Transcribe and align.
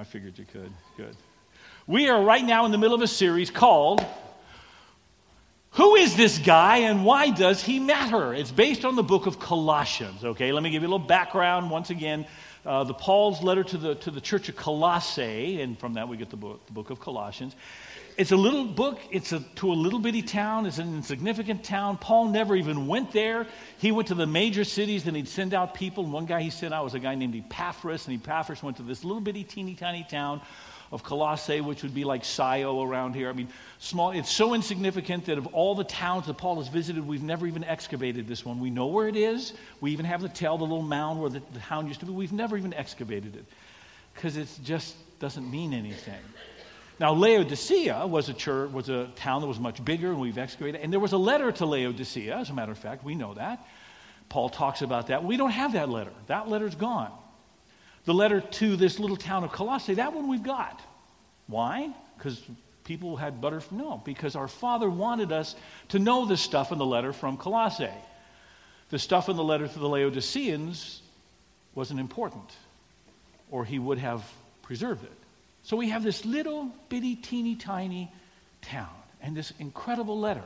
I 0.00 0.04
figured 0.04 0.38
you 0.38 0.46
could. 0.46 0.72
Good. 0.96 1.14
We 1.86 2.08
are 2.08 2.22
right 2.22 2.42
now 2.42 2.64
in 2.64 2.72
the 2.72 2.78
middle 2.78 2.94
of 2.94 3.02
a 3.02 3.06
series 3.06 3.50
called 3.50 4.02
Who 5.72 5.94
is 5.96 6.16
this 6.16 6.38
guy 6.38 6.78
and 6.78 7.04
why 7.04 7.28
does 7.28 7.62
he 7.62 7.78
matter? 7.78 8.32
It's 8.32 8.50
based 8.50 8.86
on 8.86 8.96
the 8.96 9.02
book 9.02 9.26
of 9.26 9.38
Colossians. 9.38 10.24
Okay, 10.24 10.52
let 10.52 10.62
me 10.62 10.70
give 10.70 10.80
you 10.80 10.88
a 10.88 10.90
little 10.90 11.06
background 11.06 11.70
once 11.70 11.90
again. 11.90 12.26
Uh, 12.64 12.82
the 12.84 12.94
Paul's 12.94 13.42
letter 13.42 13.62
to 13.62 13.76
the, 13.76 13.94
to 13.96 14.10
the 14.10 14.22
church 14.22 14.48
of 14.48 14.56
Colossae, 14.56 15.60
and 15.60 15.78
from 15.78 15.92
that 15.92 16.08
we 16.08 16.16
get 16.16 16.30
the 16.30 16.36
book, 16.36 16.64
the 16.64 16.72
book 16.72 16.88
of 16.88 16.98
Colossians. 16.98 17.54
It's 18.20 18.32
a 18.32 18.36
little 18.36 18.66
book. 18.66 19.00
It's 19.10 19.32
a, 19.32 19.40
to 19.40 19.72
a 19.72 19.72
little 19.72 19.98
bitty 19.98 20.20
town. 20.20 20.66
It's 20.66 20.76
an 20.76 20.94
insignificant 20.94 21.64
town. 21.64 21.96
Paul 21.96 22.28
never 22.28 22.54
even 22.54 22.86
went 22.86 23.12
there. 23.12 23.46
He 23.78 23.92
went 23.92 24.08
to 24.08 24.14
the 24.14 24.26
major 24.26 24.62
cities 24.62 25.06
and 25.06 25.16
he'd 25.16 25.26
send 25.26 25.54
out 25.54 25.72
people. 25.72 26.04
And 26.04 26.12
one 26.12 26.26
guy 26.26 26.42
he 26.42 26.50
sent 26.50 26.74
out 26.74 26.84
was 26.84 26.92
a 26.92 26.98
guy 26.98 27.14
named 27.14 27.34
Epaphras. 27.34 28.06
And 28.06 28.22
Epaphras 28.22 28.62
went 28.62 28.76
to 28.76 28.82
this 28.82 29.04
little 29.04 29.22
bitty, 29.22 29.42
teeny 29.44 29.74
tiny 29.74 30.06
town 30.06 30.42
of 30.92 31.02
Colossae, 31.02 31.62
which 31.62 31.82
would 31.82 31.94
be 31.94 32.04
like 32.04 32.22
Scio 32.22 32.82
around 32.82 33.14
here. 33.14 33.30
I 33.30 33.32
mean, 33.32 33.48
small. 33.78 34.10
It's 34.10 34.30
so 34.30 34.52
insignificant 34.52 35.24
that 35.24 35.38
of 35.38 35.46
all 35.54 35.74
the 35.74 35.84
towns 35.84 36.26
that 36.26 36.36
Paul 36.36 36.56
has 36.56 36.68
visited, 36.68 37.06
we've 37.06 37.22
never 37.22 37.46
even 37.46 37.64
excavated 37.64 38.28
this 38.28 38.44
one. 38.44 38.60
We 38.60 38.68
know 38.68 38.88
where 38.88 39.08
it 39.08 39.16
is. 39.16 39.54
We 39.80 39.92
even 39.92 40.04
have 40.04 40.20
the 40.20 40.28
tell, 40.28 40.58
the 40.58 40.64
little 40.64 40.82
mound 40.82 41.22
where 41.22 41.30
the, 41.30 41.40
the 41.54 41.60
town 41.60 41.88
used 41.88 42.00
to 42.00 42.06
be. 42.06 42.12
We've 42.12 42.34
never 42.34 42.58
even 42.58 42.74
excavated 42.74 43.34
it 43.36 43.46
because 44.12 44.36
it 44.36 44.46
just 44.62 44.94
doesn't 45.20 45.50
mean 45.50 45.72
anything. 45.72 46.20
Now, 47.00 47.14
Laodicea 47.14 48.06
was 48.06 48.28
a 48.28 48.34
church, 48.34 48.70
was 48.72 48.90
a 48.90 49.06
town 49.16 49.40
that 49.40 49.46
was 49.46 49.58
much 49.58 49.82
bigger, 49.82 50.10
and 50.10 50.20
we've 50.20 50.36
excavated. 50.36 50.82
And 50.82 50.92
there 50.92 51.00
was 51.00 51.12
a 51.12 51.18
letter 51.18 51.50
to 51.50 51.64
Laodicea, 51.64 52.36
as 52.36 52.50
a 52.50 52.52
matter 52.52 52.72
of 52.72 52.78
fact, 52.78 53.02
we 53.02 53.14
know 53.14 53.32
that. 53.32 53.66
Paul 54.28 54.50
talks 54.50 54.82
about 54.82 55.06
that. 55.06 55.24
We 55.24 55.38
don't 55.38 55.50
have 55.50 55.72
that 55.72 55.88
letter. 55.88 56.12
That 56.26 56.50
letter's 56.50 56.74
gone. 56.74 57.10
The 58.04 58.12
letter 58.12 58.42
to 58.42 58.76
this 58.76 58.98
little 58.98 59.16
town 59.16 59.44
of 59.44 59.50
Colossae, 59.50 59.94
that 59.94 60.12
one 60.12 60.28
we've 60.28 60.42
got. 60.42 60.78
Why? 61.46 61.90
Because 62.18 62.42
people 62.84 63.16
had 63.16 63.40
butter 63.40 63.62
no, 63.70 64.02
because 64.04 64.36
our 64.36 64.48
Father 64.48 64.90
wanted 64.90 65.32
us 65.32 65.56
to 65.88 65.98
know 65.98 66.26
this 66.26 66.42
stuff 66.42 66.70
in 66.70 66.76
the 66.76 66.86
letter 66.86 67.14
from 67.14 67.38
Colossae. 67.38 67.88
The 68.90 68.98
stuff 68.98 69.30
in 69.30 69.36
the 69.36 69.44
letter 69.44 69.66
to 69.66 69.78
the 69.78 69.88
Laodiceans 69.88 71.00
wasn't 71.74 71.98
important, 71.98 72.54
or 73.50 73.64
he 73.64 73.78
would 73.78 73.98
have 73.98 74.22
preserved 74.60 75.02
it. 75.04 75.12
So 75.62 75.76
we 75.76 75.90
have 75.90 76.02
this 76.02 76.24
little 76.24 76.70
bitty, 76.88 77.16
teeny 77.16 77.56
tiny 77.56 78.12
town 78.62 78.88
and 79.20 79.36
this 79.36 79.52
incredible 79.58 80.18
letter. 80.18 80.44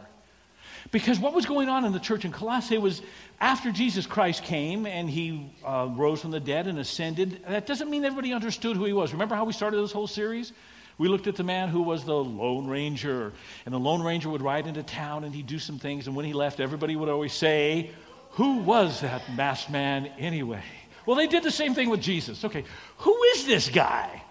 Because 0.90 1.18
what 1.18 1.34
was 1.34 1.46
going 1.46 1.68
on 1.68 1.84
in 1.84 1.92
the 1.92 2.00
church 2.00 2.24
in 2.24 2.32
Colossae 2.32 2.78
was 2.78 3.00
after 3.40 3.72
Jesus 3.72 4.06
Christ 4.06 4.42
came 4.42 4.86
and 4.86 5.08
he 5.08 5.52
uh, 5.64 5.88
rose 5.90 6.20
from 6.20 6.30
the 6.30 6.40
dead 6.40 6.66
and 6.66 6.78
ascended, 6.78 7.42
that 7.48 7.66
doesn't 7.66 7.90
mean 7.90 8.04
everybody 8.04 8.32
understood 8.32 8.76
who 8.76 8.84
he 8.84 8.92
was. 8.92 9.12
Remember 9.12 9.34
how 9.34 9.44
we 9.44 9.52
started 9.52 9.78
this 9.78 9.92
whole 9.92 10.06
series? 10.06 10.52
We 10.98 11.08
looked 11.08 11.26
at 11.26 11.36
the 11.36 11.42
man 11.42 11.70
who 11.70 11.82
was 11.82 12.04
the 12.04 12.14
Lone 12.14 12.68
Ranger, 12.68 13.32
and 13.66 13.74
the 13.74 13.78
Lone 13.78 14.02
Ranger 14.02 14.28
would 14.30 14.42
ride 14.42 14.66
into 14.66 14.82
town 14.82 15.24
and 15.24 15.34
he'd 15.34 15.46
do 15.46 15.58
some 15.58 15.78
things, 15.78 16.06
and 16.06 16.14
when 16.14 16.24
he 16.24 16.32
left, 16.32 16.60
everybody 16.60 16.94
would 16.94 17.08
always 17.08 17.32
say, 17.32 17.90
Who 18.32 18.58
was 18.58 19.00
that 19.00 19.22
masked 19.34 19.70
man 19.70 20.06
anyway? 20.18 20.62
Well, 21.04 21.16
they 21.16 21.26
did 21.26 21.42
the 21.42 21.50
same 21.50 21.74
thing 21.74 21.90
with 21.90 22.00
Jesus. 22.00 22.44
Okay, 22.44 22.64
who 22.98 23.22
is 23.34 23.46
this 23.46 23.68
guy? 23.68 24.22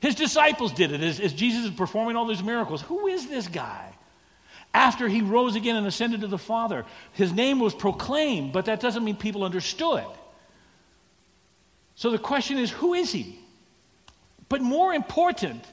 His 0.00 0.14
disciples 0.14 0.72
did 0.72 0.92
it 0.92 1.02
as, 1.02 1.20
as 1.20 1.32
Jesus 1.32 1.66
is 1.66 1.70
performing 1.70 2.16
all 2.16 2.26
these 2.26 2.42
miracles. 2.42 2.82
Who 2.82 3.06
is 3.06 3.28
this 3.28 3.46
guy? 3.48 3.92
After 4.72 5.08
he 5.08 5.20
rose 5.20 5.56
again 5.56 5.76
and 5.76 5.86
ascended 5.86 6.22
to 6.22 6.26
the 6.26 6.38
Father, 6.38 6.84
his 7.12 7.32
name 7.32 7.58
was 7.58 7.74
proclaimed, 7.74 8.52
but 8.52 8.66
that 8.66 8.80
doesn't 8.80 9.04
mean 9.04 9.16
people 9.16 9.44
understood. 9.44 10.06
So 11.96 12.10
the 12.10 12.18
question 12.18 12.56
is 12.56 12.70
who 12.70 12.94
is 12.94 13.12
he? 13.12 13.38
But 14.48 14.62
more 14.62 14.94
important, 14.94 15.64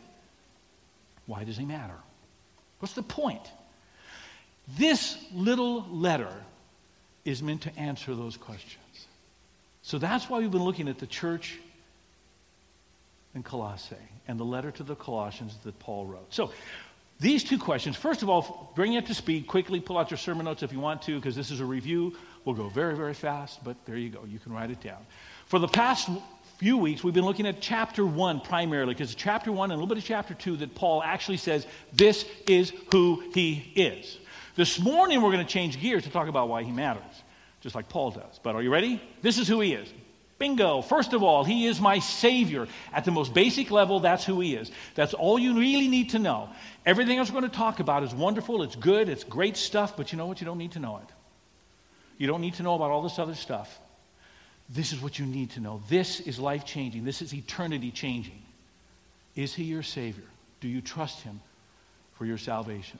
why 1.26 1.44
does 1.44 1.58
he 1.58 1.66
matter? 1.66 1.96
What's 2.80 2.94
the 2.94 3.04
point? 3.04 3.52
This 4.78 5.18
little 5.34 5.88
letter 5.90 6.34
is 7.24 7.42
meant 7.42 7.62
to 7.62 7.80
answer 7.80 8.14
those 8.14 8.36
questions. 8.36 9.08
So 9.84 9.98
that's 9.98 10.30
why 10.30 10.40
we've 10.40 10.52
been 10.52 10.64
looking 10.64 10.90
at 10.90 11.00
the 11.00 11.08
church 11.08 11.60
Colossae 13.44 13.96
and 14.28 14.40
the 14.40 14.46
letter 14.46 14.72
to 14.72 14.84
the 14.84 14.96
Colossians 14.96 15.58
that 15.64 15.78
Paul 15.80 16.06
wrote. 16.06 16.34
So, 16.34 16.52
these 17.20 17.44
two 17.44 17.58
questions, 17.58 17.96
first 17.96 18.22
of 18.22 18.30
all, 18.30 18.72
bring 18.76 18.94
it 18.94 19.08
to 19.08 19.14
speed 19.14 19.48
quickly. 19.48 19.80
Pull 19.80 19.98
out 19.98 20.12
your 20.12 20.20
sermon 20.20 20.46
notes 20.46 20.62
if 20.62 20.72
you 20.72 20.80
want 20.80 21.02
to, 21.04 21.16
because 21.16 21.36
this 21.36 21.50
is 21.50 21.62
a 21.62 21.66
review. 21.66 22.16
We'll 22.46 22.56
go 22.56 22.70
very, 22.70 22.96
very 22.96 23.16
fast, 23.16 23.64
but 23.64 23.76
there 23.86 23.98
you 23.98 24.10
go. 24.10 24.24
You 24.26 24.38
can 24.38 24.54
write 24.54 24.70
it 24.70 24.82
down. 24.82 25.04
For 25.48 25.58
the 25.58 25.68
past 25.68 26.10
few 26.60 26.78
weeks, 26.78 27.04
we've 27.04 27.16
been 27.16 27.26
looking 27.26 27.48
at 27.48 27.60
chapter 27.60 28.06
one 28.06 28.40
primarily, 28.40 28.94
because 28.94 29.16
chapter 29.16 29.52
one 29.52 29.72
and 29.72 29.80
a 29.80 29.82
little 29.82 29.88
bit 29.88 29.98
of 29.98 30.04
chapter 30.04 30.36
two 30.36 30.58
that 30.58 30.76
Paul 30.76 31.02
actually 31.02 31.38
says, 31.38 31.66
This 31.92 32.24
is 32.48 32.72
who 32.92 33.24
he 33.34 33.72
is. 33.76 34.20
This 34.56 34.80
morning, 34.80 35.22
we're 35.22 35.32
going 35.32 35.46
to 35.46 35.52
change 35.52 35.80
gears 35.80 36.04
to 36.04 36.10
talk 36.12 36.28
about 36.28 36.50
why 36.50 36.64
he 36.64 36.72
matters, 36.72 37.04
just 37.62 37.76
like 37.76 37.90
Paul 37.90 38.12
does. 38.12 38.40
But 38.44 38.56
are 38.56 38.62
you 38.62 38.72
ready? 38.72 39.02
This 39.24 39.40
is 39.40 39.48
who 39.48 39.60
he 39.62 39.74
is. 39.74 39.88
Bingo. 40.40 40.82
First 40.82 41.14
of 41.14 41.24
all, 41.24 41.44
he 41.44 41.66
is 41.66 41.82
my 41.82 42.00
Savior. 42.00 42.68
At 42.94 43.06
the 43.06 43.12
most 43.12 43.34
basic 43.34 43.72
level, 43.72 44.00
that's 44.00 44.24
who 44.24 44.40
he 44.40 44.56
is. 44.56 44.72
That's 44.96 45.14
all 45.14 45.40
you 45.40 45.58
really 45.58 45.88
need 45.88 46.12
to 46.12 46.20
know. 46.20 46.50
Everything 46.86 47.18
else 47.18 47.30
we're 47.30 47.40
going 47.40 47.52
to 47.52 47.58
talk 47.58 47.80
about 47.80 48.04
is 48.04 48.14
wonderful, 48.14 48.62
it's 48.62 48.76
good, 48.76 49.10
it's 49.10 49.24
great 49.24 49.58
stuff, 49.58 49.98
but 49.98 50.12
you 50.12 50.18
know 50.18 50.28
what? 50.28 50.40
You 50.40 50.46
don't 50.46 50.58
need 50.58 50.74
to 50.74 50.80
know 50.80 50.98
it. 50.98 51.10
You 52.18 52.28
don't 52.28 52.42
need 52.42 52.56
to 52.56 52.64
know 52.64 52.76
about 52.76 52.92
all 52.92 53.02
this 53.02 53.20
other 53.20 53.36
stuff. 53.36 53.80
This 54.70 54.92
is 54.92 55.02
what 55.02 55.18
you 55.18 55.26
need 55.26 55.52
to 55.52 55.60
know. 55.60 55.82
This 55.90 56.20
is 56.20 56.40
life 56.40 56.66
changing, 56.66 57.06
this 57.06 57.22
is 57.22 57.34
eternity 57.34 57.92
changing. 57.92 58.42
Is 59.36 59.54
he 59.54 59.64
your 59.64 59.84
Savior? 59.84 60.24
Do 60.62 60.68
you 60.68 60.82
trust 60.82 61.22
him 61.22 61.40
for 62.16 62.26
your 62.26 62.40
salvation? 62.40 63.00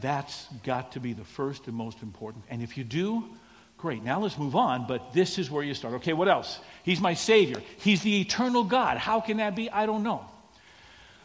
That's 0.00 0.46
got 0.64 0.92
to 0.92 1.00
be 1.00 1.12
the 1.12 1.24
first 1.24 1.68
and 1.68 1.76
most 1.76 2.02
important. 2.02 2.44
And 2.50 2.60
if 2.62 2.76
you 2.76 2.82
do, 2.82 3.24
Great. 3.84 4.02
Now 4.02 4.18
let's 4.18 4.38
move 4.38 4.56
on, 4.56 4.86
but 4.86 5.12
this 5.12 5.38
is 5.38 5.50
where 5.50 5.62
you 5.62 5.74
start. 5.74 5.92
Okay, 5.96 6.14
what 6.14 6.26
else? 6.26 6.58
He's 6.84 7.02
my 7.02 7.12
Savior. 7.12 7.60
He's 7.76 8.00
the 8.00 8.18
eternal 8.22 8.64
God. 8.64 8.96
How 8.96 9.20
can 9.20 9.36
that 9.36 9.54
be? 9.54 9.68
I 9.68 9.84
don't 9.84 10.02
know. 10.02 10.24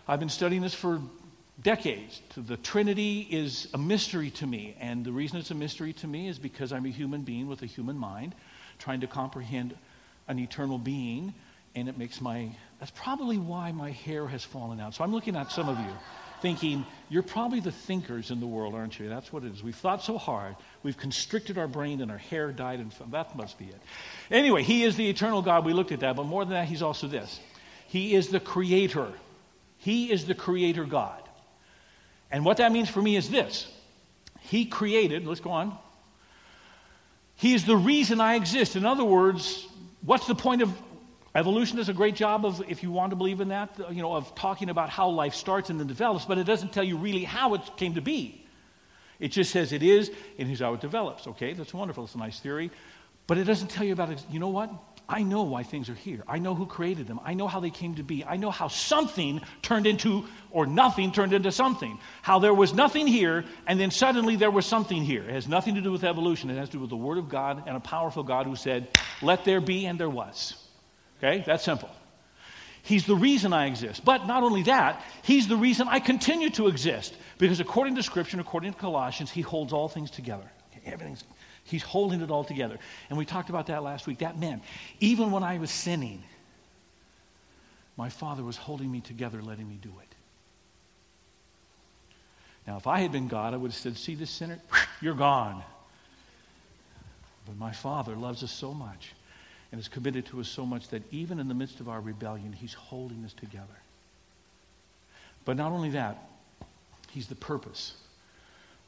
I've 0.06 0.20
been 0.20 0.28
studying 0.28 0.62
this 0.62 0.74
for 0.74 1.00
decades. 1.64 2.22
The 2.36 2.58
Trinity 2.58 3.26
is 3.32 3.70
a 3.74 3.78
mystery 3.78 4.30
to 4.32 4.46
me, 4.46 4.76
and 4.82 5.06
the 5.06 5.12
reason 5.14 5.38
it's 5.38 5.52
a 5.52 5.56
mystery 5.56 5.94
to 5.94 6.08
me 6.08 6.28
is 6.28 6.38
because 6.38 6.74
I'm 6.74 6.86
a 6.86 6.90
human 6.90 7.22
being 7.22 7.48
with 7.48 7.62
a 7.62 7.66
human 7.66 7.98
mind 7.98 8.36
trying 8.78 9.00
to 9.00 9.08
comprehend 9.08 9.74
an 10.28 10.38
eternal 10.38 10.78
being, 10.78 11.34
and 11.76 11.88
it 11.88 11.98
makes 11.98 12.20
my 12.20 12.52
that's 12.82 12.92
probably 12.92 13.38
why 13.38 13.72
my 13.72 13.92
hair 13.92 14.28
has 14.28 14.44
fallen 14.44 14.82
out. 14.82 14.96
So 14.96 15.06
I'm 15.06 15.14
looking 15.14 15.38
at 15.38 15.50
some 15.50 15.70
of 15.70 15.80
you 15.80 15.94
thinking, 16.42 16.86
you're 17.10 17.24
probably 17.24 17.60
the 17.60 17.72
thinkers 17.72 18.32
in 18.32 18.40
the 18.40 18.48
world, 18.48 18.76
aren't 18.76 19.00
you? 19.00 19.10
That's 19.10 19.32
what 19.34 19.44
it 19.44 19.54
is. 19.54 19.64
We've 19.64 19.76
thought 19.76 20.04
so 20.04 20.18
hard. 20.18 20.56
We've 20.84 20.98
constricted 20.98 21.58
our 21.58 21.68
brain 21.68 22.02
and 22.02 22.12
our 22.12 22.18
hair 22.18 22.52
died, 22.52 22.80
and 22.80 22.92
that 23.12 23.36
must 23.36 23.58
be 23.58 23.66
it. 23.66 23.82
Anyway, 24.30 24.64
He 24.64 24.84
is 24.84 24.96
the 24.96 25.10
eternal 25.10 25.42
God. 25.42 25.66
We 25.66 25.74
looked 25.74 25.92
at 25.92 26.02
that, 26.02 26.16
but 26.16 26.26
more 26.26 26.46
than 26.46 26.54
that, 26.54 26.68
He's 26.68 26.82
also 26.82 27.08
this 27.08 27.40
He 27.88 28.16
is 28.16 28.30
the 28.30 28.40
creator. 28.40 29.12
He 29.78 30.12
is 30.12 30.26
the 30.26 30.36
creator 30.36 30.84
God. 30.86 31.22
And 32.32 32.46
what 32.46 32.58
that 32.58 32.72
means 32.72 32.90
for 32.90 33.02
me 33.02 33.16
is 33.16 33.30
this 33.30 33.68
He 34.42 34.66
created, 34.66 35.26
let's 35.26 35.40
go 35.40 35.52
on. 35.52 35.78
He 37.36 37.54
is 37.54 37.66
the 37.66 37.78
reason 37.78 38.20
I 38.20 38.36
exist. 38.36 38.76
In 38.76 38.86
other 38.86 39.06
words, 39.06 39.66
what's 40.02 40.28
the 40.28 40.36
point 40.36 40.62
of 40.62 40.74
Evolution 41.36 41.78
does 41.78 41.90
a 41.90 41.94
great 41.94 42.16
job 42.16 42.46
of, 42.46 42.64
if 42.68 42.82
you 42.82 42.92
want 42.92 43.12
to 43.12 43.16
believe 43.16 43.40
in 43.40 43.50
that, 43.50 43.70
you 43.92 44.02
know, 44.02 44.14
of 44.14 44.34
talking 44.34 44.70
about 44.70 44.90
how 44.90 45.10
life 45.10 45.36
starts 45.36 45.70
and 45.70 45.80
then 45.80 45.88
develops, 45.88 46.26
but 46.26 46.38
it 46.38 46.46
doesn't 46.46 46.74
tell 46.74 46.84
you 46.84 46.98
really 46.98 47.24
how 47.24 47.54
it 47.54 47.62
came 47.78 47.94
to 47.96 48.02
be. 48.02 48.44
It 49.20 49.30
just 49.30 49.52
says 49.52 49.72
it 49.72 49.84
is, 49.84 50.10
and 50.38 50.48
here's 50.48 50.62
how 50.62 50.74
it 50.74 50.82
develops. 50.82 51.28
Okay, 51.28 51.54
that's 51.54 51.74
wonderful. 51.74 52.06
It's 52.06 52.16
a 52.16 52.18
nice 52.18 52.40
theory. 52.40 52.72
But 53.28 53.38
it 53.38 53.44
doesn't 53.44 53.68
tell 53.68 53.86
you 53.86 53.94
about 53.94 54.10
it. 54.10 54.24
You 54.32 54.40
know 54.40 54.50
what? 54.50 54.72
I 55.08 55.24
know 55.24 55.44
why 55.44 55.64
things 55.64 55.90
are 55.90 55.96
here. 55.96 56.24
I 56.28 56.40
know 56.40 56.56
who 56.56 56.66
created 56.66 57.08
them. 57.08 57.20
I 57.24 57.34
know 57.34 57.48
how 57.48 57.60
they 57.60 57.70
came 57.70 57.96
to 57.96 58.04
be. 58.04 58.24
I 58.24 58.38
know 58.38 58.50
how 58.50 58.68
something 58.68 59.42
turned 59.62 59.88
into, 59.88 60.26
or 60.52 60.66
nothing 60.66 61.12
turned 61.12 61.34
into 61.34 61.52
something. 61.52 62.00
How 62.22 62.40
there 62.40 62.54
was 62.54 62.74
nothing 62.74 63.08
here, 63.08 63.46
and 63.68 63.80
then 63.80 63.92
suddenly 63.92 64.36
there 64.36 64.52
was 64.52 64.66
something 64.66 65.04
here. 65.04 65.24
It 65.24 65.32
has 65.32 65.48
nothing 65.48 65.76
to 65.76 65.82
do 65.82 65.92
with 65.92 66.04
evolution. 66.04 66.50
It 66.50 66.58
has 66.58 66.70
to 66.70 66.74
do 66.74 66.80
with 66.80 66.90
the 66.90 66.98
Word 66.98 67.18
of 67.18 67.30
God 67.30 67.64
and 67.68 67.76
a 67.76 67.80
powerful 67.80 68.24
God 68.24 68.46
who 68.46 68.56
said, 68.56 68.88
Let 69.22 69.46
there 69.46 69.62
be, 69.62 69.86
and 69.86 70.00
there 70.00 70.10
was. 70.10 70.56
Okay? 71.20 71.44
That's 71.46 71.64
simple. 71.64 71.90
He's 72.82 73.06
the 73.06 73.16
reason 73.16 73.54
I 73.54 73.68
exist. 73.68 74.04
But 74.04 74.26
not 74.26 74.44
only 74.44 74.64
that, 74.64 75.04
He's 75.24 75.48
the 75.48 75.58
reason 75.58 75.88
I 75.88 76.00
continue 76.00 76.50
to 76.52 76.68
exist. 76.68 77.14
Because 77.38 77.60
according 77.60 77.96
to 77.96 78.04
Scripture, 78.04 78.40
according 78.40 78.74
to 78.74 78.80
Colossians, 78.80 79.30
He 79.30 79.42
holds 79.42 79.74
all 79.74 79.90
things 79.90 80.10
together. 80.10 80.50
Everything's, 80.86 81.24
He's 81.66 81.84
holding 81.84 82.22
it 82.22 82.32
all 82.32 82.44
together. 82.44 82.80
And 83.10 83.18
we 83.18 83.26
talked 83.26 83.50
about 83.50 83.68
that 83.68 83.84
last 83.84 84.08
week. 84.08 84.20
That 84.20 84.40
meant, 84.40 84.64
even 85.00 85.32
when 85.32 85.44
I 85.44 85.58
was 85.58 85.72
sinning, 85.72 86.24
my 87.98 88.10
Father 88.10 88.44
was 88.44 88.56
holding 88.56 88.90
me 88.90 89.02
together, 89.02 89.42
letting 89.42 89.68
me 89.68 89.78
do 89.82 89.92
it. 90.02 90.16
Now, 92.66 92.78
if 92.78 92.88
I 92.88 93.02
had 93.02 93.12
been 93.12 93.28
God, 93.28 93.54
I 93.54 93.58
would 93.58 93.72
have 93.72 93.80
said, 93.80 93.98
See 93.98 94.16
this 94.16 94.30
sinner? 94.30 94.60
You're 95.02 95.16
gone. 95.16 95.64
But 97.46 97.58
my 97.58 97.72
Father 97.72 98.16
loves 98.16 98.44
us 98.44 98.52
so 98.52 98.74
much 98.74 99.14
and 99.72 99.80
is 99.80 99.88
committed 99.88 100.26
to 100.28 100.40
us 100.40 100.48
so 100.48 100.66
much 100.66 100.88
that 100.90 101.04
even 101.12 101.40
in 101.40 101.48
the 101.48 101.54
midst 101.54 101.80
of 101.80 101.90
our 101.90 102.02
rebellion, 102.02 102.54
He's 102.54 102.74
holding 102.74 103.24
us 103.26 103.34
together. 103.34 103.68
But 105.46 105.58
not 105.58 105.72
only 105.72 105.92
that, 105.92 106.30
He's 107.12 107.28
the 107.28 107.36
purpose 107.36 107.94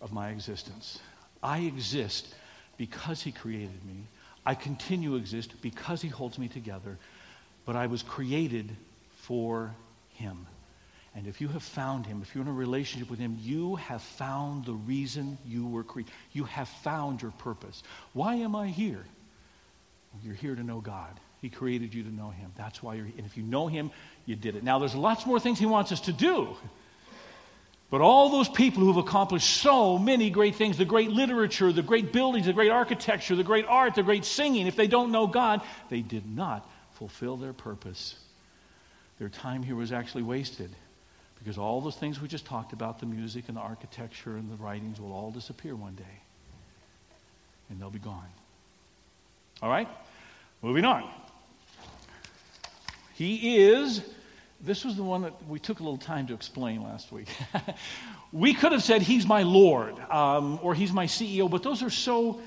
of 0.02 0.12
my 0.12 0.30
existence. 0.30 1.00
I 1.44 1.60
exist 1.60 2.34
because 2.78 3.22
He 3.22 3.32
created 3.32 3.86
me. 3.86 4.04
I 4.46 4.56
continue 4.56 5.12
to 5.12 5.16
exist 5.18 5.54
because 5.62 6.02
He 6.02 6.08
holds 6.08 6.40
me 6.40 6.48
together. 6.48 6.98
But 7.66 7.76
I 7.76 7.88
was 7.88 8.02
created 8.02 8.76
for 9.22 9.76
Him. 10.16 10.48
And 11.14 11.28
if 11.28 11.42
you 11.42 11.50
have 11.50 11.64
found 11.64 12.06
Him, 12.06 12.22
if 12.22 12.34
you're 12.34 12.44
in 12.44 12.50
a 12.50 12.54
relationship 12.54 13.10
with 13.10 13.20
Him, 13.20 13.38
you 13.42 13.76
have 13.76 14.02
found 14.02 14.66
the 14.66 14.74
reason 14.74 15.38
you 15.46 15.68
were 15.68 15.84
created. 15.84 16.14
You 16.34 16.46
have 16.46 16.70
found 16.70 17.22
your 17.22 17.32
purpose. 17.32 17.84
Why 18.14 18.36
am 18.36 18.56
I 18.56 18.68
here? 18.68 19.06
You're 20.24 20.36
here 20.36 20.56
to 20.56 20.64
know 20.64 20.82
God. 20.82 21.20
He 21.42 21.50
created 21.50 21.94
you 21.94 22.04
to 22.04 22.14
know 22.14 22.30
Him. 22.30 22.52
That's 22.56 22.84
why 22.84 22.96
you're 22.96 23.06
here. 23.06 23.16
And 23.18 23.26
if 23.26 23.38
you 23.38 23.44
know 23.44 23.68
Him, 23.68 23.92
you 24.26 24.36
did 24.36 24.56
it. 24.56 24.64
Now, 24.64 24.80
there's 24.80 24.96
lots 24.96 25.26
more 25.26 25.40
things 25.40 25.58
He 25.58 25.66
wants 25.66 25.92
us 25.92 26.02
to 26.02 26.14
do. 26.14 26.56
But 27.90 28.00
all 28.00 28.30
those 28.30 28.48
people 28.48 28.84
who've 28.84 28.98
accomplished 28.98 29.50
so 29.50 29.98
many 29.98 30.30
great 30.30 30.56
things 30.56 30.78
the 30.78 30.86
great 30.86 31.10
literature, 31.10 31.74
the 31.74 31.82
great 31.82 32.14
buildings, 32.14 32.46
the 32.46 32.54
great 32.54 32.72
architecture, 32.72 33.36
the 33.36 33.44
great 33.44 33.66
art, 33.66 33.96
the 33.96 34.04
great 34.04 34.24
singing 34.24 34.66
if 34.66 34.78
they 34.78 34.88
don't 34.88 35.12
know 35.12 35.28
God, 35.28 35.62
they 35.90 36.02
did 36.02 36.26
not 36.26 36.70
fulfill 36.94 37.36
their 37.36 37.52
purpose. 37.52 38.16
Their 39.20 39.28
time 39.28 39.62
here 39.62 39.76
was 39.76 39.92
actually 39.92 40.24
wasted 40.24 40.72
because 41.38 41.58
all 41.58 41.82
those 41.82 41.98
things 41.98 42.22
we 42.22 42.30
just 42.30 42.46
talked 42.46 42.72
about 42.72 43.00
the 43.00 43.06
music 43.06 43.46
and 43.50 43.58
the 43.58 43.62
architecture 43.62 44.38
and 44.38 44.50
the 44.50 44.56
writings 44.56 45.02
will 45.02 45.12
all 45.12 45.32
disappear 45.32 45.76
one 45.76 45.96
day. 45.96 46.22
And 47.70 47.80
they'll 47.80 47.90
be 47.90 48.00
gone. 48.00 48.30
All 49.62 49.70
right? 49.70 49.88
Moving 50.62 50.86
on. 50.86 51.10
He 53.14 53.58
is, 53.60 54.02
this 54.62 54.84
was 54.84 54.96
the 54.96 55.04
one 55.04 55.22
that 55.24 55.34
we 55.48 55.60
took 55.60 55.80
a 55.80 55.84
little 55.84 55.98
time 55.98 56.28
to 56.28 56.34
explain 56.34 56.82
last 56.82 57.12
week. 57.12 57.28
we 58.32 58.54
could 58.54 58.72
have 58.72 58.84
said, 58.84 59.02
He's 59.02 59.28
my 59.28 59.44
Lord 59.44 60.00
um, 60.10 60.60
or 60.64 60.74
He's 60.74 60.92
my 60.92 61.06
CEO, 61.06 61.50
but 61.50 61.62
those 61.62 61.84
are 61.84 61.90
so 61.90 62.42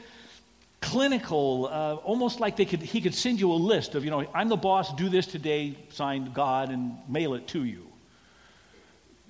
clinical, 0.80 1.68
uh, 1.70 1.94
almost 1.96 2.40
like 2.40 2.56
they 2.56 2.64
could, 2.64 2.82
he 2.82 3.00
could 3.00 3.14
send 3.14 3.40
you 3.40 3.52
a 3.52 3.54
list 3.54 3.94
of, 3.94 4.04
you 4.04 4.10
know, 4.10 4.26
I'm 4.34 4.48
the 4.48 4.56
boss, 4.56 4.94
do 4.94 5.08
this 5.08 5.26
today, 5.26 5.76
signed 5.90 6.34
God, 6.34 6.70
and 6.70 6.98
mail 7.08 7.34
it 7.34 7.46
to 7.48 7.64
you. 7.64 7.86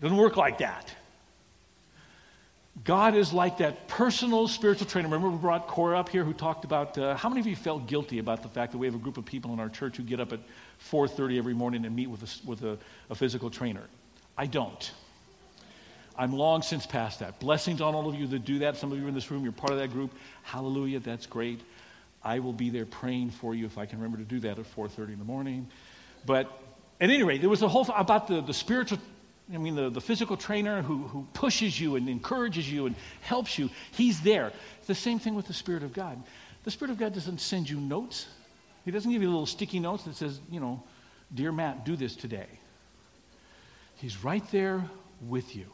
Doesn't 0.00 0.16
work 0.16 0.36
like 0.36 0.58
that. 0.58 0.92
God 2.84 3.14
is 3.14 3.32
like 3.32 3.58
that 3.58 3.88
personal 3.88 4.46
spiritual 4.46 4.86
trainer. 4.86 5.08
Remember, 5.08 5.30
we 5.30 5.38
brought 5.38 5.68
Cora 5.68 5.98
up 5.98 6.10
here 6.10 6.22
who 6.22 6.34
talked 6.34 6.66
about 6.66 6.98
uh, 6.98 7.16
how 7.16 7.30
many 7.30 7.40
of 7.40 7.46
you 7.46 7.56
felt 7.56 7.86
guilty 7.86 8.18
about 8.18 8.42
the 8.42 8.48
fact 8.48 8.72
that 8.72 8.78
we 8.78 8.86
have 8.86 8.94
a 8.94 8.98
group 8.98 9.16
of 9.16 9.24
people 9.24 9.54
in 9.54 9.60
our 9.60 9.70
church 9.70 9.96
who 9.96 10.02
get 10.02 10.20
up 10.20 10.34
at 10.34 10.40
4:30 10.90 11.38
every 11.38 11.54
morning 11.54 11.86
and 11.86 11.96
meet 11.96 12.08
with 12.08 12.22
a, 12.22 12.46
with 12.46 12.62
a, 12.62 12.78
a 13.08 13.14
physical 13.14 13.48
trainer? 13.48 13.84
I 14.36 14.46
don't. 14.46 14.92
I'm 16.16 16.34
long 16.34 16.60
since 16.60 16.86
past 16.86 17.20
that. 17.20 17.40
Blessings 17.40 17.80
on 17.80 17.94
all 17.94 18.08
of 18.08 18.14
you 18.14 18.26
that 18.28 18.44
do 18.44 18.58
that. 18.60 18.76
Some 18.76 18.92
of 18.92 18.98
you 18.98 19.08
in 19.08 19.14
this 19.14 19.30
room, 19.30 19.42
you're 19.42 19.52
part 19.52 19.72
of 19.72 19.78
that 19.78 19.90
group. 19.90 20.12
Hallelujah, 20.42 21.00
that's 21.00 21.26
great. 21.26 21.60
I 22.22 22.38
will 22.38 22.52
be 22.52 22.68
there 22.68 22.86
praying 22.86 23.30
for 23.30 23.54
you 23.54 23.64
if 23.64 23.78
I 23.78 23.86
can 23.86 23.98
remember 23.98 24.18
to 24.18 24.24
do 24.24 24.40
that 24.40 24.58
at 24.58 24.66
4:30 24.76 25.14
in 25.14 25.18
the 25.18 25.24
morning. 25.24 25.68
But 26.26 26.46
at 27.00 27.08
any 27.08 27.22
rate, 27.22 27.40
there 27.40 27.50
was 27.50 27.62
a 27.62 27.68
whole 27.68 27.86
about 27.96 28.28
the, 28.28 28.42
the 28.42 28.54
spiritual 28.54 28.98
I 29.52 29.58
mean, 29.58 29.74
the, 29.74 29.90
the 29.90 30.00
physical 30.00 30.36
trainer 30.36 30.80
who, 30.80 31.02
who 31.08 31.26
pushes 31.34 31.78
you 31.78 31.96
and 31.96 32.08
encourages 32.08 32.70
you 32.70 32.86
and 32.86 32.94
helps 33.20 33.58
you, 33.58 33.68
he's 33.92 34.20
there. 34.22 34.52
It's 34.78 34.86
the 34.86 34.94
same 34.94 35.18
thing 35.18 35.34
with 35.34 35.46
the 35.46 35.52
Spirit 35.52 35.82
of 35.82 35.92
God. 35.92 36.22
The 36.64 36.70
Spirit 36.70 36.92
of 36.92 36.98
God 36.98 37.12
doesn't 37.12 37.40
send 37.40 37.68
you 37.68 37.78
notes, 37.78 38.26
He 38.84 38.90
doesn't 38.90 39.10
give 39.10 39.20
you 39.20 39.28
little 39.28 39.46
sticky 39.46 39.80
notes 39.80 40.04
that 40.04 40.16
says, 40.16 40.40
you 40.50 40.60
know, 40.60 40.82
Dear 41.34 41.52
Matt, 41.52 41.84
do 41.84 41.96
this 41.96 42.14
today. 42.16 42.46
He's 43.96 44.22
right 44.22 44.44
there 44.50 44.84
with 45.26 45.56
you, 45.56 45.66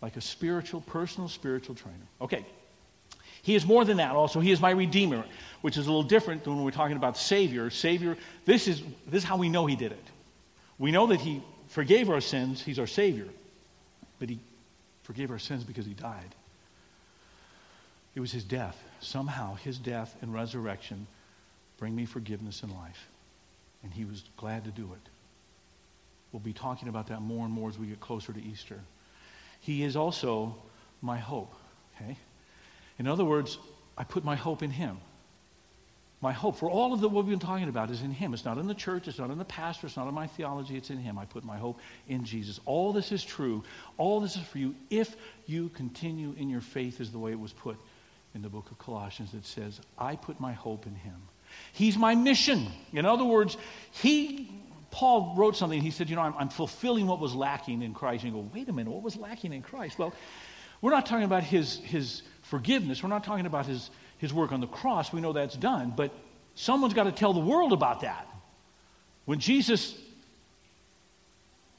like 0.00 0.16
a 0.16 0.20
spiritual, 0.20 0.80
personal 0.82 1.28
spiritual 1.28 1.74
trainer. 1.74 2.06
Okay. 2.20 2.46
He 3.42 3.54
is 3.54 3.64
more 3.64 3.84
than 3.84 3.96
that 3.96 4.14
also. 4.16 4.38
He 4.40 4.50
is 4.50 4.60
my 4.60 4.70
Redeemer, 4.70 5.24
which 5.62 5.78
is 5.78 5.86
a 5.86 5.90
little 5.90 6.02
different 6.02 6.44
than 6.44 6.56
when 6.56 6.64
we're 6.64 6.70
talking 6.70 6.96
about 6.96 7.16
Savior. 7.16 7.70
Savior, 7.70 8.16
this 8.44 8.68
is, 8.68 8.82
this 9.06 9.22
is 9.22 9.24
how 9.24 9.36
we 9.36 9.48
know 9.48 9.66
He 9.66 9.76
did 9.76 9.92
it. 9.92 10.04
We 10.78 10.90
know 10.90 11.06
that 11.06 11.20
He 11.20 11.42
forgave 11.70 12.10
our 12.10 12.20
sins, 12.20 12.62
He's 12.62 12.78
our 12.78 12.86
Savior. 12.86 13.28
But 14.18 14.28
He 14.28 14.38
forgave 15.02 15.30
our 15.30 15.38
sins 15.38 15.64
because 15.64 15.86
He 15.86 15.94
died. 15.94 16.34
It 18.14 18.20
was 18.20 18.32
His 18.32 18.44
death. 18.44 18.76
Somehow, 19.00 19.54
His 19.54 19.78
death 19.78 20.14
and 20.20 20.34
resurrection 20.34 21.06
bring 21.78 21.96
me 21.96 22.04
forgiveness 22.04 22.62
in 22.62 22.74
life. 22.74 23.08
And 23.82 23.92
He 23.92 24.04
was 24.04 24.22
glad 24.36 24.64
to 24.64 24.70
do 24.70 24.90
it. 24.92 25.08
We'll 26.32 26.40
be 26.40 26.52
talking 26.52 26.88
about 26.88 27.08
that 27.08 27.22
more 27.22 27.44
and 27.44 27.52
more 27.52 27.68
as 27.68 27.78
we 27.78 27.86
get 27.86 28.00
closer 28.00 28.32
to 28.32 28.42
Easter. 28.42 28.80
He 29.60 29.82
is 29.82 29.96
also 29.96 30.54
my 31.02 31.18
hope. 31.18 31.54
Okay? 31.96 32.16
In 32.98 33.06
other 33.06 33.24
words, 33.24 33.58
I 33.96 34.04
put 34.04 34.24
my 34.24 34.36
hope 34.36 34.62
in 34.62 34.70
Him. 34.70 34.98
My 36.22 36.32
hope 36.32 36.56
for 36.56 36.68
all 36.68 36.92
of 36.92 37.00
the, 37.00 37.08
what 37.08 37.24
we've 37.24 37.32
been 37.32 37.46
talking 37.46 37.68
about 37.68 37.90
is 37.90 38.02
in 38.02 38.10
Him. 38.10 38.34
It's 38.34 38.44
not 38.44 38.58
in 38.58 38.66
the 38.66 38.74
church, 38.74 39.08
it's 39.08 39.18
not 39.18 39.30
in 39.30 39.38
the 39.38 39.44
pastor, 39.44 39.86
it's 39.86 39.96
not 39.96 40.06
in 40.06 40.12
my 40.12 40.26
theology, 40.26 40.76
it's 40.76 40.90
in 40.90 40.98
Him. 40.98 41.18
I 41.18 41.24
put 41.24 41.44
my 41.44 41.56
hope 41.56 41.80
in 42.08 42.24
Jesus. 42.24 42.60
All 42.66 42.92
this 42.92 43.10
is 43.10 43.24
true. 43.24 43.64
All 43.96 44.20
this 44.20 44.36
is 44.36 44.42
for 44.42 44.58
you 44.58 44.74
if 44.90 45.16
you 45.46 45.70
continue 45.70 46.34
in 46.36 46.50
your 46.50 46.60
faith, 46.60 47.00
is 47.00 47.10
the 47.10 47.18
way 47.18 47.30
it 47.30 47.40
was 47.40 47.54
put 47.54 47.78
in 48.34 48.42
the 48.42 48.50
book 48.50 48.70
of 48.70 48.78
Colossians 48.78 49.32
that 49.32 49.46
says, 49.46 49.80
I 49.98 50.16
put 50.16 50.38
my 50.40 50.52
hope 50.52 50.86
in 50.86 50.94
Him. 50.94 51.16
He's 51.72 51.96
my 51.96 52.14
mission. 52.14 52.66
In 52.92 53.06
other 53.06 53.24
words, 53.24 53.56
He, 53.90 54.52
Paul 54.90 55.34
wrote 55.38 55.56
something. 55.56 55.80
He 55.80 55.90
said, 55.90 56.10
You 56.10 56.16
know, 56.16 56.22
I'm, 56.22 56.34
I'm 56.38 56.48
fulfilling 56.50 57.06
what 57.06 57.18
was 57.18 57.34
lacking 57.34 57.80
in 57.80 57.94
Christ. 57.94 58.24
And 58.24 58.34
you 58.34 58.42
go, 58.42 58.50
Wait 58.52 58.68
a 58.68 58.72
minute, 58.74 58.90
what 58.90 59.02
was 59.02 59.16
lacking 59.16 59.54
in 59.54 59.62
Christ? 59.62 59.98
Well, 59.98 60.12
we're 60.82 60.90
not 60.90 61.06
talking 61.06 61.24
about 61.24 61.44
His, 61.44 61.78
his 61.78 62.22
forgiveness, 62.42 63.02
we're 63.02 63.08
not 63.08 63.24
talking 63.24 63.46
about 63.46 63.64
His 63.64 63.90
his 64.20 64.32
work 64.32 64.52
on 64.52 64.60
the 64.60 64.66
cross, 64.66 65.12
we 65.12 65.20
know 65.20 65.32
that's 65.32 65.56
done, 65.56 65.92
but 65.96 66.12
someone's 66.54 66.94
got 66.94 67.04
to 67.04 67.12
tell 67.12 67.32
the 67.32 67.40
world 67.40 67.72
about 67.72 68.02
that. 68.02 68.28
When 69.24 69.38
Jesus 69.38 69.98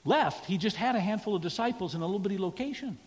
left, 0.04 0.46
he 0.46 0.58
just 0.58 0.76
had 0.76 0.96
a 0.96 1.00
handful 1.00 1.36
of 1.36 1.42
disciples 1.42 1.94
in 1.94 2.02
a 2.02 2.06
little 2.06 2.20
bitty 2.20 2.40
location. 2.40 2.98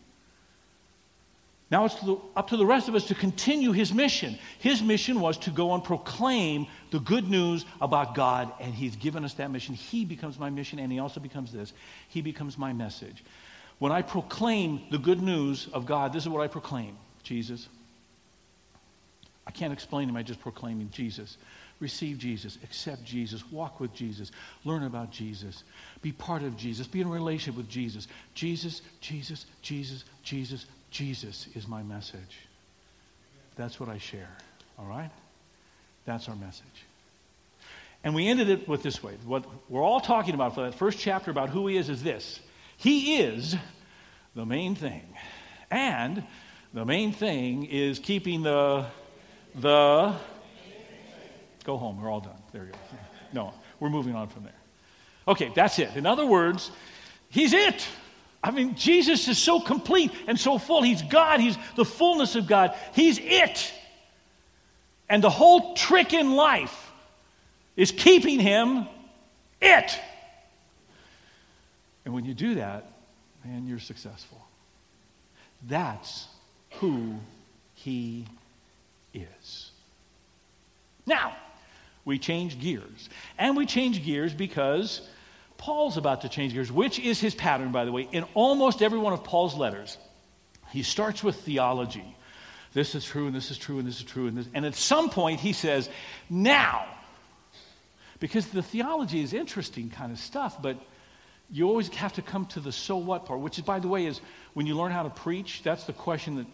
Now 1.71 1.87
it's 1.87 1.97
to 1.97 2.07
the, 2.07 2.17
up 2.37 2.51
to 2.51 2.57
the 2.57 2.67
rest 2.67 2.89
of 2.89 2.95
us 2.95 3.07
to 3.07 3.15
continue 3.15 3.73
his 3.73 3.93
mission. 3.93 4.39
His 4.61 4.83
mission 4.83 5.19
was 5.19 5.37
to 5.39 5.51
go 5.51 5.75
and 5.75 5.83
proclaim 5.83 6.69
the 6.93 7.01
good 7.01 7.29
news 7.29 7.65
about 7.81 8.15
God, 8.15 8.53
and 8.61 8.73
he's 8.73 8.95
given 8.95 9.25
us 9.25 9.35
that 9.35 9.51
mission. 9.51 9.75
He 9.75 10.05
becomes 10.05 10.39
my 10.39 10.51
mission, 10.51 10.79
and 10.79 10.93
he 10.93 11.01
also 11.01 11.19
becomes 11.19 11.51
this. 11.51 11.73
He 12.09 12.23
becomes 12.23 12.57
my 12.57 12.73
message. 12.73 13.25
When 13.81 13.91
I 13.91 14.03
proclaim 14.03 14.83
the 14.93 14.99
good 14.99 15.21
news 15.21 15.69
of 15.73 15.87
God, 15.87 16.13
this 16.13 16.23
is 16.23 16.29
what 16.29 16.43
I 16.43 16.47
proclaim 16.47 16.97
Jesus, 17.25 17.69
can't 19.55 19.73
explain 19.73 20.09
him. 20.09 20.17
I 20.17 20.23
just 20.23 20.41
proclaiming 20.41 20.91
Jesus. 20.91 21.37
Receive 21.81 22.19
Jesus, 22.19 22.57
accept 22.63 23.05
Jesus, 23.05 23.43
walk 23.51 23.81
with 23.81 23.93
Jesus, 23.93 24.31
learn 24.65 24.85
about 24.85 25.11
Jesus, 25.11 25.65
be 26.03 26.13
part 26.13 26.43
of 26.43 26.57
Jesus, 26.57 26.87
be 26.87 27.01
in 27.01 27.09
a 27.09 27.11
relationship 27.11 27.57
with 27.57 27.69
Jesus. 27.69 28.07
Jesus, 28.35 28.81
Jesus, 29.01 29.47
Jesus, 29.61 30.05
Jesus, 30.23 30.67
Jesus 30.91 31.49
is 31.55 31.67
my 31.67 31.83
message. 31.83 32.39
That's 33.57 33.81
what 33.81 33.89
I 33.89 33.99
share. 33.99 34.31
All 34.79 34.87
right? 34.87 35.11
That's 36.05 36.29
our 36.29 36.37
message. 36.37 36.85
And 38.05 38.15
we 38.15 38.29
ended 38.29 38.51
it 38.51 38.69
with 38.69 38.83
this 38.83 39.03
way. 39.03 39.15
What 39.25 39.45
we're 39.69 39.83
all 39.83 40.01
talking 40.01 40.35
about 40.35 40.55
for 40.55 40.63
that 40.63 40.75
first 40.75 40.99
chapter 40.99 41.31
about 41.31 41.49
who 41.49 41.67
he 41.67 41.77
is 41.77 41.89
is 41.89 42.03
this 42.03 42.41
He 42.77 43.17
is 43.17 43.57
the 44.35 44.47
main 44.47 44.75
thing. 44.75 45.03
And 45.71 46.25
the 46.73 46.85
main 46.85 47.13
thing 47.13 47.65
is 47.65 47.99
keeping 47.99 48.43
the 48.43 48.87
the. 49.55 50.15
Go 51.65 51.77
home. 51.77 52.01
We're 52.01 52.11
all 52.11 52.21
done. 52.21 52.37
There 52.53 52.65
you 52.65 52.73
go. 52.73 52.79
No, 53.33 53.55
we're 53.81 53.91
moving 53.91 54.15
on 54.15 54.29
from 54.29 54.45
there. 54.45 54.53
Okay, 55.27 55.51
that's 55.55 55.79
it. 55.79 55.97
In 55.97 56.07
other 56.07 56.27
words, 56.27 56.71
He's 57.31 57.53
it. 57.53 57.87
I 58.43 58.51
mean, 58.51 58.77
Jesus 58.77 59.27
is 59.27 59.39
so 59.39 59.59
complete 59.59 60.13
and 60.27 60.39
so 60.39 60.59
full. 60.59 60.83
He's 60.83 61.03
God, 61.03 61.41
He's 61.41 61.57
the 61.77 61.85
fullness 61.85 62.37
of 62.37 62.47
God. 62.47 62.77
He's 62.95 63.19
it. 63.19 63.73
And 65.09 65.23
the 65.23 65.31
whole 65.31 65.75
trick 65.75 66.13
in 66.13 66.33
life 66.33 66.93
is 67.77 67.91
keeping 67.91 68.39
Him 68.39 68.87
it. 69.61 69.99
And 72.05 72.13
when 72.13 72.25
you 72.25 72.35
do 72.35 72.57
that, 72.57 72.91
man, 73.45 73.67
you're 73.67 73.79
successful. 73.79 74.41
That's 75.67 76.29
who 76.75 77.15
He. 77.75 78.27
Now, 81.07 81.37
we 82.05 82.19
change 82.19 82.61
gears. 82.61 83.09
And 83.39 83.57
we 83.57 83.67
change 83.67 84.05
gears 84.05 84.35
because 84.35 85.01
Paul's 85.57 85.97
about 85.97 86.23
to 86.23 86.29
change 86.29 86.53
gears, 86.53 86.71
which 86.71 86.99
is 86.99 87.21
his 87.21 87.35
pattern, 87.35 87.73
by 87.73 87.85
the 87.85 87.93
way. 87.93 88.09
In 88.13 88.25
almost 88.35 88.83
every 88.83 88.99
one 88.99 89.13
of 89.13 89.25
Paul's 89.25 89.55
letters, 89.55 89.97
he 90.71 90.83
starts 90.83 91.23
with 91.23 91.37
theology. 91.37 92.17
This 92.73 92.95
is 92.95 93.05
true, 93.05 93.27
and 93.27 93.35
this 93.35 93.51
is 93.51 93.59
true, 93.59 93.79
and 93.79 93.87
this 93.87 93.99
is 93.99 94.05
true, 94.05 94.27
and 94.27 94.37
this. 94.37 94.49
And 94.53 94.67
at 94.67 94.75
some 94.75 95.09
point, 95.09 95.41
he 95.41 95.53
says, 95.53 95.89
Now, 96.29 96.87
Because 98.21 98.47
the 98.47 98.63
theology 98.63 99.23
is 99.23 99.33
interesting 99.33 99.91
kind 99.91 100.11
of 100.11 100.19
stuff, 100.19 100.61
but 100.61 100.77
you 101.51 101.69
always 101.69 101.89
have 101.89 102.15
to 102.15 102.23
come 102.23 102.47
to 102.47 102.61
the 102.61 102.73
so 102.73 102.97
what 102.97 103.27
part, 103.27 103.41
which, 103.41 103.59
is, 103.59 103.65
by 103.65 103.79
the 103.79 103.89
way, 103.89 104.07
is 104.07 104.21
when 104.55 104.67
you 104.67 104.77
learn 104.77 104.93
how 104.93 105.03
to 105.03 105.11
preach, 105.11 105.63
that's 105.63 105.85
the 105.85 105.93
question 105.93 106.37
that 106.37 106.47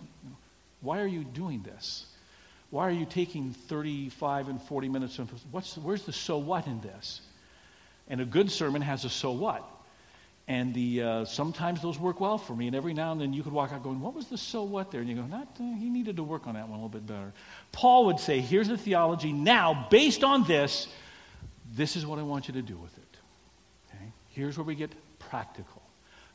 why 0.80 1.00
are 1.00 1.06
you 1.06 1.24
doing 1.24 1.62
this? 1.62 2.06
Why 2.70 2.86
are 2.86 2.92
you 2.92 3.04
taking 3.04 3.52
35 3.52 4.48
and 4.48 4.62
40 4.62 4.88
minutes? 4.88 5.18
What's, 5.50 5.76
where's 5.76 6.04
the 6.04 6.12
so 6.12 6.38
what 6.38 6.66
in 6.66 6.80
this? 6.80 7.20
And 8.08 8.20
a 8.20 8.24
good 8.24 8.50
sermon 8.50 8.82
has 8.82 9.04
a 9.04 9.10
so 9.10 9.32
what. 9.32 9.68
And 10.46 10.74
the, 10.74 11.02
uh, 11.02 11.24
sometimes 11.26 11.80
those 11.80 11.98
work 11.98 12.20
well 12.20 12.38
for 12.38 12.54
me. 12.54 12.66
And 12.66 12.74
every 12.74 12.92
now 12.92 13.12
and 13.12 13.20
then 13.20 13.32
you 13.32 13.44
could 13.44 13.52
walk 13.52 13.72
out 13.72 13.84
going, 13.84 14.00
What 14.00 14.14
was 14.14 14.26
the 14.26 14.38
so 14.38 14.64
what 14.64 14.90
there? 14.90 15.00
And 15.00 15.08
you 15.08 15.14
go, 15.14 15.22
Not, 15.22 15.48
uh, 15.60 15.62
He 15.78 15.88
needed 15.88 16.16
to 16.16 16.24
work 16.24 16.48
on 16.48 16.54
that 16.54 16.68
one 16.68 16.80
a 16.80 16.82
little 16.82 16.88
bit 16.88 17.06
better. 17.06 17.32
Paul 17.70 18.06
would 18.06 18.18
say, 18.18 18.40
Here's 18.40 18.66
the 18.66 18.76
theology. 18.76 19.32
Now, 19.32 19.86
based 19.90 20.24
on 20.24 20.44
this, 20.44 20.88
this 21.72 21.94
is 21.94 22.04
what 22.04 22.18
I 22.18 22.22
want 22.22 22.48
you 22.48 22.54
to 22.54 22.62
do 22.62 22.76
with 22.76 22.96
it. 22.98 23.16
Okay? 23.94 24.12
Here's 24.30 24.58
where 24.58 24.64
we 24.64 24.74
get 24.74 24.90
practical. 25.20 25.82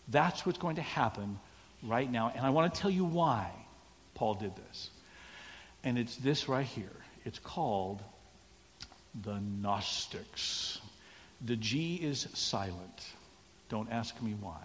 That's 0.07 0.45
what's 0.45 0.59
going 0.59 0.77
to 0.77 0.81
happen 0.81 1.37
right 1.83 2.09
now. 2.09 2.31
And 2.33 2.45
I 2.45 2.51
want 2.51 2.73
to 2.73 2.79
tell 2.79 2.91
you 2.91 3.03
why 3.03 3.51
Paul 4.13 4.35
did 4.35 4.55
this. 4.55 4.91
And 5.85 5.97
it's 5.97 6.17
this 6.17 6.49
right 6.49 6.65
here. 6.65 6.91
It's 7.23 7.39
called 7.39 8.01
the 9.23 9.39
Gnostics. 9.39 10.81
The 11.45 11.55
G 11.55 11.95
is 11.95 12.27
silent. 12.33 13.07
Don't 13.69 13.89
ask 13.91 14.19
me 14.21 14.35
why. 14.41 14.61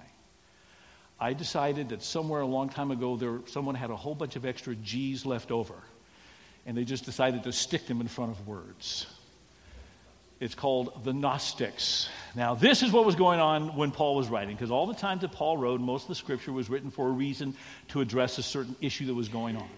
I 1.20 1.34
decided 1.34 1.90
that 1.90 2.02
somewhere 2.02 2.40
a 2.40 2.46
long 2.46 2.70
time 2.70 2.90
ago, 2.90 3.16
there, 3.16 3.40
someone 3.46 3.74
had 3.74 3.90
a 3.90 3.96
whole 3.96 4.14
bunch 4.14 4.36
of 4.36 4.46
extra 4.46 4.74
G's 4.74 5.26
left 5.26 5.50
over, 5.50 5.74
and 6.64 6.76
they 6.76 6.84
just 6.84 7.04
decided 7.04 7.44
to 7.44 7.52
stick 7.52 7.86
them 7.86 8.00
in 8.00 8.08
front 8.08 8.30
of 8.30 8.48
words. 8.48 9.06
It's 10.40 10.54
called 10.54 11.04
the 11.04 11.12
Gnostics. 11.12 12.08
Now, 12.34 12.54
this 12.54 12.82
is 12.82 12.90
what 12.92 13.04
was 13.04 13.14
going 13.14 13.40
on 13.40 13.76
when 13.76 13.90
Paul 13.90 14.16
was 14.16 14.28
writing, 14.28 14.56
because 14.56 14.70
all 14.70 14.86
the 14.86 14.94
times 14.94 15.20
that 15.20 15.32
Paul 15.32 15.58
wrote, 15.58 15.82
most 15.82 16.04
of 16.04 16.08
the 16.08 16.14
scripture 16.14 16.52
was 16.52 16.70
written 16.70 16.90
for 16.90 17.08
a 17.08 17.12
reason 17.12 17.54
to 17.88 18.00
address 18.00 18.38
a 18.38 18.42
certain 18.42 18.74
issue 18.80 19.04
that 19.06 19.14
was 19.14 19.28
going 19.28 19.56
on. 19.56 19.68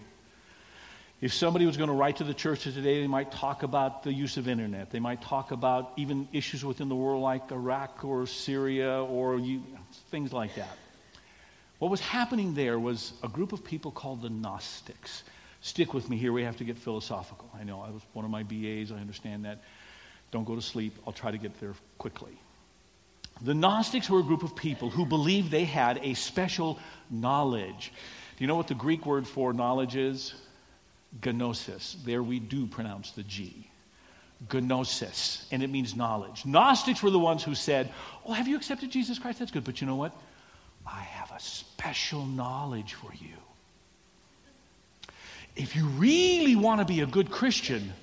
If 1.23 1.33
somebody 1.33 1.65
was 1.65 1.77
going 1.77 1.87
to 1.87 1.95
write 1.95 2.17
to 2.17 2.25
the 2.25 2.33
churches 2.33 2.73
today, 2.73 2.99
they 2.99 3.07
might 3.07 3.31
talk 3.31 3.63
about 3.63 4.03
the 4.03 4.11
use 4.11 4.35
of 4.35 4.49
internet. 4.49 4.91
They 4.91 4.99
might 4.99 5.21
talk 5.21 5.51
about 5.51 5.93
even 5.95 6.27
issues 6.33 6.65
within 6.65 6.89
the 6.89 6.97
world 6.97 7.23
like 7.23 7.49
Iraq 7.49 8.03
or 8.03 8.27
Syria 8.27 9.01
or 9.01 9.39
you, 9.39 9.63
things 10.11 10.33
like 10.33 10.55
that. 10.55 10.77
What 11.79 11.89
was 11.89 12.01
happening 12.01 12.55
there 12.55 12.77
was 12.77 13.13
a 13.23 13.29
group 13.29 13.53
of 13.53 13.63
people 13.63 13.89
called 13.89 14.21
the 14.21 14.29
Gnostics. 14.29 15.23
Stick 15.61 15.93
with 15.93 16.09
me 16.09 16.17
here, 16.17 16.33
we 16.33 16.43
have 16.43 16.57
to 16.57 16.65
get 16.65 16.77
philosophical. 16.77 17.49
I 17.57 17.63
know 17.63 17.79
I 17.79 17.89
was 17.89 18.01
one 18.11 18.25
of 18.25 18.31
my 18.31 18.43
BAs, 18.43 18.91
I 18.91 18.97
understand 18.97 19.45
that. 19.45 19.59
Don't 20.31 20.43
go 20.43 20.55
to 20.55 20.61
sleep. 20.61 20.93
I'll 21.07 21.13
try 21.13 21.31
to 21.31 21.37
get 21.37 21.57
there 21.61 21.73
quickly. 21.99 22.37
The 23.41 23.53
Gnostics 23.53 24.09
were 24.09 24.19
a 24.19 24.23
group 24.23 24.43
of 24.43 24.57
people 24.57 24.89
who 24.89 25.05
believed 25.05 25.51
they 25.51 25.63
had 25.63 26.01
a 26.03 26.15
special 26.15 26.79
knowledge. 27.09 27.93
Do 28.35 28.43
you 28.43 28.47
know 28.47 28.57
what 28.57 28.67
the 28.67 28.75
Greek 28.75 29.05
word 29.05 29.25
for 29.25 29.53
knowledge 29.53 29.95
is? 29.95 30.33
Gnosis. 31.25 31.97
There 32.05 32.23
we 32.23 32.39
do 32.39 32.65
pronounce 32.67 33.11
the 33.11 33.23
G. 33.23 33.69
Gnosis. 34.51 35.47
And 35.51 35.63
it 35.63 35.69
means 35.69 35.95
knowledge. 35.95 36.45
Gnostics 36.45 37.01
were 37.01 37.11
the 37.11 37.19
ones 37.19 37.43
who 37.43 37.55
said, 37.55 37.91
Oh, 38.25 38.33
have 38.33 38.47
you 38.47 38.55
accepted 38.55 38.91
Jesus 38.91 39.19
Christ? 39.19 39.39
That's 39.39 39.51
good. 39.51 39.63
But 39.63 39.81
you 39.81 39.87
know 39.87 39.95
what? 39.95 40.13
I 40.85 40.99
have 41.01 41.31
a 41.31 41.39
special 41.39 42.25
knowledge 42.25 42.93
for 42.93 43.11
you. 43.13 43.35
If 45.55 45.75
you 45.75 45.85
really 45.85 46.55
want 46.55 46.81
to 46.81 46.85
be 46.85 47.01
a 47.01 47.05
good 47.05 47.29
Christian, 47.29 47.93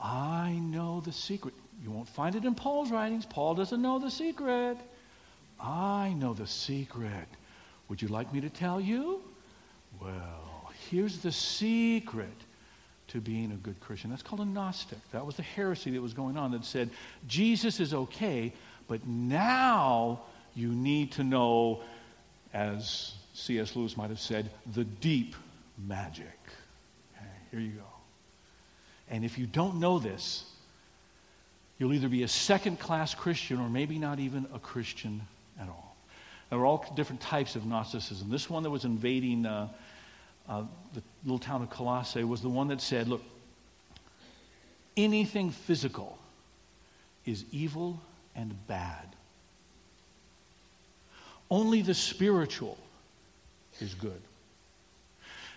I 0.00 0.52
know 0.52 1.00
the 1.00 1.12
secret. 1.12 1.54
You 1.82 1.90
won't 1.90 2.08
find 2.08 2.34
it 2.34 2.44
in 2.44 2.54
Paul's 2.54 2.90
writings. 2.90 3.26
Paul 3.26 3.54
doesn't 3.54 3.82
know 3.82 3.98
the 3.98 4.10
secret. 4.10 4.78
I 5.60 6.14
know 6.16 6.34
the 6.34 6.46
secret. 6.46 7.26
Would 7.88 8.00
you 8.00 8.08
like 8.08 8.32
me 8.32 8.40
to 8.40 8.50
tell 8.50 8.80
you? 8.80 9.20
Well, 10.00 10.47
here's 10.90 11.18
the 11.18 11.32
secret 11.32 12.28
to 13.08 13.20
being 13.20 13.52
a 13.52 13.56
good 13.56 13.80
Christian. 13.80 14.10
That's 14.10 14.22
called 14.22 14.40
a 14.40 14.44
Gnostic. 14.44 14.98
That 15.12 15.24
was 15.24 15.36
the 15.36 15.42
heresy 15.42 15.90
that 15.90 16.02
was 16.02 16.12
going 16.12 16.36
on 16.36 16.52
that 16.52 16.64
said 16.64 16.90
Jesus 17.26 17.80
is 17.80 17.94
okay, 17.94 18.52
but 18.86 19.06
now 19.06 20.20
you 20.54 20.68
need 20.68 21.12
to 21.12 21.24
know, 21.24 21.80
as 22.52 23.14
C.S. 23.34 23.76
Lewis 23.76 23.96
might 23.96 24.10
have 24.10 24.20
said, 24.20 24.50
the 24.74 24.84
deep 24.84 25.36
magic. 25.86 26.26
Okay, 27.16 27.26
here 27.50 27.60
you 27.60 27.70
go. 27.70 27.84
And 29.10 29.24
if 29.24 29.38
you 29.38 29.46
don't 29.46 29.76
know 29.76 29.98
this, 29.98 30.44
you'll 31.78 31.94
either 31.94 32.08
be 32.08 32.24
a 32.24 32.28
second 32.28 32.78
class 32.78 33.14
Christian 33.14 33.60
or 33.60 33.68
maybe 33.68 33.98
not 33.98 34.18
even 34.18 34.46
a 34.52 34.58
Christian 34.58 35.22
at 35.60 35.68
all. 35.68 35.96
There 36.50 36.58
are 36.58 36.66
all 36.66 36.84
different 36.96 37.20
types 37.20 37.56
of 37.56 37.66
Gnosticism. 37.66 38.30
This 38.30 38.48
one 38.50 38.62
that 38.62 38.70
was 38.70 38.84
invading 38.84 39.46
uh, 39.46 39.68
uh, 40.48 40.62
the 40.94 41.02
little 41.24 41.38
town 41.38 41.62
of 41.62 41.70
Colossae 41.70 42.24
was 42.24 42.40
the 42.40 42.48
one 42.48 42.68
that 42.68 42.80
said, 42.80 43.08
look, 43.08 43.22
anything 44.96 45.50
physical 45.50 46.18
is 47.26 47.44
evil 47.52 48.00
and 48.34 48.54
bad. 48.66 49.14
Only 51.50 51.82
the 51.82 51.94
spiritual 51.94 52.78
is 53.80 53.94
good. 53.94 54.20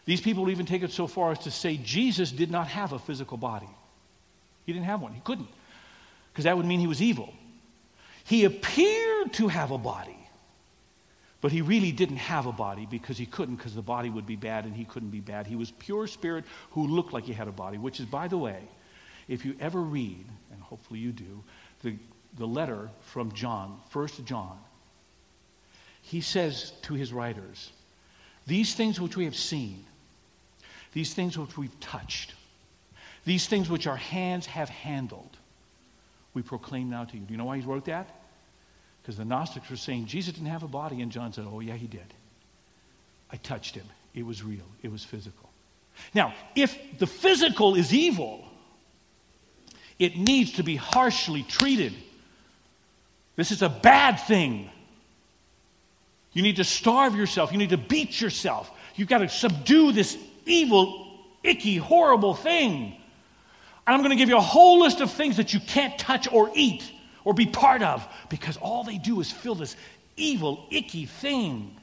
These 0.05 0.21
people 0.21 0.50
even 0.50 0.65
take 0.65 0.83
it 0.83 0.91
so 0.91 1.07
far 1.07 1.31
as 1.31 1.39
to 1.39 1.51
say 1.51 1.77
Jesus 1.77 2.31
did 2.31 2.50
not 2.50 2.67
have 2.67 2.91
a 2.91 3.00
physical 3.00 3.38
body. 3.38 3.69
He 4.65 4.74
didn't 4.74 4.86
have 4.86 5.01
one. 5.01 5.13
He 5.13 5.21
couldn't, 5.21 5.50
because 6.31 6.45
that 6.45 6.57
would 6.57 6.65
mean 6.65 6.79
he 6.79 6.88
was 6.88 7.01
evil. 7.01 7.33
He 8.24 8.45
appeared 8.45 9.33
to 9.33 9.48
have 9.48 9.71
a 9.71 9.77
body, 9.77 10.20
but 11.41 11.51
he 11.51 11.62
really 11.62 11.91
didn't 11.91 12.17
have 12.17 12.45
a 12.45 12.51
body 12.51 12.88
because 12.89 13.17
he 13.17 13.25
couldn't, 13.25 13.55
because 13.55 13.74
the 13.74 13.81
body 13.81 14.10
would 14.10 14.27
be 14.27 14.36
bad 14.36 14.65
and 14.65 14.75
he 14.75 14.86
couldn't 14.86 15.10
be 15.10 15.19
bad. 15.19 15.48
He 15.48 15.55
was 15.55 15.71
pure 15.71 16.05
spirit 16.05 16.45
who 16.71 16.88
looked 16.88 17.13
like 17.13 17.24
he 17.24 17.33
had 17.33 17.48
a 17.48 17.51
body, 17.51 17.79
which 17.79 18.00
is, 18.00 18.05
by 18.05 18.27
the 18.27 18.38
way, 18.38 18.60
if 19.27 19.43
you 19.43 19.55
ever 19.60 19.81
read, 19.81 20.25
and 20.51 20.62
hopefully 20.62 21.00
you 21.00 21.12
do, 21.12 21.43
the, 21.81 21.95
the 22.38 22.45
letter 22.45 22.89
from 23.01 23.31
John, 23.31 23.79
First 23.89 24.24
John, 24.24 24.57
he 26.03 26.21
says 26.21 26.74
to 26.83 26.93
his 26.93 27.12
writers, 27.12 27.71
These 28.45 28.75
things 28.75 29.01
which 29.01 29.17
we 29.17 29.25
have 29.25 29.36
seen, 29.36 29.83
these 30.93 31.13
things 31.13 31.38
which 31.38 31.57
we've 31.57 31.79
touched, 31.79 32.36
these 33.25 33.48
things 33.48 33.69
which 33.69 33.88
our 33.88 33.98
hands 33.98 34.45
have 34.45 34.69
handled, 34.69 35.38
we 36.33 36.43
proclaim 36.43 36.89
now 36.89 37.05
to 37.05 37.17
you. 37.17 37.24
Do 37.24 37.33
you 37.33 37.38
know 37.38 37.45
why 37.45 37.57
he 37.57 37.65
wrote 37.65 37.86
that? 37.86 38.20
Because 39.01 39.17
the 39.17 39.25
Gnostics 39.25 39.70
were 39.70 39.75
saying 39.75 40.05
Jesus 40.05 40.34
didn't 40.34 40.50
have 40.50 40.63
a 40.63 40.67
body, 40.67 41.01
and 41.01 41.12
John 41.12 41.34
said, 41.34 41.46
Oh, 41.50 41.60
yeah, 41.60 41.75
he 41.75 41.88
did. 41.88 42.13
I 43.31 43.38
touched 43.38 43.75
him. 43.75 43.86
It 44.13 44.25
was 44.25 44.43
real, 44.43 44.65
it 44.84 44.91
was 44.91 45.03
physical. 45.03 45.50
Now, 46.13 46.34
if 46.55 46.77
the 47.00 47.08
physical 47.08 47.75
is 47.75 47.93
evil, 47.93 48.46
it 50.00 50.17
needs 50.17 50.53
to 50.53 50.63
be 50.63 50.75
harshly 50.75 51.43
treated. 51.43 51.93
This 53.36 53.51
is 53.51 53.62
a 53.62 53.70
bad 53.70 54.15
thing. 54.17 54.70
You 56.34 56.41
need 56.41 56.58
to 56.58 56.63
starve 56.63 57.15
yourself. 57.15 57.51
You 57.51 57.58
need 57.58 57.70
to 57.70 57.77
beat 57.77 58.20
yourself. 58.20 58.72
You've 58.96 59.10
got 59.10 59.20
to 59.20 59.29
subdue 59.29 59.91
this 59.91 60.17
evil, 60.46 61.20
icky, 61.43 61.77
horrible 61.77 62.34
thing. 62.34 62.96
And 63.86 63.96
I'm 63.96 64.00
going 64.00 64.12
to 64.12 64.15
give 64.15 64.29
you 64.29 64.38
a 64.38 64.41
whole 64.41 64.79
list 64.79 65.01
of 65.01 65.12
things 65.12 65.38
that 65.38 65.53
you 65.53 65.60
can't 65.60 65.98
touch 65.98 66.31
or 66.31 66.51
eat 66.55 66.89
or 67.23 67.33
be 67.33 67.45
part 67.45 67.81
of 67.81 68.07
because 68.29 68.57
all 68.57 68.83
they 68.83 68.97
do 68.97 69.21
is 69.21 69.31
fill 69.31 69.55
this 69.55 69.75
evil, 70.17 70.65
icky 70.71 71.05
thing. 71.05 71.75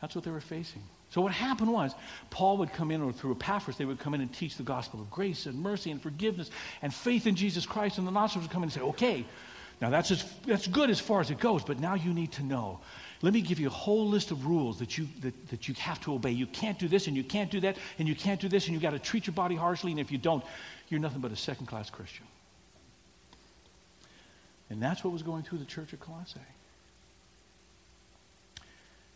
That's 0.00 0.14
what 0.14 0.24
they 0.24 0.30
were 0.30 0.40
facing. 0.40 0.82
So 1.10 1.20
what 1.20 1.32
happened 1.32 1.72
was, 1.72 1.94
Paul 2.30 2.56
would 2.58 2.72
come 2.72 2.92
in, 2.92 3.02
or 3.02 3.12
through 3.12 3.32
Epaphras, 3.32 3.76
they 3.76 3.84
would 3.84 3.98
come 3.98 4.14
in 4.14 4.20
and 4.20 4.32
teach 4.32 4.56
the 4.56 4.62
gospel 4.62 5.00
of 5.00 5.10
grace 5.10 5.46
and 5.46 5.60
mercy 5.60 5.90
and 5.90 6.00
forgiveness 6.00 6.50
and 6.82 6.94
faith 6.94 7.26
in 7.26 7.34
Jesus 7.34 7.66
Christ, 7.66 7.98
and 7.98 8.06
the 8.06 8.12
Gnostics 8.12 8.42
would 8.42 8.50
come 8.50 8.62
in 8.62 8.68
and 8.68 8.72
say, 8.72 8.80
okay, 8.80 9.24
now 9.80 9.90
that's, 9.90 10.12
as, 10.12 10.24
that's 10.46 10.68
good 10.68 10.88
as 10.88 11.00
far 11.00 11.20
as 11.20 11.30
it 11.30 11.40
goes, 11.40 11.64
but 11.64 11.80
now 11.80 11.94
you 11.94 12.14
need 12.14 12.32
to 12.32 12.44
know 12.44 12.78
let 13.22 13.34
me 13.34 13.42
give 13.42 13.60
you 13.60 13.66
a 13.66 13.70
whole 13.70 14.08
list 14.08 14.30
of 14.30 14.46
rules 14.46 14.78
that 14.78 14.96
you, 14.96 15.06
that, 15.20 15.48
that 15.48 15.68
you 15.68 15.74
have 15.74 16.00
to 16.00 16.14
obey. 16.14 16.30
You 16.30 16.46
can't 16.46 16.78
do 16.78 16.88
this, 16.88 17.06
and 17.06 17.14
you 17.14 17.24
can't 17.24 17.50
do 17.50 17.60
that, 17.60 17.76
and 17.98 18.08
you 18.08 18.14
can't 18.14 18.40
do 18.40 18.48
this, 18.48 18.64
and 18.64 18.72
you've 18.72 18.82
got 18.82 18.90
to 18.92 18.98
treat 18.98 19.26
your 19.26 19.34
body 19.34 19.56
harshly, 19.56 19.90
and 19.90 20.00
if 20.00 20.10
you 20.10 20.16
don't, 20.16 20.42
you're 20.90 21.00
nothing 21.00 21.20
but 21.20 21.32
a 21.32 21.36
second 21.36 21.66
class 21.66 21.88
Christian. 21.88 22.26
And 24.68 24.82
that's 24.82 25.02
what 25.02 25.12
was 25.12 25.22
going 25.22 25.42
through 25.42 25.58
the 25.58 25.64
church 25.64 25.92
of 25.92 26.00
Colossae. 26.00 26.40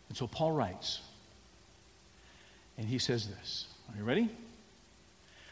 And 0.09 0.17
so 0.17 0.27
Paul 0.27 0.51
writes, 0.51 1.01
and 2.77 2.87
he 2.87 2.97
says 2.97 3.27
this. 3.27 3.67
Are 3.89 3.97
you 3.97 4.03
ready? 4.03 4.29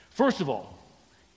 First 0.10 0.42
of 0.42 0.50
all, 0.50 0.78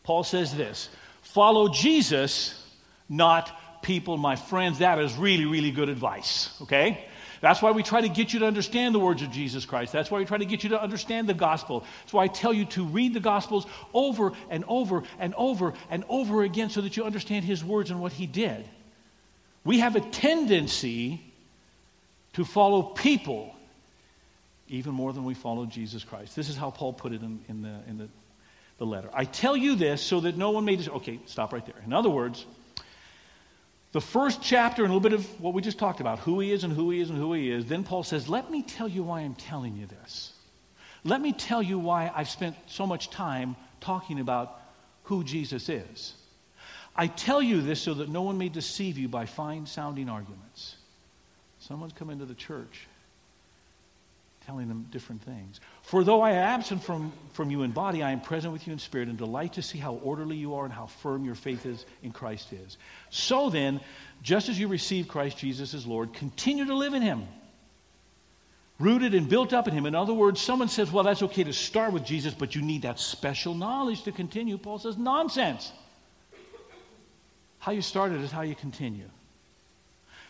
Paul 0.03 0.25
says 0.25 0.55
this 0.57 0.89
follow 1.23 1.69
Jesus, 1.69 2.63
not 3.09 3.83
people, 3.83 4.17
my 4.17 4.37
friends, 4.37 4.79
that 4.79 4.99
is 4.99 5.15
really, 5.15 5.45
really 5.45 5.71
good 5.71 5.89
advice, 5.89 6.51
okay? 6.63 7.07
That's 7.41 7.63
why 7.63 7.71
we 7.71 7.83
try 7.83 8.01
to 8.01 8.09
get 8.09 8.33
you 8.33 8.41
to 8.41 8.47
understand 8.47 8.95
the 8.95 8.99
words 8.99 9.23
of 9.23 9.31
Jesus 9.31 9.65
Christ. 9.65 9.93
That's 9.93 10.11
why 10.11 10.19
we 10.19 10.25
try 10.25 10.39
to 10.39 10.45
get 10.45 10.63
you 10.63 10.71
to 10.71 10.83
understand 10.83 11.29
the 11.29 11.35
gospel. 11.35 11.85
That's 12.03 12.13
why 12.13 12.25
I 12.25 12.29
tell 12.29 12.53
you 12.53 12.65
to 12.67 12.85
read 12.85 13.15
the 13.15 13.21
gospels 13.21 13.67
over 13.93 14.33
and 14.51 14.65
over 14.69 15.03
and 15.19 15.35
over 15.35 15.75
and 15.91 16.05
over 16.09 16.43
again 16.43 16.71
so 16.71 16.81
that 16.81 16.97
you 16.97 17.05
understand 17.05 17.45
his 17.45 17.65
words 17.65 17.91
and 17.91 18.01
what 18.01 18.13
he 18.13 18.27
did. 18.27 18.69
We 19.65 19.81
have 19.81 19.97
a 19.97 20.01
tendency 20.01 21.21
to 22.35 22.45
follow 22.45 22.83
people 22.83 23.55
even 24.69 24.93
more 24.93 25.13
than 25.13 25.25
we 25.25 25.35
follow 25.35 25.67
Jesus 25.67 26.05
Christ. 26.05 26.35
This 26.37 26.49
is 26.49 26.57
how 26.57 26.71
Paul 26.71 26.93
put 26.93 27.13
it 27.13 27.23
in, 27.23 27.41
in, 27.49 27.63
the, 27.63 27.75
in 27.89 27.99
the, 27.99 28.09
the 28.79 28.87
letter. 28.87 29.09
I 29.15 29.25
tell 29.25 29.57
you 29.57 29.77
this 29.77 30.03
so 30.03 30.21
that 30.21 30.37
no 30.37 30.51
one 30.51 30.65
may. 30.65 30.77
Dis- 30.77 30.89
okay, 30.89 31.21
stop 31.27 31.53
right 31.53 31.65
there. 31.65 31.77
In 31.85 31.93
other 31.93 32.11
words, 32.11 32.45
the 33.97 34.01
first 34.03 34.43
chapter 34.43 34.85
and 34.85 34.93
a 34.93 34.95
little 34.95 35.09
bit 35.09 35.19
of 35.19 35.41
what 35.41 35.55
we 35.55 35.63
just 35.63 35.79
talked 35.79 36.01
about 36.01 36.19
who 36.19 36.39
he 36.39 36.53
is 36.53 36.65
and 36.65 36.73
who 36.75 36.91
he 36.91 37.01
is 37.01 37.09
and 37.09 37.19
who 37.19 37.33
he 37.33 37.51
is. 37.51 37.65
Then 37.65 37.83
Paul 37.83 38.03
says, 38.03 38.29
Let 38.29 38.51
me 38.51 38.61
tell 38.61 38.87
you 38.87 39.03
why 39.03 39.21
I'm 39.21 39.35
telling 39.35 39.75
you 39.75 39.87
this. 39.87 40.35
Let 41.03 41.23
me 41.23 41.33
tell 41.33 41.63
you 41.63 41.79
why 41.79 42.13
I've 42.15 42.29
spent 42.29 42.57
so 42.67 42.87
much 42.87 43.09
time 43.09 43.57
talking 43.81 44.21
about 44.21 44.61
who 45.05 45.25
Jesus 45.25 45.71
is. 45.71 46.13
I 46.95 47.07
tell 47.07 47.41
you 47.41 47.63
this 47.63 47.81
so 47.81 47.95
that 47.95 48.11
no 48.11 48.21
one 48.21 48.37
may 48.37 48.51
deceive 48.51 48.99
you 48.99 49.09
by 49.09 49.25
fine 49.25 49.65
sounding 49.65 50.11
arguments. 50.11 50.77
Someone's 51.59 51.95
come 51.95 52.11
into 52.11 52.27
the 52.27 52.35
church 52.35 52.87
telling 54.45 54.69
them 54.69 54.89
different 54.91 55.23
things. 55.23 55.59
For 55.87 56.03
though 56.03 56.21
I 56.21 56.33
am 56.33 56.39
absent 56.39 56.83
from, 56.83 57.13
from 57.33 57.49
you 57.49 57.63
in 57.63 57.71
body, 57.71 58.03
I 58.03 58.11
am 58.11 58.21
present 58.21 58.53
with 58.53 58.67
you 58.67 58.73
in 58.73 58.81
spirit 58.81 59.07
and 59.07 59.17
delight 59.17 59.53
to 59.53 59.63
see 59.63 59.79
how 59.79 59.95
orderly 60.03 60.37
you 60.37 60.57
are 60.57 60.65
and 60.65 60.75
how 60.75 60.87
firm 60.87 61.25
your 61.25 61.37
faith 61.37 61.65
is 61.65 61.87
in 62.03 62.11
Christ 62.11 62.53
is. 62.53 62.77
So 63.11 63.51
then, 63.51 63.81
just 64.21 64.49
as 64.49 64.59
you 64.59 64.67
receive 64.67 65.07
Christ 65.07 65.39
Jesus 65.39 65.75
as 65.75 65.87
Lord, 65.87 66.13
continue 66.13 66.65
to 66.65 66.75
live 66.75 66.93
in 66.93 67.03
him. 67.03 67.29
Rooted 68.81 69.15
and 69.15 69.29
built 69.29 69.53
up 69.53 69.69
in 69.69 69.75
him. 69.75 69.87
In 69.87 69.95
other 69.95 70.13
words, 70.13 70.41
someone 70.41 70.67
says, 70.67 70.91
well, 70.91 71.05
that's 71.05 71.23
okay 71.23 71.45
to 71.45 71.53
start 71.53 71.93
with 71.93 72.05
Jesus, 72.05 72.35
but 72.35 72.57
you 72.57 72.63
need 72.63 72.83
that 72.83 72.99
special 72.99 73.55
knowledge 73.55 74.03
to 74.03 74.13
continue. 74.13 74.59
Paul 74.59 74.81
says, 74.81 74.97
nonsense. 74.97 75.73
How 77.61 77.71
you 77.71 77.81
started 77.81 78.23
is 78.23 78.33
how 78.33 78.43
you 78.43 78.57
continue 78.57 79.09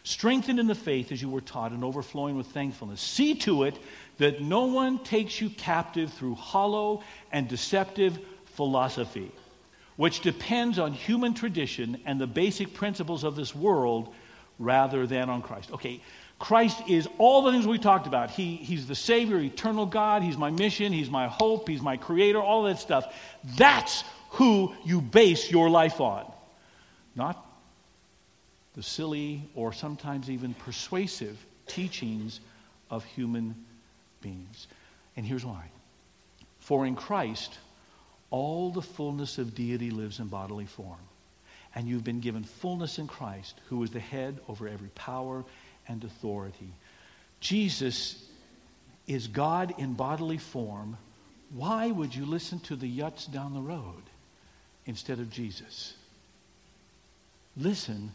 strengthened 0.07 0.61
in 0.61 0.69
the 0.69 0.75
faith 0.75 1.11
as 1.11 1.21
you 1.21 1.29
were 1.29 1.41
taught, 1.41 1.73
and 1.73 1.83
overflowing 1.83 2.37
with 2.37 2.47
thankfulness. 2.47 3.01
See 3.01 3.35
to 3.41 3.65
it 3.65 3.77
that 4.19 4.41
no 4.41 4.67
one 4.67 5.01
takes 5.01 5.41
you 5.41 5.51
captive 5.51 6.13
through 6.13 6.37
hollow 6.37 7.03
and 7.33 7.49
deceptive 7.49 8.17
philosophy, 8.55 9.33
which 9.97 10.21
depends 10.21 10.79
on 10.79 10.93
human 10.93 11.35
tradition 11.35 12.01
and 12.07 12.21
the 12.21 12.27
basic 12.29 12.73
principles 12.73 13.25
of 13.25 13.35
this 13.35 13.53
world 13.53 14.15
rather 14.61 15.09
than 15.09 15.29
on 15.29 15.43
Christ. 15.43 15.73
Okay, 15.73 16.01
Christ 16.39 16.89
is 16.89 17.09
all 17.19 17.43
the 17.43 17.51
things 17.51 17.67
we 17.67 17.79
talked 17.79 18.07
about. 18.07 18.31
He, 18.31 18.57
he's 18.57 18.87
the 18.87 18.95
Savior, 18.95 19.39
eternal 19.39 19.87
God. 19.87 20.23
He's 20.23 20.37
my 20.37 20.51
mission. 20.51 20.93
He's 20.93 21.11
my 21.11 21.27
hope. 21.27 21.69
He's 21.69 21.83
my 21.83 21.97
Creator, 21.97 22.41
all 22.41 22.63
that 22.63 22.79
stuff. 22.79 23.13
That's 23.57 24.05
who 24.31 24.73
you 24.85 25.01
base 25.01 25.51
your 25.51 25.69
life 25.69 26.01
on. 26.01 26.31
Not 27.17 27.46
the 28.76 28.83
silly 28.83 29.42
or 29.54 29.73
sometimes 29.73 30.30
even 30.30 30.54
persuasive 30.54 31.45
teachings 31.66 32.40
of 32.90 33.04
human 33.04 33.54
beings. 34.21 34.68
And 35.16 35.25
here's 35.25 35.45
why. 35.45 35.64
For 36.61 36.87
in 36.87 36.95
Christ, 36.95 37.59
all 38.30 38.71
the 38.71 38.83
fullness 38.83 39.38
of 39.38 39.54
deity 39.54 39.90
lives 39.90 40.21
in 40.21 40.26
bodily 40.26 40.66
form. 40.66 40.99
And 41.75 41.88
you've 41.88 42.04
been 42.04 42.21
given 42.21 42.45
fullness 42.45 42.99
in 42.99 43.06
Christ, 43.06 43.61
who 43.68 43.83
is 43.83 43.90
the 43.90 44.00
head 44.00 44.38
over 44.49 44.68
every 44.68 44.88
power 44.95 45.45
and 45.88 46.02
authority. 46.04 46.73
Jesus 47.40 48.26
is 49.06 49.26
God 49.26 49.75
in 49.78 49.95
bodily 49.95 50.38
form. 50.38 50.97
Why 51.54 51.90
would 51.90 52.14
you 52.14 52.26
listen 52.26 52.61
to 52.61 52.76
the 52.76 52.90
yuts 52.90 53.30
down 53.30 53.54
the 53.54 53.61
road 53.61 54.02
instead 54.87 55.18
of 55.18 55.30
Jesus? 55.30 55.95
Listen 57.56 58.12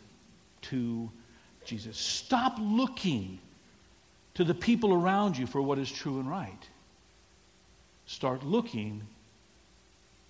to 0.63 1.10
Jesus. 1.65 1.98
Stop 1.98 2.58
looking 2.60 3.39
to 4.33 4.44
the 4.44 4.53
people 4.53 4.94
around 4.94 5.38
you 5.38 5.46
for 5.48 5.62
what 5.62 5.77
is 5.77 5.92
true 5.92 6.20
and 6.20 6.29
right. 6.29 6.68
Start 8.05 8.44
looking 8.44 9.03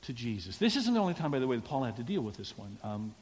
to 0.04 0.14
Jesus. 0.14 0.58
This 0.58 0.76
isn't 0.76 0.94
the 0.94 1.00
only 1.00 1.14
time, 1.14 1.32
by 1.32 1.40
the 1.40 1.48
way, 1.48 1.56
that 1.56 1.66
Paul 1.66 1.84
had 1.84 1.98
to 1.98 2.04
deal 2.04 2.22
with 2.22 2.36
this 2.36 2.58
one. 2.58 2.78
Um, 2.84 3.16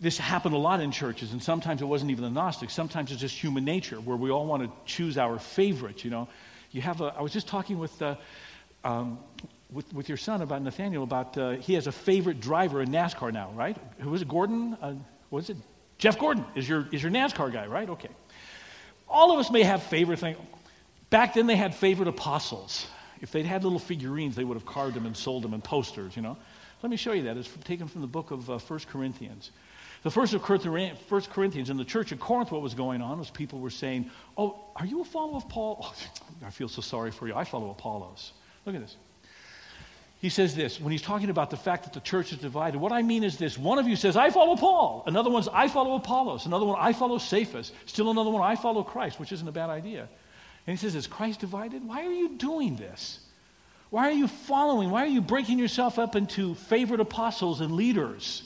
this 0.00 0.18
happened 0.18 0.54
a 0.54 0.58
lot 0.58 0.80
in 0.80 0.92
churches, 0.92 1.32
and 1.32 1.42
sometimes 1.42 1.82
it 1.82 1.86
wasn't 1.86 2.10
even 2.10 2.22
the 2.22 2.30
Gnostics. 2.30 2.72
Sometimes 2.72 3.10
it's 3.10 3.20
just 3.20 3.36
human 3.36 3.64
nature, 3.64 3.96
where 3.96 4.16
we 4.16 4.30
all 4.30 4.46
want 4.46 4.62
to 4.62 4.70
choose 4.84 5.18
our 5.18 5.38
favorite. 5.38 6.04
You 6.04 6.10
know, 6.10 6.28
you 6.70 6.80
have. 6.82 7.00
A, 7.00 7.14
I 7.16 7.22
was 7.22 7.32
just 7.32 7.48
talking 7.48 7.78
with, 7.78 8.00
uh, 8.00 8.14
um, 8.84 9.18
with 9.72 9.92
with 9.92 10.08
your 10.08 10.18
son 10.18 10.42
about 10.42 10.62
Nathaniel 10.62 11.02
about 11.02 11.36
uh, 11.36 11.52
he 11.52 11.74
has 11.74 11.88
a 11.88 11.92
favorite 11.92 12.40
driver 12.40 12.80
in 12.80 12.90
NASCAR 12.90 13.32
now, 13.32 13.50
right? 13.56 13.76
Who 13.98 14.14
is 14.14 14.22
it? 14.22 14.28
Gordon? 14.28 14.76
Uh, 14.80 14.94
was 15.30 15.50
it? 15.50 15.56
Jeff 15.98 16.18
Gordon 16.18 16.44
is 16.54 16.68
your, 16.68 16.86
is 16.92 17.02
your 17.02 17.10
NASCAR 17.10 17.52
guy, 17.52 17.66
right? 17.66 17.88
Okay. 17.88 18.08
All 19.08 19.32
of 19.32 19.38
us 19.38 19.50
may 19.50 19.62
have 19.62 19.82
favorite 19.82 20.18
things. 20.18 20.38
Back 21.10 21.34
then, 21.34 21.46
they 21.46 21.56
had 21.56 21.74
favorite 21.74 22.08
apostles. 22.08 22.86
If 23.20 23.32
they'd 23.32 23.46
had 23.46 23.64
little 23.64 23.78
figurines, 23.78 24.36
they 24.36 24.44
would 24.44 24.54
have 24.54 24.66
carved 24.66 24.94
them 24.94 25.06
and 25.06 25.16
sold 25.16 25.42
them 25.42 25.54
in 25.54 25.60
posters, 25.60 26.14
you 26.14 26.22
know. 26.22 26.36
Let 26.82 26.90
me 26.90 26.96
show 26.96 27.12
you 27.12 27.22
that. 27.22 27.36
It's 27.36 27.50
taken 27.64 27.88
from 27.88 28.02
the 28.02 28.06
book 28.06 28.30
of 28.30 28.48
uh, 28.48 28.58
1 28.58 28.80
Corinthians. 28.90 29.50
The 30.04 30.10
first 30.10 30.32
of 30.32 30.42
First 31.08 31.30
Corinthians, 31.30 31.70
in 31.70 31.76
the 31.76 31.84
church 31.84 32.12
of 32.12 32.20
Corinth, 32.20 32.52
what 32.52 32.62
was 32.62 32.74
going 32.74 33.02
on 33.02 33.18
was 33.18 33.30
people 33.30 33.58
were 33.58 33.70
saying, 33.70 34.10
Oh, 34.36 34.60
are 34.76 34.86
you 34.86 35.00
a 35.00 35.04
follower 35.04 35.38
of 35.38 35.48
Paul? 35.48 35.78
Oh, 35.82 35.94
I 36.46 36.50
feel 36.50 36.68
so 36.68 36.80
sorry 36.80 37.10
for 37.10 37.26
you. 37.26 37.34
I 37.34 37.42
follow 37.42 37.70
Apollos. 37.70 38.32
Look 38.64 38.76
at 38.76 38.80
this 38.80 38.96
he 40.20 40.30
says 40.30 40.56
this 40.56 40.80
when 40.80 40.90
he's 40.90 41.02
talking 41.02 41.30
about 41.30 41.50
the 41.50 41.56
fact 41.56 41.84
that 41.84 41.92
the 41.92 42.00
church 42.00 42.32
is 42.32 42.38
divided. 42.38 42.80
What 42.80 42.92
I 42.92 43.02
mean 43.02 43.22
is 43.22 43.38
this 43.38 43.56
one 43.56 43.78
of 43.78 43.86
you 43.86 43.94
says, 43.94 44.16
I 44.16 44.30
follow 44.30 44.56
Paul. 44.56 45.04
Another 45.06 45.30
one's, 45.30 45.48
I 45.48 45.68
follow 45.68 45.94
Apollos. 45.94 46.46
Another 46.46 46.66
one, 46.66 46.76
I 46.78 46.92
follow 46.92 47.18
Cephas. 47.18 47.70
Still 47.86 48.10
another 48.10 48.30
one, 48.30 48.42
I 48.42 48.56
follow 48.56 48.82
Christ, 48.82 49.20
which 49.20 49.32
isn't 49.32 49.46
a 49.46 49.52
bad 49.52 49.70
idea. 49.70 50.08
And 50.66 50.76
he 50.76 50.80
says, 50.80 50.94
Is 50.94 51.06
Christ 51.06 51.40
divided? 51.40 51.86
Why 51.86 52.04
are 52.04 52.12
you 52.12 52.30
doing 52.30 52.76
this? 52.76 53.20
Why 53.90 54.08
are 54.08 54.12
you 54.12 54.28
following? 54.28 54.90
Why 54.90 55.04
are 55.04 55.08
you 55.08 55.22
breaking 55.22 55.58
yourself 55.58 55.98
up 55.98 56.14
into 56.14 56.54
favorite 56.54 57.00
apostles 57.00 57.60
and 57.60 57.72
leaders? 57.72 58.42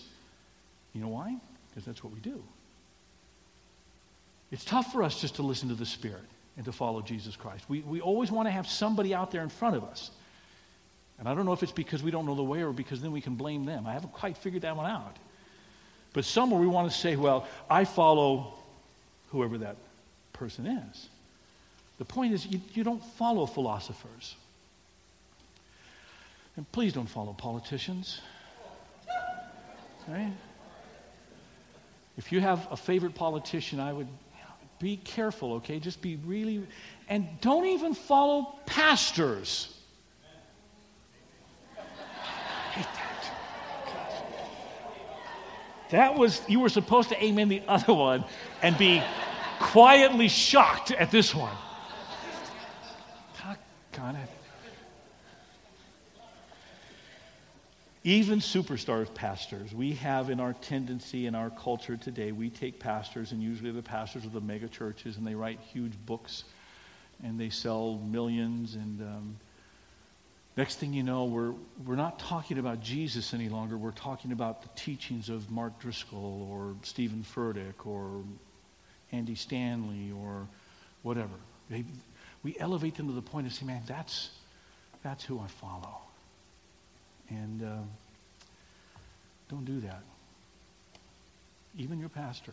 You 0.93 1.01
know 1.01 1.09
why? 1.09 1.37
Because 1.71 1.85
that's 1.85 2.05
what 2.05 2.13
we 2.13 2.21
do. 2.21 2.43
It's 4.53 4.65
tough 4.65 4.93
for 4.93 5.03
us 5.03 5.21
just 5.21 5.37
to 5.37 5.43
listen 5.43 5.71
to 5.71 5.75
the 5.75 5.87
Spirit 5.87 6.23
and 6.57 6.67
to 6.67 6.73
follow 6.73 7.01
Jesus 7.01 7.35
Christ. 7.35 7.65
We, 7.69 7.81
we 7.81 8.03
always 8.03 8.31
want 8.31 8.47
to 8.47 8.53
have 8.53 8.69
somebody 8.69 9.15
out 9.15 9.31
there 9.31 9.43
in 9.43 9.49
front 9.49 9.75
of 9.75 9.85
us 9.85 10.11
and 11.23 11.29
I 11.29 11.35
don't 11.37 11.47
know 11.47 11.53
if 11.53 11.63
it's 11.63 11.71
because 11.71 12.03
we 12.03 12.11
don't 12.11 12.27
know 12.27 12.35
the 12.35 12.43
way 12.43 12.65
or 12.65 12.73
because 12.73 13.01
then 13.01 13.13
we 13.13 13.21
can 13.21 13.37
blame 13.37 13.65
them. 13.65 13.87
I 13.87 13.93
haven't 13.93 14.13
quite 14.13 14.37
figured 14.37 14.63
that 14.63 14.77
one 14.77 14.91
out. 14.91 15.19
But 16.15 16.25
somewhere 16.25 16.61
we 16.61 16.67
want 16.67 16.91
to 16.91 16.99
say, 16.99 17.15
well, 17.15 17.47
I 17.71 17.85
follow 17.85 18.55
whoever 19.31 19.57
that 19.59 19.77
person 20.33 20.67
is. 20.67 21.09
The 21.99 22.05
point 22.05 22.33
is, 22.33 22.45
you, 22.47 22.61
you 22.75 22.83
don't 22.83 23.05
follow 23.15 23.47
philosophers. 23.47 24.35
And 26.57 26.71
please 26.73 26.93
don't 26.93 27.09
follow 27.09 27.35
politicians. 27.35 28.21
Right? 30.09 30.33
If 32.19 32.33
you 32.33 32.41
have 32.41 32.67
a 32.73 32.77
favorite 32.77 33.15
politician, 33.15 33.79
I 33.79 33.93
would 33.93 34.09
be 34.81 34.97
careful, 34.97 35.53
okay? 35.53 35.79
Just 35.79 36.03
be 36.03 36.17
really, 36.27 36.67
and 37.09 37.29
don't 37.41 37.67
even 37.67 37.95
follow 37.95 38.57
pastors. 38.67 39.79
That 45.93 46.17
was, 46.17 46.41
you 46.49 46.59
were 46.59 46.71
supposed 46.71 47.11
to 47.11 47.23
aim 47.23 47.39
in 47.39 47.49
the 47.49 47.63
other 47.69 47.95
one 47.95 48.25
and 48.63 48.77
be 48.77 49.03
quietly 49.61 50.29
shocked 50.29 50.91
at 50.91 51.11
this 51.11 51.35
one. 51.35 51.55
It. 53.95 54.29
Even 58.03 58.41
superstar 58.41 59.15
pastors, 59.15 59.73
we 59.73 59.93
have 59.93 60.29
in 60.29 60.41
our 60.41 60.55
tendency 60.55 61.27
in 61.27 61.37
our 61.37 61.51
culture 61.51 61.97
today, 61.97 62.33
we 62.33 62.51
take 62.51 62.81
pastors, 62.81 63.31
and 63.31 63.41
usually 63.41 63.71
the 63.71 63.83
pastors 63.83 64.25
of 64.25 64.33
the 64.33 64.41
mega 64.41 64.67
churches, 64.67 65.19
and 65.19 65.27
they 65.27 65.37
write 65.37 65.61
huge 65.61 65.93
books 66.05 66.45
and 67.23 67.39
they 67.39 67.51
sell 67.51 67.99
millions 67.99 68.75
and 68.75 69.01
um, 69.03 69.37
Next 70.55 70.77
thing 70.77 70.93
you 70.93 71.03
know, 71.03 71.25
we're, 71.25 71.55
we're 71.87 71.97
not 71.97 72.19
talking 72.19 72.59
about 72.59 72.81
Jesus 72.81 73.33
any 73.33 73.49
longer. 73.49 73.79
We're 73.79 73.91
talking 73.91 74.33
about 74.33 74.63
the 74.63 74.69
teachings 74.77 75.31
of 75.31 75.51
Mark 75.51 75.79
Driscoll 75.79 76.47
or 76.51 76.75
Steven 76.83 77.25
Furtick 77.25 77.87
or 77.87 78.23
Andy 79.13 79.35
Stanley 79.35 80.13
or 80.13 80.47
whatever. 81.03 81.35
They, 81.71 81.85
we 82.43 82.55
elevate 82.59 82.97
them 82.97 83.07
to 83.09 83.15
the 83.15 83.23
point 83.23 83.47
of 83.47 83.55
saying, 83.55 83.69
man, 83.69 83.83
that's, 83.87 84.29
that's 85.03 85.25
who 85.25 85.41
I 85.41 85.47
follow. 85.47 86.03
And 87.31 87.63
uh, 87.63 87.77
don't 89.49 89.65
do 89.65 89.81
that. 89.81 90.03
Even 91.79 91.99
your 91.99 92.11
pastor. 92.11 92.53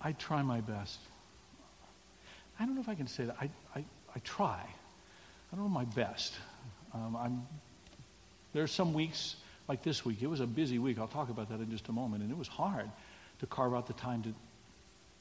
I 0.00 0.10
try 0.10 0.42
my 0.42 0.60
best. 0.60 0.98
I 2.58 2.66
don't 2.66 2.74
know 2.74 2.80
if 2.80 2.88
I 2.88 2.96
can 2.96 3.06
say 3.06 3.26
that. 3.26 3.36
I, 3.40 3.48
I, 3.76 3.84
I 4.14 4.18
try. 4.24 4.60
I 4.60 5.56
don't 5.56 5.66
know 5.66 5.70
my 5.70 5.84
best. 5.84 6.34
Um, 6.94 7.46
are 8.56 8.66
some 8.66 8.94
weeks, 8.94 9.36
like 9.68 9.82
this 9.82 10.04
week, 10.04 10.22
it 10.22 10.28
was 10.28 10.40
a 10.40 10.46
busy 10.46 10.78
week. 10.78 10.98
I'll 10.98 11.08
talk 11.08 11.28
about 11.28 11.48
that 11.48 11.60
in 11.60 11.70
just 11.70 11.88
a 11.88 11.92
moment. 11.92 12.22
And 12.22 12.30
it 12.30 12.38
was 12.38 12.48
hard 12.48 12.88
to 13.40 13.46
carve 13.46 13.74
out 13.74 13.86
the 13.86 13.94
time 13.94 14.22
to, 14.22 14.34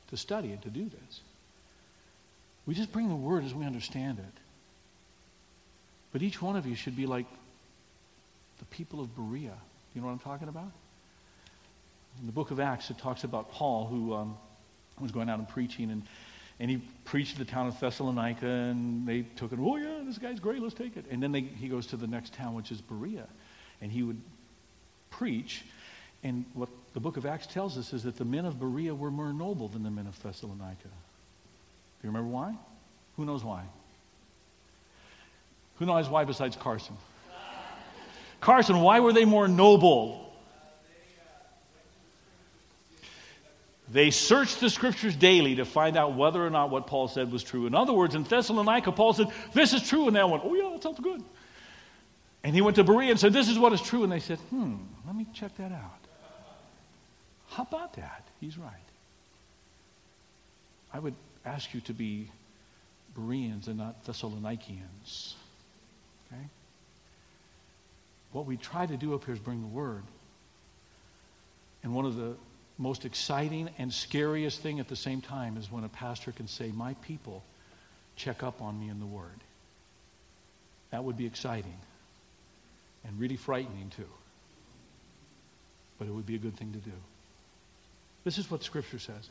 to 0.10 0.18
study 0.18 0.52
and 0.52 0.62
to 0.62 0.70
do 0.70 0.84
this. 0.84 1.22
We 2.66 2.76
just 2.76 2.92
bring 2.92 3.10
the 3.10 3.16
word 3.16 3.44
as 3.44 3.54
we 3.54 3.66
understand 3.66 4.20
it. 4.20 4.40
But 6.12 6.22
each 6.22 6.42
one 6.42 6.56
of 6.56 6.66
you 6.68 6.76
should 6.76 6.96
be 6.96 7.08
like 7.08 7.26
the 8.60 8.66
people 8.66 9.02
of 9.02 9.16
Berea. 9.16 9.58
You 9.96 10.02
know 10.02 10.08
what 10.08 10.14
I'm 10.14 10.20
talking 10.20 10.48
about? 10.48 10.72
In 12.20 12.28
the 12.28 12.32
book 12.32 12.52
of 12.52 12.60
Acts, 12.60 12.92
it 12.92 13.00
talks 13.00 13.24
about 13.24 13.52
Paul, 13.52 13.88
who 13.88 14.14
um, 14.14 14.38
was 15.00 15.12
going 15.12 15.30
out 15.30 15.40
and 15.40 15.50
preaching, 15.50 15.90
and, 15.90 16.04
and 16.60 16.70
he 16.70 16.78
preached 17.04 17.40
the 17.40 17.46
town 17.46 17.68
of 17.68 17.80
Thessalonica, 17.80 18.46
and 18.46 19.08
they 19.08 19.24
took 19.36 19.52
it, 19.52 19.60
oh, 19.60 19.78
yeah, 19.78 19.93
Oh, 20.04 20.06
this 20.06 20.18
guy's 20.18 20.40
great, 20.40 20.62
let's 20.62 20.74
take 20.74 20.98
it. 20.98 21.06
And 21.10 21.24
then 21.24 21.32
they, 21.32 21.42
he 21.42 21.70
goes 21.70 21.88
to 21.88 21.98
the 21.98 22.08
next 22.08 22.34
town, 22.34 22.56
which 22.56 22.72
is 22.72 22.82
Berea, 22.82 23.28
and 23.82 23.92
he 23.92 24.04
would 24.04 24.20
preach. 25.10 25.64
And 26.24 26.46
what 26.54 26.70
the 26.94 27.00
book 27.00 27.16
of 27.16 27.26
Acts 27.26 27.48
tells 27.48 27.78
us 27.78 27.94
is 27.94 28.04
that 28.04 28.18
the 28.18 28.26
men 28.26 28.46
of 28.46 28.60
Berea 28.60 28.94
were 28.94 29.12
more 29.12 29.32
noble 29.32 29.68
than 29.70 29.84
the 29.84 29.92
men 29.92 30.08
of 30.08 30.22
Thessalonica. 30.22 30.84
Do 30.84 30.90
you 32.04 32.10
remember 32.10 32.30
why? 32.30 32.56
Who 33.16 33.26
knows 33.26 33.44
why? 33.44 33.64
Who 35.80 35.86
knows 35.86 36.10
why 36.10 36.26
besides 36.26 36.56
Carson? 36.56 36.98
Carson, 38.42 38.82
why 38.82 39.00
were 39.00 39.14
they 39.14 39.26
more 39.26 39.48
noble? 39.48 40.23
They 43.94 44.10
searched 44.10 44.60
the 44.60 44.72
scriptures 44.72 45.16
daily 45.16 45.54
to 45.56 45.66
find 45.66 45.96
out 45.96 46.16
whether 46.16 46.44
or 46.44 46.50
not 46.50 46.72
what 46.72 46.88
Paul 46.88 47.08
said 47.08 47.32
was 47.32 47.44
true. 47.44 47.68
In 47.68 47.76
other 47.76 47.94
words, 47.94 48.16
in 48.16 48.24
Thessalonica, 48.24 48.92
Paul 48.92 49.14
said, 49.14 49.28
This 49.54 49.72
is 49.72 49.88
true. 49.88 50.08
And 50.08 50.16
they 50.16 50.24
went, 50.24 50.44
Oh, 50.44 50.56
yeah, 50.56 50.72
that 50.72 50.82
sounds 50.82 51.00
good. 51.00 51.24
And 52.44 52.56
he 52.56 52.62
went 52.62 52.76
to 52.78 52.84
Berea 52.84 53.12
and 53.12 53.20
said, 53.20 53.34
This 53.34 53.48
is 53.48 53.60
what 53.60 53.72
is 53.72 53.82
true. 53.82 54.02
And 54.02 54.12
they 54.12 54.20
said, 54.20 54.40
Hmm, 54.50 54.78
let 55.06 55.16
me 55.16 55.28
check 55.32 55.56
that 55.58 55.72
out. 55.72 56.00
How 57.50 57.62
about 57.62 57.94
that? 57.94 58.28
He's 58.42 58.58
right. 58.58 58.74
I 60.92 60.98
would 60.98 61.16
ask 61.46 61.72
you 61.76 61.82
to 61.82 61.94
be 61.94 62.32
Bereans 63.16 63.68
and 63.68 63.78
not 63.78 64.04
Thessalonikians. 64.08 65.36
Okay? 66.32 66.42
What 68.32 68.48
we 68.48 68.58
try 68.58 68.88
to 68.88 68.98
do 68.98 69.14
up 69.14 69.26
here 69.26 69.36
is 69.36 69.40
bring 69.40 69.62
the 69.62 69.68
word. 69.68 70.02
And 71.84 71.94
one 71.94 72.08
of 72.08 72.16
the 72.16 72.36
most 72.78 73.06
exciting 73.06 73.70
and 73.78 73.94
scariest 73.94 74.62
thing 74.62 74.80
at 74.80 74.88
the 74.88 74.96
same 74.96 75.22
time 75.22 75.58
is 75.58 75.72
when 75.72 75.84
a 75.84 75.90
pastor 75.90 76.32
can 76.32 76.48
say, 76.48 76.72
My 76.72 76.96
people 76.96 77.44
check 78.16 78.44
up 78.44 78.62
on 78.62 78.80
me 78.80 78.90
in 78.90 79.00
the 79.00 79.06
word. 79.06 79.40
That 80.92 81.04
would 81.04 81.18
be 81.18 81.26
exciting 81.26 81.78
and 83.06 83.20
really 83.20 83.36
frightening 83.36 83.92
too. 83.96 84.10
But 85.98 86.08
it 86.08 86.12
would 86.12 86.26
be 86.26 86.36
a 86.36 86.40
good 86.40 86.56
thing 86.56 86.72
to 86.74 86.80
do. 86.80 86.96
This 88.24 88.38
is 88.38 88.50
what 88.50 88.64
Scripture 88.64 89.00
says 89.00 89.30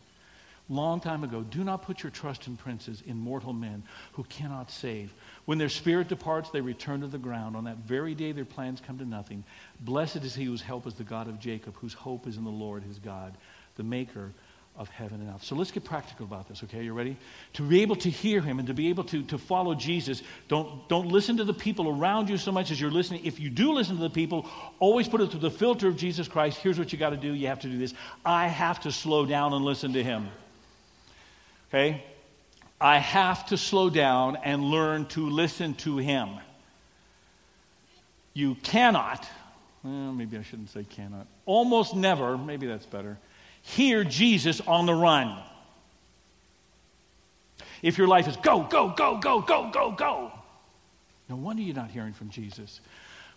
long 0.69 1.01
time 1.01 1.25
ago, 1.25 1.43
do 1.43 1.65
not 1.65 1.83
put 1.83 2.03
your 2.03 2.11
trust 2.11 2.47
in 2.47 2.57
princes, 2.57 3.03
in 3.07 3.17
mortal 3.17 3.53
men 3.53 3.83
who 4.13 4.25
cannot 4.25 4.71
save. 4.71 5.13
When 5.45 5.59
their 5.59 5.69
spirit 5.69 6.09
departs, 6.09 6.51
they 6.51 6.61
return 6.61 7.01
to 7.01 7.07
the 7.07 7.19
ground. 7.19 7.57
On 7.57 7.65
that 7.65 7.79
very 7.79 8.15
day, 8.15 8.33
their 8.33 8.45
plans 8.45 8.81
come 8.81 8.99
to 8.99 9.05
nothing. 9.05 9.45
Blessed 9.81 10.25
is 10.25 10.35
he 10.35 10.45
whose 10.45 10.63
help 10.63 10.87
is 10.87 10.95
the 10.95 11.05
God 11.05 11.29
of 11.29 11.39
Jacob, 11.39 11.77
whose 11.77 11.95
hope 11.95 12.27
is 12.27 12.37
in 12.37 12.45
the 12.45 12.51
Lord 12.51 12.83
his 12.83 12.99
God, 12.99 13.37
the 13.77 13.83
maker 13.83 14.33
of 14.75 14.89
heaven 14.89 15.21
and 15.21 15.35
earth. 15.35 15.45
So 15.45 15.55
let's 15.55 15.71
get 15.71 15.85
practical 15.85 16.25
about 16.25 16.49
this, 16.49 16.63
okay? 16.65 16.83
You 16.83 16.95
ready? 16.95 17.17
To 17.55 17.63
be 17.63 17.83
able 17.83 17.97
to 17.97 18.09
hear 18.09 18.41
him 18.41 18.59
and 18.59 18.67
to 18.69 18.75
be 18.75 18.89
able 18.89 19.05
to, 19.05 19.23
to 19.25 19.37
follow 19.37 19.75
Jesus, 19.75 20.23
don't, 20.49 20.89
don't 20.89 21.09
listen 21.09 21.37
to 21.37 21.45
the 21.45 21.53
people 21.53 21.91
around 21.91 22.31
you 22.31 22.39
so 22.39 22.51
much 22.53 22.71
as 22.71 22.81
you're 22.81 22.91
listening. 22.91 23.27
If 23.27 23.39
you 23.39 23.51
do 23.51 23.73
listen 23.73 23.97
to 23.97 24.03
the 24.03 24.11
people, 24.11 24.49
always 24.79 25.09
put 25.09 25.21
it 25.21 25.31
through 25.31 25.41
the 25.41 25.51
filter 25.51 25.89
of 25.89 25.97
Jesus 25.97 26.27
Christ. 26.27 26.59
Here's 26.59 26.79
what 26.79 26.91
you 26.91 26.99
got 26.99 27.11
to 27.11 27.19
do. 27.19 27.35
You 27.35 27.49
have 27.49 27.61
to 27.61 27.69
do 27.69 27.77
this. 27.77 27.93
I 28.25 28.47
have 28.49 28.81
to 28.81 28.93
slow 28.93 29.27
down 29.27 29.53
and 29.53 29.63
listen 29.63 29.93
to 29.93 30.03
him. 30.03 30.29
Okay? 31.73 32.05
I 32.79 32.99
have 32.99 33.47
to 33.47 33.57
slow 33.57 33.89
down 33.89 34.37
and 34.45 34.63
learn 34.63 35.07
to 35.07 35.31
listen 35.31 35.75
to 35.77 35.97
him. 35.97 36.31
You 38.35 38.57
cannot, 38.57 39.27
well, 39.83 40.13
maybe 40.13 40.37
I 40.37 40.43
shouldn't 40.43 40.71
say 40.71 40.85
cannot, 40.85 41.27
almost 41.47 41.97
never, 41.97 42.37
maybe 42.37 42.67
that's 42.67 42.85
better, 42.85 43.17
hear 43.63 44.05
Jesus 44.05 44.61
on 44.63 44.85
the 44.85 44.95
run. 44.95 45.39
If 47.83 47.97
your 47.97 48.07
life 48.07 48.29
is 48.29 48.37
go, 48.37 48.65
go, 48.65 48.91
go, 48.91 49.19
go, 49.19 49.41
go, 49.41 49.71
go, 49.73 49.93
go, 49.93 50.33
no 51.29 51.37
wonder 51.37 51.63
you're 51.63 51.75
not 51.75 51.91
hearing 51.91 52.13
from 52.13 52.29
Jesus. 52.29 52.81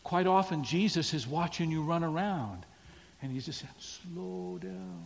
Quite 0.03 0.27
often, 0.27 0.63
Jesus 0.63 1.13
is 1.13 1.25
watching 1.25 1.71
you 1.71 1.83
run 1.83 2.03
around, 2.03 2.65
and 3.21 3.31
he's 3.31 3.45
just 3.45 3.61
saying, 3.61 3.73
slow 3.79 4.59
down. 4.61 5.05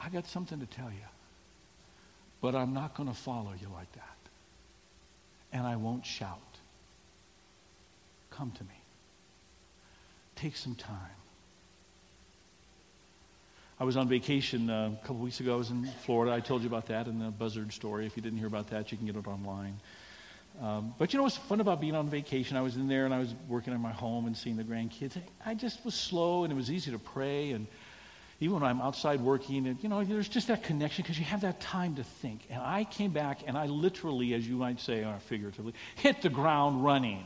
I 0.00 0.08
got 0.08 0.26
something 0.26 0.58
to 0.58 0.66
tell 0.66 0.90
you. 0.90 1.06
But 2.42 2.54
I'm 2.54 2.74
not 2.74 2.94
going 2.94 3.08
to 3.08 3.14
follow 3.14 3.52
you 3.58 3.68
like 3.72 3.90
that. 3.92 4.02
And 5.52 5.66
I 5.66 5.76
won't 5.76 6.04
shout. 6.04 6.40
Come 8.30 8.50
to 8.50 8.64
me. 8.64 8.80
Take 10.36 10.56
some 10.56 10.74
time. 10.74 10.98
I 13.78 13.84
was 13.84 13.96
on 13.96 14.08
vacation 14.08 14.70
uh, 14.70 14.92
a 14.92 15.06
couple 15.06 15.16
weeks 15.16 15.40
ago. 15.40 15.54
I 15.54 15.56
was 15.56 15.70
in 15.70 15.88
Florida. 16.04 16.32
I 16.32 16.40
told 16.40 16.62
you 16.62 16.68
about 16.68 16.86
that 16.86 17.06
in 17.06 17.18
the 17.18 17.30
Buzzard 17.30 17.72
story. 17.72 18.06
If 18.06 18.16
you 18.16 18.22
didn't 18.22 18.38
hear 18.38 18.46
about 18.46 18.70
that, 18.70 18.90
you 18.90 18.98
can 18.98 19.06
get 19.06 19.16
it 19.16 19.26
online. 19.26 19.78
Um, 20.60 20.94
but 20.98 21.12
you 21.12 21.16
know 21.16 21.22
what's 21.22 21.36
fun 21.36 21.60
about 21.60 21.80
being 21.80 21.94
on 21.94 22.08
vacation? 22.08 22.56
I 22.56 22.60
was 22.60 22.76
in 22.76 22.88
there 22.88 23.04
and 23.04 23.14
I 23.14 23.18
was 23.18 23.34
working 23.48 23.72
in 23.72 23.80
my 23.80 23.92
home 23.92 24.26
and 24.26 24.36
seeing 24.36 24.56
the 24.56 24.64
grandkids. 24.64 25.16
I 25.44 25.54
just 25.54 25.84
was 25.84 25.94
slow 25.94 26.44
and 26.44 26.52
it 26.52 26.56
was 26.56 26.70
easy 26.70 26.90
to 26.90 26.98
pray 26.98 27.52
and 27.52 27.66
even 28.42 28.54
when 28.54 28.64
I'm 28.64 28.80
outside 28.80 29.20
working, 29.20 29.68
and, 29.68 29.80
you 29.84 29.88
know, 29.88 30.02
there's 30.02 30.28
just 30.28 30.48
that 30.48 30.64
connection 30.64 31.04
because 31.04 31.16
you 31.16 31.24
have 31.24 31.42
that 31.42 31.60
time 31.60 31.94
to 31.94 32.02
think. 32.02 32.44
And 32.50 32.60
I 32.60 32.82
came 32.82 33.12
back 33.12 33.42
and 33.46 33.56
I 33.56 33.66
literally, 33.66 34.34
as 34.34 34.46
you 34.46 34.56
might 34.56 34.80
say, 34.80 35.04
or 35.04 35.16
figuratively, 35.26 35.74
hit 35.94 36.22
the 36.22 36.28
ground 36.28 36.84
running. 36.84 37.22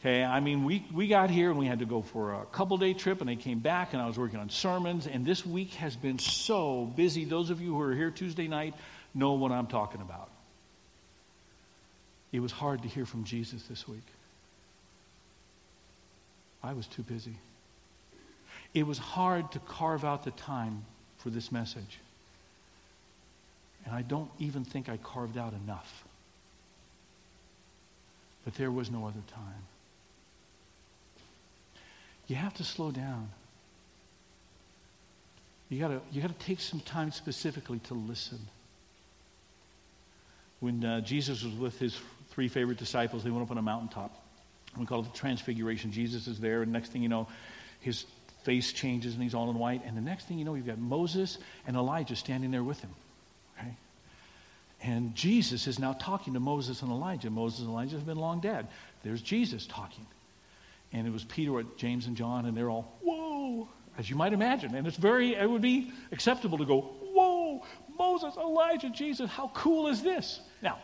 Okay, 0.00 0.24
I 0.24 0.40
mean, 0.40 0.64
we, 0.64 0.84
we 0.92 1.06
got 1.06 1.30
here 1.30 1.50
and 1.50 1.58
we 1.58 1.66
had 1.66 1.78
to 1.78 1.84
go 1.84 2.02
for 2.02 2.34
a 2.34 2.46
couple 2.46 2.76
day 2.78 2.94
trip, 2.94 3.20
and 3.20 3.30
they 3.30 3.36
came 3.36 3.60
back, 3.60 3.92
and 3.92 4.02
I 4.02 4.08
was 4.08 4.18
working 4.18 4.40
on 4.40 4.50
sermons, 4.50 5.06
and 5.06 5.24
this 5.24 5.46
week 5.46 5.74
has 5.74 5.94
been 5.94 6.18
so 6.18 6.84
busy. 6.84 7.24
Those 7.24 7.50
of 7.50 7.60
you 7.60 7.74
who 7.74 7.80
are 7.80 7.94
here 7.94 8.10
Tuesday 8.10 8.48
night 8.48 8.74
know 9.14 9.34
what 9.34 9.52
I'm 9.52 9.68
talking 9.68 10.00
about. 10.00 10.30
It 12.32 12.40
was 12.40 12.50
hard 12.50 12.82
to 12.82 12.88
hear 12.88 13.06
from 13.06 13.22
Jesus 13.22 13.62
this 13.64 13.86
week. 13.86 14.06
I 16.60 16.72
was 16.72 16.88
too 16.88 17.02
busy. 17.02 17.36
It 18.78 18.86
was 18.86 18.98
hard 18.98 19.50
to 19.52 19.58
carve 19.58 20.04
out 20.04 20.22
the 20.22 20.30
time 20.30 20.84
for 21.16 21.30
this 21.30 21.50
message. 21.50 21.98
And 23.84 23.92
I 23.92 24.02
don't 24.02 24.30
even 24.38 24.64
think 24.64 24.88
I 24.88 24.98
carved 24.98 25.36
out 25.36 25.52
enough. 25.64 26.04
But 28.44 28.54
there 28.54 28.70
was 28.70 28.88
no 28.88 29.04
other 29.04 29.22
time. 29.26 29.62
You 32.28 32.36
have 32.36 32.54
to 32.54 32.64
slow 32.64 32.92
down. 32.92 33.30
You 35.70 35.80
gotta, 35.80 36.00
you 36.12 36.22
gotta 36.22 36.34
take 36.34 36.60
some 36.60 36.78
time 36.78 37.10
specifically 37.10 37.80
to 37.80 37.94
listen. 37.94 38.38
When 40.60 40.84
uh, 40.84 41.00
Jesus 41.00 41.42
was 41.42 41.54
with 41.54 41.80
his 41.80 41.98
three 42.30 42.46
favorite 42.46 42.78
disciples, 42.78 43.24
they 43.24 43.30
went 43.30 43.42
up 43.42 43.50
on 43.50 43.58
a 43.58 43.62
mountaintop. 43.62 44.14
We 44.76 44.86
call 44.86 45.00
it 45.00 45.12
the 45.12 45.18
Transfiguration. 45.18 45.90
Jesus 45.90 46.28
is 46.28 46.38
there, 46.38 46.62
and 46.62 46.72
next 46.72 46.92
thing 46.92 47.02
you 47.02 47.08
know, 47.08 47.26
his 47.80 48.04
face 48.44 48.72
changes 48.72 49.14
and 49.14 49.22
he's 49.22 49.34
all 49.34 49.50
in 49.50 49.58
white. 49.58 49.82
And 49.84 49.96
the 49.96 50.00
next 50.00 50.26
thing 50.26 50.38
you 50.38 50.44
know, 50.44 50.54
you've 50.54 50.66
got 50.66 50.78
Moses 50.78 51.38
and 51.66 51.76
Elijah 51.76 52.16
standing 52.16 52.50
there 52.50 52.62
with 52.62 52.80
him. 52.80 52.90
Okay? 53.58 53.76
And 54.82 55.14
Jesus 55.14 55.66
is 55.66 55.78
now 55.78 55.92
talking 55.92 56.34
to 56.34 56.40
Moses 56.40 56.82
and 56.82 56.90
Elijah. 56.90 57.30
Moses 57.30 57.60
and 57.60 57.68
Elijah 57.68 57.96
have 57.96 58.06
been 58.06 58.18
long 58.18 58.40
dead. 58.40 58.68
There's 59.02 59.22
Jesus 59.22 59.66
talking. 59.66 60.06
And 60.92 61.06
it 61.06 61.12
was 61.12 61.24
Peter, 61.24 61.62
James, 61.76 62.06
and 62.06 62.16
John, 62.16 62.46
and 62.46 62.56
they're 62.56 62.70
all, 62.70 62.96
whoa, 63.02 63.68
as 63.98 64.08
you 64.08 64.16
might 64.16 64.32
imagine. 64.32 64.74
And 64.74 64.86
it's 64.86 64.96
very, 64.96 65.34
it 65.34 65.48
would 65.48 65.62
be 65.62 65.92
acceptable 66.12 66.58
to 66.58 66.64
go, 66.64 66.80
whoa, 66.80 67.62
Moses, 67.98 68.36
Elijah, 68.36 68.90
Jesus, 68.90 69.28
how 69.28 69.50
cool 69.52 69.88
is 69.88 70.02
this? 70.02 70.40
Now, 70.62 70.78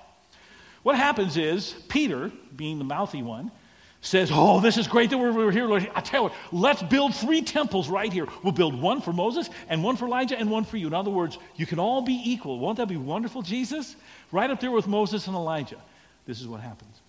what 0.82 0.96
happens 0.96 1.36
is, 1.36 1.74
Peter, 1.88 2.30
being 2.54 2.78
the 2.78 2.84
mouthy 2.84 3.22
one, 3.22 3.50
says, 4.04 4.30
Oh, 4.32 4.60
this 4.60 4.76
is 4.76 4.86
great 4.86 5.10
that 5.10 5.18
we're, 5.18 5.32
we're 5.32 5.50
here, 5.50 5.66
Lord. 5.66 5.90
I 5.94 6.00
tell 6.00 6.20
you 6.20 6.28
what, 6.28 6.34
let's 6.52 6.82
build 6.82 7.14
three 7.14 7.42
temples 7.42 7.88
right 7.88 8.12
here. 8.12 8.26
We'll 8.42 8.52
build 8.52 8.80
one 8.80 9.00
for 9.00 9.12
Moses, 9.12 9.48
and 9.68 9.82
one 9.82 9.96
for 9.96 10.04
Elijah, 10.06 10.38
and 10.38 10.50
one 10.50 10.64
for 10.64 10.76
you. 10.76 10.86
In 10.86 10.94
other 10.94 11.10
words, 11.10 11.38
you 11.56 11.66
can 11.66 11.78
all 11.78 12.02
be 12.02 12.20
equal. 12.24 12.58
Won't 12.58 12.76
that 12.76 12.88
be 12.88 12.96
wonderful, 12.96 13.42
Jesus? 13.42 13.96
Right 14.30 14.50
up 14.50 14.60
there 14.60 14.70
with 14.70 14.86
Moses 14.86 15.26
and 15.26 15.34
Elijah. 15.34 15.80
This 16.26 16.40
is 16.40 16.46
what 16.46 16.60
happens. 16.60 17.00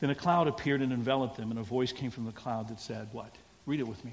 Then 0.00 0.10
a 0.10 0.14
cloud 0.14 0.46
appeared 0.46 0.82
and 0.82 0.92
enveloped 0.92 1.36
them, 1.36 1.50
and 1.50 1.58
a 1.58 1.62
voice 1.62 1.92
came 1.92 2.10
from 2.10 2.26
the 2.26 2.32
cloud 2.32 2.68
that 2.68 2.80
said, 2.80 3.08
What? 3.12 3.34
Read 3.66 3.80
it 3.80 3.88
with 3.88 4.04
me. 4.04 4.12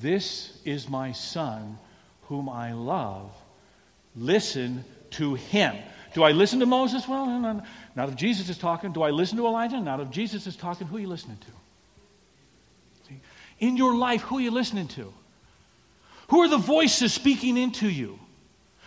This 0.00 0.58
is 0.64 0.88
my 0.88 1.12
son 1.12 1.78
whom 2.22 2.48
I 2.48 2.72
love. 2.72 3.30
Listen 4.16 4.84
to 5.12 5.34
him. 5.34 5.76
Do 6.12 6.24
I 6.24 6.32
listen 6.32 6.60
to 6.60 6.66
Moses? 6.66 7.06
Well, 7.06 7.26
no, 7.26 7.38
no, 7.38 7.62
not 7.94 8.08
if 8.08 8.16
Jesus 8.16 8.48
is 8.48 8.58
talking. 8.58 8.92
Do 8.92 9.02
I 9.02 9.10
listen 9.10 9.36
to 9.38 9.46
Elijah? 9.46 9.80
Not 9.80 10.00
if 10.00 10.10
Jesus 10.10 10.46
is 10.46 10.56
talking. 10.56 10.86
Who 10.86 10.96
are 10.96 11.00
you 11.00 11.06
listening 11.06 11.38
to? 11.38 13.08
See? 13.08 13.20
In 13.60 13.76
your 13.76 13.94
life, 13.94 14.22
who 14.22 14.38
are 14.38 14.40
you 14.40 14.50
listening 14.50 14.88
to? 14.88 15.12
Who 16.28 16.40
are 16.40 16.48
the 16.48 16.58
voices 16.58 17.12
speaking 17.12 17.56
into 17.56 17.88
you? 17.88 18.18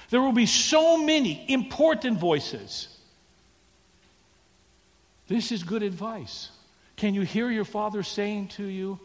There 0.10 0.22
will 0.22 0.34
be 0.34 0.46
so 0.46 0.98
many 0.98 1.46
important 1.48 2.20
voices. 2.20 2.88
This 5.28 5.52
is 5.52 5.64
good 5.64 5.84
advice. 5.84 6.50
Can 6.98 7.16
you 7.16 7.22
hear 7.22 7.50
your 7.50 7.66
father 7.66 8.04
saying 8.04 8.50
to 8.50 8.66
you, 8.66 9.00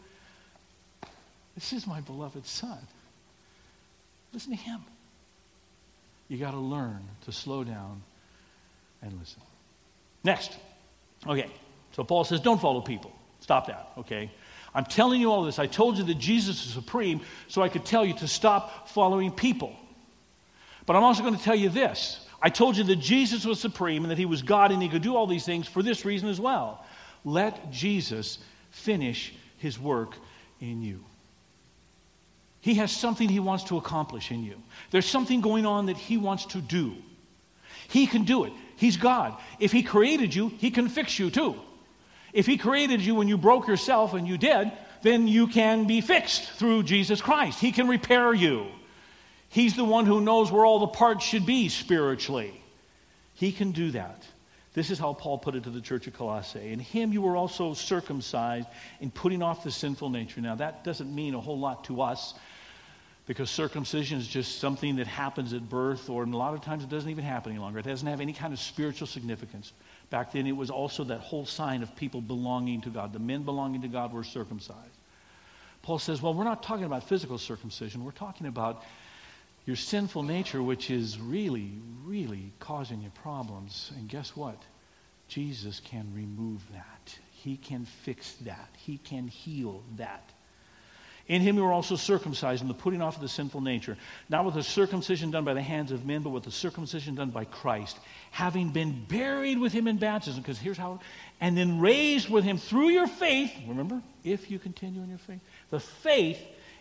This 1.54 1.72
is 1.72 1.86
my 1.86 2.00
beloved 2.00 2.44
son? 2.46 2.78
Listen 4.32 4.50
to 4.50 4.58
him. 4.58 4.80
You 6.28 6.36
got 6.36 6.50
to 6.50 6.58
learn 6.58 7.00
to 7.24 7.32
slow 7.32 7.64
down 7.64 8.02
and 9.02 9.18
listen. 9.18 9.42
Next. 10.24 10.56
Okay. 11.26 11.50
So 11.92 12.04
Paul 12.04 12.24
says, 12.24 12.40
Don't 12.40 12.60
follow 12.60 12.80
people. 12.80 13.12
Stop 13.40 13.66
that. 13.66 13.92
Okay. 13.98 14.30
I'm 14.74 14.84
telling 14.84 15.20
you 15.20 15.32
all 15.32 15.42
this. 15.44 15.58
I 15.58 15.66
told 15.66 15.96
you 15.96 16.04
that 16.04 16.18
Jesus 16.18 16.64
is 16.66 16.72
supreme 16.72 17.20
so 17.48 17.62
I 17.62 17.68
could 17.68 17.84
tell 17.84 18.04
you 18.04 18.14
to 18.14 18.28
stop 18.28 18.88
following 18.88 19.30
people. 19.32 19.74
But 20.86 20.96
I'm 20.96 21.02
also 21.02 21.22
going 21.22 21.36
to 21.36 21.42
tell 21.42 21.56
you 21.56 21.68
this. 21.68 22.26
I 22.40 22.50
told 22.50 22.76
you 22.76 22.84
that 22.84 22.96
Jesus 22.96 23.44
was 23.44 23.58
supreme 23.58 24.04
and 24.04 24.10
that 24.10 24.18
he 24.18 24.26
was 24.26 24.42
God 24.42 24.70
and 24.70 24.82
he 24.82 24.88
could 24.88 25.02
do 25.02 25.16
all 25.16 25.26
these 25.26 25.44
things 25.44 25.66
for 25.66 25.82
this 25.82 26.04
reason 26.04 26.28
as 26.28 26.40
well. 26.40 26.84
Let 27.24 27.70
Jesus 27.70 28.38
finish 28.70 29.34
his 29.56 29.78
work 29.78 30.14
in 30.60 30.82
you. 30.82 31.04
He 32.60 32.74
has 32.74 32.92
something 32.92 33.28
he 33.28 33.40
wants 33.40 33.64
to 33.64 33.76
accomplish 33.76 34.30
in 34.30 34.44
you. 34.44 34.62
There's 34.90 35.06
something 35.06 35.40
going 35.40 35.66
on 35.66 35.86
that 35.86 35.96
he 35.96 36.16
wants 36.16 36.46
to 36.46 36.60
do. 36.60 36.94
He 37.88 38.06
can 38.06 38.24
do 38.24 38.44
it. 38.44 38.52
He's 38.78 38.96
God. 38.96 39.36
If 39.58 39.72
he 39.72 39.82
created 39.82 40.32
you, 40.32 40.48
he 40.58 40.70
can 40.70 40.88
fix 40.88 41.18
you 41.18 41.30
too. 41.30 41.56
If 42.32 42.46
he 42.46 42.56
created 42.56 43.00
you 43.00 43.16
when 43.16 43.26
you 43.26 43.36
broke 43.36 43.66
yourself 43.66 44.14
and 44.14 44.26
you 44.26 44.38
did, 44.38 44.70
then 45.02 45.26
you 45.26 45.48
can 45.48 45.86
be 45.86 46.00
fixed 46.00 46.44
through 46.52 46.84
Jesus 46.84 47.20
Christ. 47.20 47.58
He 47.58 47.72
can 47.72 47.88
repair 47.88 48.32
you. 48.32 48.66
He's 49.48 49.74
the 49.74 49.84
one 49.84 50.06
who 50.06 50.20
knows 50.20 50.52
where 50.52 50.64
all 50.64 50.78
the 50.78 50.86
parts 50.86 51.24
should 51.24 51.44
be 51.44 51.68
spiritually. 51.68 52.62
He 53.34 53.50
can 53.50 53.72
do 53.72 53.90
that. 53.90 54.22
This 54.74 54.90
is 54.90 54.98
how 55.00 55.12
Paul 55.12 55.38
put 55.38 55.56
it 55.56 55.64
to 55.64 55.70
the 55.70 55.80
church 55.80 56.06
of 56.06 56.14
Colossae. 56.14 56.72
In 56.72 56.78
him 56.78 57.12
you 57.12 57.20
were 57.20 57.36
also 57.36 57.74
circumcised 57.74 58.68
in 59.00 59.10
putting 59.10 59.42
off 59.42 59.64
the 59.64 59.72
sinful 59.72 60.10
nature. 60.10 60.40
Now, 60.40 60.54
that 60.54 60.84
doesn't 60.84 61.12
mean 61.12 61.34
a 61.34 61.40
whole 61.40 61.58
lot 61.58 61.82
to 61.84 62.00
us 62.00 62.34
because 63.28 63.50
circumcision 63.50 64.18
is 64.18 64.26
just 64.26 64.58
something 64.58 64.96
that 64.96 65.06
happens 65.06 65.52
at 65.52 65.68
birth, 65.68 66.08
or 66.08 66.22
a 66.22 66.26
lot 66.26 66.54
of 66.54 66.62
times 66.62 66.82
it 66.82 66.88
doesn't 66.88 67.10
even 67.10 67.24
happen 67.24 67.52
any 67.52 67.60
longer. 67.60 67.78
It 67.78 67.84
doesn't 67.84 68.08
have 68.08 68.22
any 68.22 68.32
kind 68.32 68.54
of 68.54 68.58
spiritual 68.58 69.06
significance. 69.06 69.74
Back 70.08 70.32
then, 70.32 70.46
it 70.46 70.56
was 70.56 70.70
also 70.70 71.04
that 71.04 71.20
whole 71.20 71.44
sign 71.44 71.82
of 71.82 71.94
people 71.94 72.22
belonging 72.22 72.80
to 72.80 72.88
God. 72.88 73.12
The 73.12 73.18
men 73.18 73.42
belonging 73.42 73.82
to 73.82 73.88
God 73.88 74.14
were 74.14 74.24
circumcised. 74.24 74.96
Paul 75.82 75.98
says, 75.98 76.22
well, 76.22 76.32
we're 76.32 76.44
not 76.44 76.62
talking 76.62 76.86
about 76.86 77.06
physical 77.06 77.36
circumcision. 77.36 78.02
We're 78.02 78.12
talking 78.12 78.46
about 78.46 78.82
your 79.66 79.76
sinful 79.76 80.22
nature, 80.22 80.62
which 80.62 80.90
is 80.90 81.20
really, 81.20 81.72
really 82.06 82.54
causing 82.60 83.02
you 83.02 83.10
problems. 83.10 83.92
And 83.98 84.08
guess 84.08 84.34
what? 84.36 84.56
Jesus 85.28 85.82
can 85.84 86.10
remove 86.14 86.62
that. 86.72 87.18
He 87.30 87.58
can 87.58 87.84
fix 87.84 88.36
that. 88.46 88.70
He 88.78 88.96
can 88.96 89.28
heal 89.28 89.82
that. 89.98 90.32
In 91.28 91.42
him 91.42 91.56
you 91.56 91.62
were 91.62 91.72
also 91.72 91.94
circumcised 91.94 92.62
in 92.62 92.68
the 92.68 92.74
putting 92.74 93.02
off 93.02 93.16
of 93.16 93.22
the 93.22 93.28
sinful 93.28 93.60
nature, 93.60 93.98
not 94.30 94.46
with 94.46 94.54
the 94.54 94.62
circumcision 94.62 95.30
done 95.30 95.44
by 95.44 95.52
the 95.52 95.62
hands 95.62 95.92
of 95.92 96.06
men, 96.06 96.22
but 96.22 96.30
with 96.30 96.44
the 96.44 96.50
circumcision 96.50 97.14
done 97.14 97.30
by 97.30 97.44
Christ, 97.44 97.98
having 98.30 98.70
been 98.70 99.04
buried 99.04 99.58
with 99.58 99.72
him 99.72 99.86
in 99.86 99.98
baptism, 99.98 100.40
because 100.40 100.58
here's 100.58 100.78
how, 100.78 101.00
and 101.40 101.56
then 101.56 101.80
raised 101.80 102.30
with 102.30 102.44
him 102.44 102.56
through 102.56 102.88
your 102.88 103.06
faith, 103.06 103.52
remember, 103.66 104.02
if 104.24 104.50
you 104.50 104.58
continue 104.58 105.02
in 105.02 105.10
your 105.10 105.18
faith, 105.18 105.40
the 105.68 105.80
faith 105.80 106.38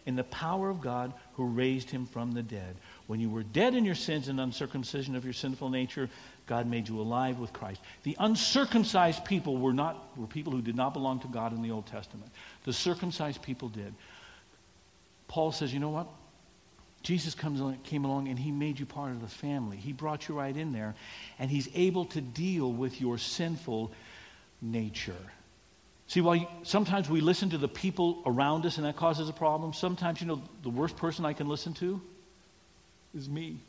in 0.07 0.15
the 0.15 0.23
power 0.23 0.69
of 0.69 0.79
God 0.79 1.13
who 1.33 1.45
raised 1.45 1.89
him 1.89 2.05
from 2.05 2.31
the 2.31 2.41
dead. 2.41 2.77
When 3.07 3.19
you 3.19 3.29
were 3.29 3.43
dead 3.43 3.75
in 3.75 3.83
your 3.83 3.93
sins 3.93 4.29
and 4.29 4.39
uncircumcision 4.39 5.17
of 5.17 5.25
your 5.25 5.33
sinful 5.33 5.69
nature, 5.69 6.09
God 6.45 6.65
made 6.65 6.87
you 6.87 7.01
alive 7.01 7.39
with 7.39 7.51
Christ. 7.51 7.81
The 8.03 8.15
uncircumcised 8.17 9.25
people 9.25 9.57
were 9.57 9.73
not 9.73 10.17
were 10.17 10.25
people 10.25 10.53
who 10.53 10.61
did 10.61 10.77
not 10.77 10.93
belong 10.93 11.19
to 11.19 11.27
God 11.27 11.51
in 11.51 11.61
the 11.61 11.71
Old 11.71 11.87
Testament. 11.87 12.31
The 12.63 12.71
circumcised 12.71 13.41
people 13.41 13.67
did. 13.67 13.93
Paul 15.27 15.51
says, 15.51 15.73
you 15.73 15.79
know 15.79 15.89
what? 15.89 16.07
Jesus 17.03 17.35
comes 17.35 17.59
along, 17.59 17.77
came 17.83 18.05
along 18.05 18.27
and 18.27 18.37
he 18.37 18.51
made 18.51 18.79
you 18.79 18.85
part 18.85 19.11
of 19.11 19.21
the 19.21 19.27
family. 19.27 19.77
He 19.77 19.93
brought 19.93 20.27
you 20.27 20.37
right 20.37 20.55
in 20.55 20.73
there, 20.73 20.95
and 21.39 21.49
he's 21.49 21.69
able 21.75 22.05
to 22.05 22.21
deal 22.21 22.71
with 22.71 22.99
your 22.99 23.17
sinful 23.17 23.91
nature. 24.61 25.15
See, 26.07 26.21
while 26.21 26.35
you, 26.35 26.47
sometimes 26.63 27.09
we 27.09 27.21
listen 27.21 27.49
to 27.49 27.57
the 27.57 27.67
people 27.67 28.23
around 28.25 28.65
us 28.65 28.77
and 28.77 28.85
that 28.85 28.95
causes 28.95 29.27
a 29.29 29.33
problem, 29.33 29.73
sometimes, 29.73 30.21
you 30.21 30.27
know, 30.27 30.41
the 30.63 30.69
worst 30.69 30.95
person 30.95 31.25
I 31.25 31.33
can 31.33 31.47
listen 31.47 31.73
to 31.75 32.01
is 33.15 33.29
me. 33.29 33.59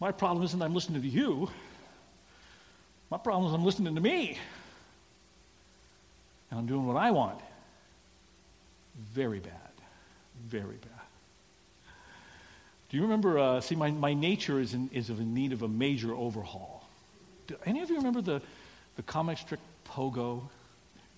My 0.00 0.12
problem 0.12 0.44
isn't 0.44 0.62
I'm 0.62 0.74
listening 0.74 1.02
to 1.02 1.08
you. 1.08 1.50
My 3.10 3.18
problem 3.18 3.48
is 3.48 3.54
I'm 3.54 3.64
listening 3.64 3.96
to 3.96 4.00
me. 4.00 4.38
And 6.50 6.60
I'm 6.60 6.66
doing 6.66 6.86
what 6.86 6.96
I 6.96 7.10
want. 7.10 7.40
Very 8.98 9.40
bad. 9.40 9.52
Very 10.46 10.76
bad. 10.76 10.90
Do 12.90 12.96
you 12.96 13.02
remember? 13.02 13.38
Uh, 13.38 13.60
see, 13.60 13.74
my, 13.74 13.90
my 13.90 14.14
nature 14.14 14.60
is 14.60 14.74
in, 14.74 14.88
is 14.92 15.10
in 15.10 15.34
need 15.34 15.52
of 15.52 15.62
a 15.62 15.68
major 15.68 16.14
overhaul. 16.14 16.84
Do 17.46 17.56
any 17.66 17.82
of 17.82 17.90
you 17.90 17.96
remember 17.96 18.22
the, 18.22 18.42
the 18.96 19.02
comic 19.02 19.38
strip 19.38 19.60
Pogo. 19.86 20.42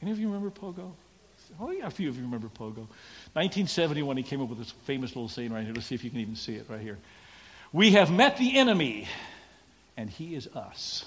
Any 0.02 0.10
of 0.10 0.18
you 0.18 0.26
remember 0.26 0.50
Pogo? 0.50 0.92
Oh, 1.60 1.70
yeah, 1.70 1.86
a 1.86 1.90
few 1.90 2.08
of 2.08 2.16
you 2.16 2.22
remember 2.22 2.48
Pogo. 2.48 2.86
1971, 3.34 4.16
he 4.16 4.22
came 4.22 4.40
up 4.40 4.48
with 4.48 4.58
this 4.58 4.70
famous 4.84 5.10
little 5.10 5.28
saying 5.28 5.52
right 5.52 5.64
here. 5.64 5.74
Let's 5.74 5.86
see 5.86 5.94
if 5.94 6.04
you 6.04 6.10
can 6.10 6.20
even 6.20 6.36
see 6.36 6.54
it 6.54 6.66
right 6.68 6.80
here. 6.80 6.98
We 7.72 7.92
have 7.92 8.10
met 8.10 8.36
the 8.36 8.56
enemy, 8.58 9.08
and 9.96 10.08
he 10.08 10.34
is 10.34 10.46
us. 10.48 11.04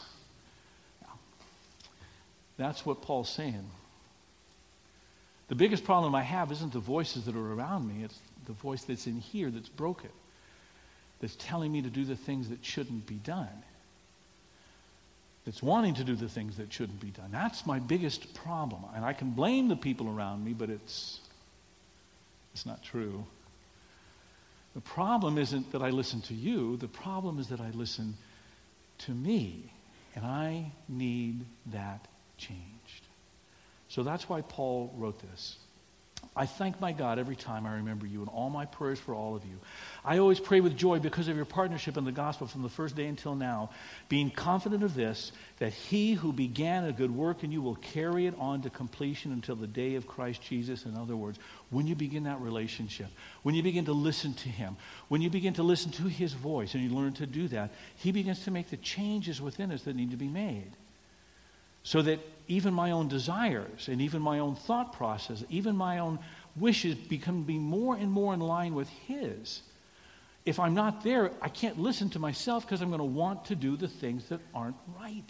That's 2.57 2.85
what 2.85 3.01
Paul's 3.01 3.29
saying. 3.29 3.65
The 5.47 5.55
biggest 5.55 5.83
problem 5.83 6.15
I 6.15 6.23
have 6.23 6.51
isn't 6.51 6.73
the 6.73 6.79
voices 6.79 7.25
that 7.25 7.35
are 7.35 7.53
around 7.53 7.87
me, 7.87 8.03
it's 8.03 8.19
the 8.45 8.53
voice 8.53 8.83
that's 8.83 9.07
in 9.07 9.19
here 9.19 9.49
that's 9.49 9.69
broken, 9.69 10.09
that's 11.19 11.35
telling 11.35 11.71
me 11.71 11.81
to 11.81 11.89
do 11.89 12.05
the 12.05 12.15
things 12.15 12.49
that 12.49 12.63
shouldn't 12.63 13.05
be 13.05 13.15
done 13.15 13.63
that's 15.45 15.61
wanting 15.61 15.93
to 15.95 16.03
do 16.03 16.15
the 16.15 16.29
things 16.29 16.57
that 16.57 16.71
shouldn't 16.71 16.99
be 16.99 17.09
done. 17.09 17.29
That's 17.31 17.65
my 17.65 17.79
biggest 17.79 18.33
problem. 18.33 18.83
And 18.95 19.03
I 19.03 19.13
can 19.13 19.31
blame 19.31 19.67
the 19.67 19.75
people 19.75 20.07
around 20.07 20.43
me, 20.43 20.53
but 20.53 20.69
it's, 20.69 21.19
it's 22.53 22.65
not 22.65 22.81
true. 22.81 23.25
The 24.73 24.81
problem 24.81 25.37
isn't 25.37 25.71
that 25.73 25.81
I 25.81 25.89
listen 25.89 26.21
to 26.21 26.33
you, 26.33 26.77
the 26.77 26.87
problem 26.87 27.39
is 27.39 27.47
that 27.49 27.59
I 27.59 27.71
listen 27.71 28.15
to 28.99 29.11
me. 29.11 29.71
And 30.15 30.25
I 30.25 30.71
need 30.87 31.43
that 31.71 32.07
changed. 32.37 32.61
So 33.93 34.01
that's 34.01 34.27
why 34.27 34.41
Paul 34.41 34.91
wrote 34.97 35.19
this. 35.19 35.55
I 36.35 36.47
thank 36.47 36.81
my 36.81 36.93
God 36.93 37.19
every 37.19 37.35
time 37.35 37.67
I 37.67 37.75
remember 37.75 38.07
you 38.07 38.21
and 38.21 38.29
all 38.29 38.49
my 38.49 38.65
prayers 38.65 38.97
for 38.97 39.13
all 39.13 39.35
of 39.35 39.45
you. 39.45 39.59
I 40.03 40.17
always 40.17 40.39
pray 40.39 40.61
with 40.61 40.75
joy 40.75 40.97
because 40.97 41.27
of 41.27 41.35
your 41.35 41.45
partnership 41.45 41.95
in 41.95 42.03
the 42.03 42.11
gospel 42.11 42.47
from 42.47 42.63
the 42.63 42.69
first 42.69 42.95
day 42.95 43.05
until 43.05 43.35
now, 43.35 43.69
being 44.09 44.31
confident 44.31 44.81
of 44.81 44.95
this, 44.95 45.31
that 45.59 45.73
he 45.73 46.13
who 46.13 46.33
began 46.33 46.85
a 46.85 46.91
good 46.91 47.15
work 47.15 47.43
in 47.43 47.51
you 47.51 47.61
will 47.61 47.75
carry 47.75 48.25
it 48.25 48.33
on 48.39 48.63
to 48.63 48.71
completion 48.71 49.31
until 49.31 49.55
the 49.55 49.67
day 49.67 49.93
of 49.93 50.07
Christ 50.07 50.41
Jesus. 50.41 50.85
In 50.85 50.97
other 50.97 51.15
words, 51.15 51.37
when 51.69 51.85
you 51.85 51.93
begin 51.93 52.23
that 52.23 52.41
relationship, 52.41 53.09
when 53.43 53.53
you 53.53 53.61
begin 53.61 53.85
to 53.85 53.93
listen 53.93 54.33
to 54.33 54.49
him, 54.49 54.75
when 55.09 55.21
you 55.21 55.29
begin 55.29 55.53
to 55.53 55.63
listen 55.63 55.91
to 55.91 56.07
his 56.07 56.33
voice 56.33 56.73
and 56.73 56.81
you 56.81 56.89
learn 56.89 57.13
to 57.13 57.27
do 57.27 57.47
that, 57.49 57.69
he 57.97 58.11
begins 58.11 58.43
to 58.45 58.49
make 58.49 58.71
the 58.71 58.77
changes 58.77 59.39
within 59.39 59.71
us 59.71 59.83
that 59.83 59.95
need 59.95 60.09
to 60.09 60.17
be 60.17 60.29
made. 60.29 60.71
So 61.83 62.01
that 62.01 62.19
even 62.47 62.73
my 62.73 62.91
own 62.91 63.07
desires 63.07 63.87
and 63.87 64.01
even 64.01 64.21
my 64.21 64.39
own 64.39 64.55
thought 64.55 64.93
process, 64.93 65.43
even 65.49 65.75
my 65.75 65.99
own 65.99 66.19
wishes 66.55 66.95
become 66.95 67.43
be 67.43 67.57
more 67.57 67.95
and 67.95 68.11
more 68.11 68.33
in 68.33 68.39
line 68.39 68.73
with 68.73 68.89
His. 69.07 69.61
If 70.45 70.59
I'm 70.59 70.73
not 70.73 71.03
there, 71.03 71.31
I 71.41 71.49
can't 71.49 71.79
listen 71.79 72.09
to 72.11 72.19
myself 72.19 72.65
because 72.65 72.81
I'm 72.81 72.89
going 72.89 72.99
to 72.99 73.05
want 73.05 73.45
to 73.45 73.55
do 73.55 73.77
the 73.77 73.87
things 73.87 74.27
that 74.29 74.41
aren't 74.53 74.75
right. 74.99 75.23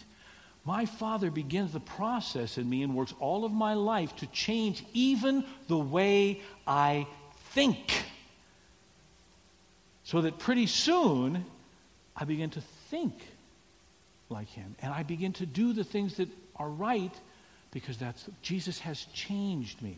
My 0.66 0.86
Father 0.86 1.30
begins 1.30 1.74
the 1.74 1.80
process 1.80 2.58
in 2.58 2.70
me 2.70 2.84
and 2.84 2.96
works 2.96 3.14
all 3.20 3.46
of 3.46 3.52
my 3.52 3.74
life 3.74 4.16
to 4.18 4.28
change 4.28 4.84
even 4.94 5.44
the 5.68 5.78
way 5.78 6.42
I 6.66 7.06
think. 7.52 7.94
So 10.04 10.22
that 10.22 10.40
pretty 10.40 10.68
soon, 10.68 11.46
I 12.16 12.26
begin 12.26 12.50
to 12.52 12.62
think 12.90 13.14
like 14.30 14.50
Him. 14.50 14.76
And 14.82 14.94
I 14.94 15.04
begin 15.04 15.34
to 15.34 15.46
do 15.46 15.74
the 15.74 15.84
things 15.84 16.16
that 16.16 16.30
are 16.56 16.70
right 16.70 17.14
because 17.72 17.98
that's 17.98 18.26
Jesus 18.42 18.80
has 18.80 19.06
changed 19.14 19.82
me. 19.82 19.98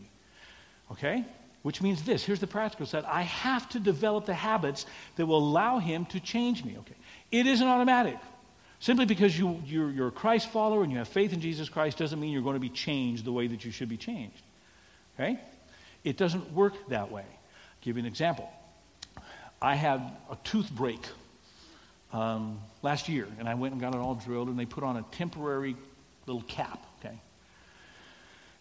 Okay? 0.92 1.24
Which 1.62 1.82
means 1.82 2.02
this 2.02 2.24
here's 2.24 2.40
the 2.40 2.46
practical 2.46 2.86
side 2.86 3.04
I 3.04 3.22
have 3.22 3.68
to 3.70 3.80
develop 3.80 4.26
the 4.26 4.34
habits 4.34 4.86
that 5.16 5.26
will 5.26 5.38
allow 5.38 5.78
him 5.78 6.06
to 6.06 6.20
change 6.20 6.64
me. 6.64 6.76
Okay. 6.78 6.94
It 7.30 7.46
isn't 7.46 7.66
automatic. 7.66 8.16
Simply 8.78 9.06
because 9.06 9.38
you, 9.38 9.62
you're, 9.64 9.90
you're 9.90 10.08
a 10.08 10.12
Christ 10.12 10.50
follower 10.50 10.82
and 10.82 10.92
you 10.92 10.98
have 10.98 11.08
faith 11.08 11.32
in 11.32 11.40
Jesus 11.40 11.68
Christ 11.68 11.96
doesn't 11.96 12.20
mean 12.20 12.30
you're 12.30 12.42
going 12.42 12.56
to 12.56 12.60
be 12.60 12.68
changed 12.68 13.24
the 13.24 13.32
way 13.32 13.46
that 13.46 13.64
you 13.64 13.70
should 13.70 13.88
be 13.88 13.96
changed. 13.96 14.42
Okay? 15.14 15.40
It 16.04 16.16
doesn't 16.16 16.52
work 16.52 16.74
that 16.88 17.10
way. 17.10 17.22
I'll 17.22 17.82
give 17.82 17.96
you 17.96 18.02
an 18.02 18.06
example. 18.06 18.50
I 19.62 19.74
had 19.74 20.00
a 20.30 20.36
tooth 20.44 20.70
break 20.70 21.00
um, 22.12 22.60
last 22.82 23.08
year, 23.08 23.26
and 23.38 23.48
I 23.48 23.54
went 23.54 23.72
and 23.72 23.80
got 23.80 23.94
it 23.94 23.98
all 23.98 24.14
drilled, 24.14 24.48
and 24.48 24.58
they 24.58 24.66
put 24.66 24.84
on 24.84 24.98
a 24.98 25.02
temporary 25.10 25.74
little 26.26 26.42
cap. 26.42 26.84
Okay. 26.98 27.18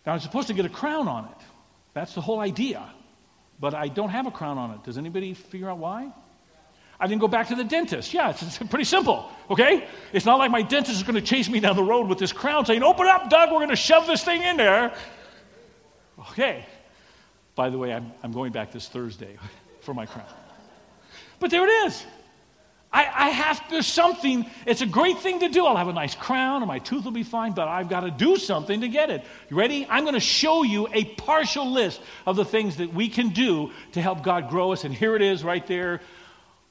Now 0.06 0.14
I'm 0.14 0.20
supposed 0.20 0.48
to 0.48 0.54
get 0.54 0.66
a 0.66 0.70
crown 0.70 1.08
on 1.08 1.26
it. 1.26 1.46
That's 1.94 2.14
the 2.14 2.22
whole 2.22 2.40
idea. 2.40 2.84
But 3.60 3.74
I 3.74 3.88
don't 3.88 4.10
have 4.10 4.28
a 4.28 4.32
crown 4.32 4.58
on 4.58 4.72
it. 4.72 4.84
Does 4.84 4.98
anybody 4.98 5.34
figure 5.34 5.70
out 5.70 5.78
why? 5.78 6.12
I 7.00 7.08
didn't 7.08 7.22
go 7.22 7.28
back 7.28 7.50
to 7.50 7.56
the 7.56 7.64
dentist. 7.64 8.14
Yeah, 8.14 8.30
it's, 8.30 8.42
it's 8.42 8.58
pretty 8.58 8.86
simple, 8.86 9.30
okay? 9.50 9.86
It's 10.14 10.26
not 10.26 10.40
like 10.40 10.50
my 10.50 10.62
dentist 10.62 10.96
is 10.96 11.04
going 11.04 11.16
to 11.16 11.22
chase 11.22 11.50
me 11.50 11.60
down 11.60 11.76
the 11.76 11.84
road 11.84 12.08
with 12.08 12.18
this 12.18 12.32
crown 12.32 12.66
saying, 12.66 12.84
Open 12.84 13.06
up, 13.08 13.30
Doug, 13.30 13.50
we're 13.52 13.58
going 13.58 13.70
to 13.70 13.76
shove 13.76 14.08
this 14.08 14.24
thing 14.24 14.42
in 14.44 14.56
there. 14.56 14.94
Okay. 16.32 16.66
By 17.56 17.70
the 17.70 17.78
way, 17.78 17.94
I'm, 17.94 18.12
I'm 18.24 18.32
going 18.32 18.52
back 18.52 18.72
this 18.72 18.88
Thursday 18.88 19.38
for 19.82 19.94
my 19.94 20.06
crown. 20.06 20.28
But 21.40 21.52
there 21.52 21.66
it 21.66 21.88
is. 21.88 22.06
I, 22.92 23.26
I 23.26 23.30
have, 23.30 23.62
there's 23.70 23.88
something, 23.88 24.46
it's 24.66 24.82
a 24.82 24.86
great 24.86 25.20
thing 25.20 25.42
to 25.42 25.50
do. 25.50 25.66
I'll 25.66 25.76
have 25.76 25.90
a 25.90 25.94
nice 25.94 26.16
crown 26.16 26.62
and 26.62 26.68
my 26.68 26.80
tooth 26.80 27.04
will 27.04 27.12
be 27.12 27.24
fine, 27.24 27.52
but 27.52 27.68
I've 27.68 27.90
got 27.90 28.02
to 28.02 28.12
do 28.12 28.38
something 28.38 28.82
to 28.82 28.88
get 28.88 29.10
it. 29.10 29.26
You 29.50 29.58
ready? 29.58 29.86
I'm 29.90 30.04
going 30.06 30.14
to 30.14 30.20
show 30.22 30.64
you 30.64 30.88
a 30.94 31.04
partial 31.04 31.70
list 31.70 32.02
of 32.26 32.38
the 32.38 32.46
things 32.46 32.78
that 32.78 32.94
we 32.94 33.10
can 33.10 33.30
do 33.30 33.72
to 33.94 34.02
help 34.02 34.24
God 34.24 34.50
grow 34.50 34.72
us. 34.72 34.86
And 34.86 34.94
here 34.94 35.16
it 35.16 35.22
is 35.22 35.44
right 35.44 35.66
there. 35.68 36.00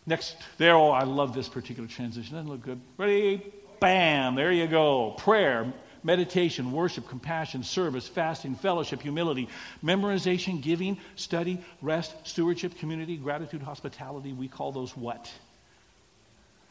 Next, 0.07 0.37
there, 0.59 0.75
oh, 0.75 0.91
I 0.91 1.05
love 1.05 1.35
this 1.35 1.49
particular 1.49 1.89
transition. 1.89 2.35
Doesn't 2.35 2.51
look 2.51 2.63
good. 2.63 2.81
Ready? 2.97 3.53
Bam, 3.81 4.35
there 4.35 4.53
you 4.53 4.67
go. 4.67 5.11
Prayer, 5.19 5.73
meditation, 6.03 6.73
worship, 6.73 7.09
compassion, 7.09 7.63
service, 7.63 8.07
fasting, 8.07 8.55
fellowship, 8.55 9.03
humility, 9.03 9.49
memorization, 9.83 10.63
giving, 10.63 10.99
study, 11.17 11.63
rest, 11.83 12.15
stewardship, 12.25 12.79
community, 12.79 13.17
gratitude, 13.17 13.63
hospitality. 13.63 14.33
We 14.33 14.49
call 14.49 14.73
those 14.73 14.97
what? 14.97 15.31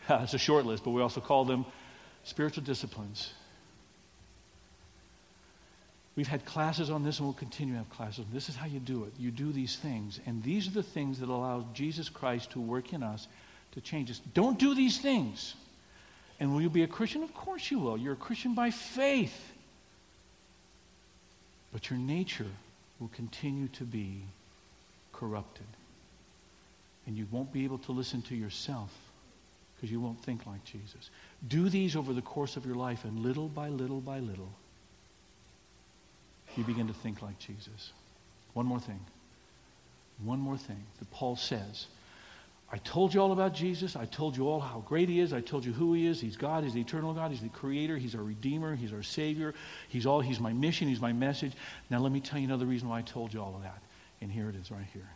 it's 0.09 0.33
a 0.33 0.39
short 0.39 0.65
list, 0.65 0.83
but 0.83 0.91
we 0.91 1.01
also 1.01 1.21
call 1.21 1.45
them 1.45 1.65
spiritual 2.23 2.63
disciplines. 2.63 3.33
We've 6.15 6.27
had 6.27 6.45
classes 6.45 6.91
on 6.91 7.03
this 7.03 7.17
and 7.17 7.27
we'll 7.27 7.33
continue 7.33 7.73
to 7.73 7.79
have 7.79 7.89
classes. 7.89 8.25
This 8.31 8.47
is 8.47 8.55
how 8.55 8.67
you 8.67 8.79
do 8.79 9.05
it. 9.05 9.13
You 9.17 9.31
do 9.31 9.51
these 9.51 9.77
things. 9.77 10.19
And 10.25 10.43
these 10.43 10.67
are 10.67 10.71
the 10.71 10.83
things 10.83 11.19
that 11.19 11.29
allow 11.29 11.65
Jesus 11.73 12.07
Christ 12.07 12.51
to 12.51 12.61
work 12.61 12.93
in 12.93 13.01
us 13.01 13.27
to 13.71 13.81
change 13.81 14.11
us. 14.11 14.21
Don't 14.33 14.59
do 14.59 14.75
these 14.75 14.99
things. 14.99 15.55
And 16.39 16.53
will 16.53 16.61
you 16.61 16.69
be 16.69 16.83
a 16.83 16.87
Christian? 16.87 17.23
Of 17.23 17.33
course 17.33 17.71
you 17.71 17.79
will. 17.79 17.97
You're 17.97 18.13
a 18.13 18.17
Christian 18.17 18.53
by 18.53 18.69
faith. 18.69 19.51
But 21.71 21.89
your 21.89 21.97
nature 21.97 22.51
will 22.99 23.09
continue 23.09 23.67
to 23.69 23.83
be 23.83 24.21
corrupted. 25.11 25.65
And 27.07 27.17
you 27.17 27.27
won't 27.31 27.51
be 27.51 27.63
able 27.63 27.79
to 27.79 27.91
listen 27.91 28.21
to 28.23 28.35
yourself 28.35 28.91
because 29.84 29.91
you 29.91 30.00
won't 30.00 30.24
think 30.24 30.46
like 30.46 30.63
Jesus. 30.63 31.10
Do 31.46 31.67
these 31.67 31.98
over 31.98 32.13
the 32.13 32.22
course 32.22 32.56
of 32.56 32.65
your 32.65 32.76
life, 32.76 33.04
and 33.04 33.19
little 33.19 33.50
by 33.50 33.67
little 33.67 34.00
by 34.00 34.19
little, 34.19 34.48
you 36.56 36.63
begin 36.63 36.88
to 36.88 36.93
think 36.93 37.22
like 37.22 37.38
Jesus. 37.38 37.91
One 38.54 38.65
more 38.65 38.80
thing. 38.80 39.02
One 40.24 40.39
more 40.39 40.58
thing 40.58 40.82
that 41.00 41.12
Paul 41.12 41.36
says. 41.36 41.88
I 42.72 42.78
told 42.78 43.13
you 43.13 43.19
all 43.19 43.34
about 43.34 43.54
Jesus. 43.54 43.98
I 43.98 44.06
told 44.06 44.38
you 44.38 44.48
all 44.48 44.62
how 44.62 44.80
great 44.88 45.10
he 45.10 45.19
is. 45.19 45.34
I 45.34 45.41
told 45.41 45.65
you 45.65 45.74
who 45.74 45.91
he 45.91 46.08
is. 46.08 46.22
He's 46.22 46.38
God. 46.38 46.63
He's 46.63 46.74
the 46.74 46.80
eternal 46.80 47.13
God. 47.13 47.32
He's 47.32 47.41
the 47.41 47.50
creator. 47.50 47.98
He's 47.98 48.15
our 48.15 48.24
redeemer. 48.24 48.78
He's 48.78 48.93
our 48.93 49.04
savior. 49.04 49.54
He's 49.89 50.06
all 50.06 50.22
he's 50.22 50.39
my 50.39 50.54
mission. 50.54 50.88
He's 50.88 51.02
my 51.02 51.12
message. 51.12 51.52
Now 51.89 52.00
let 52.00 52.13
me 52.13 52.22
tell 52.22 52.39
you 52.39 52.46
another 52.48 52.65
reason 52.65 52.88
why 52.88 53.00
I 53.00 53.02
told 53.02 53.34
you 53.34 53.41
all 53.41 53.54
of 53.54 53.63
that. 53.63 53.82
And 54.22 54.32
here 54.32 54.48
it 54.48 54.56
is 54.56 54.72
right 54.72 54.88
here. 54.93 55.10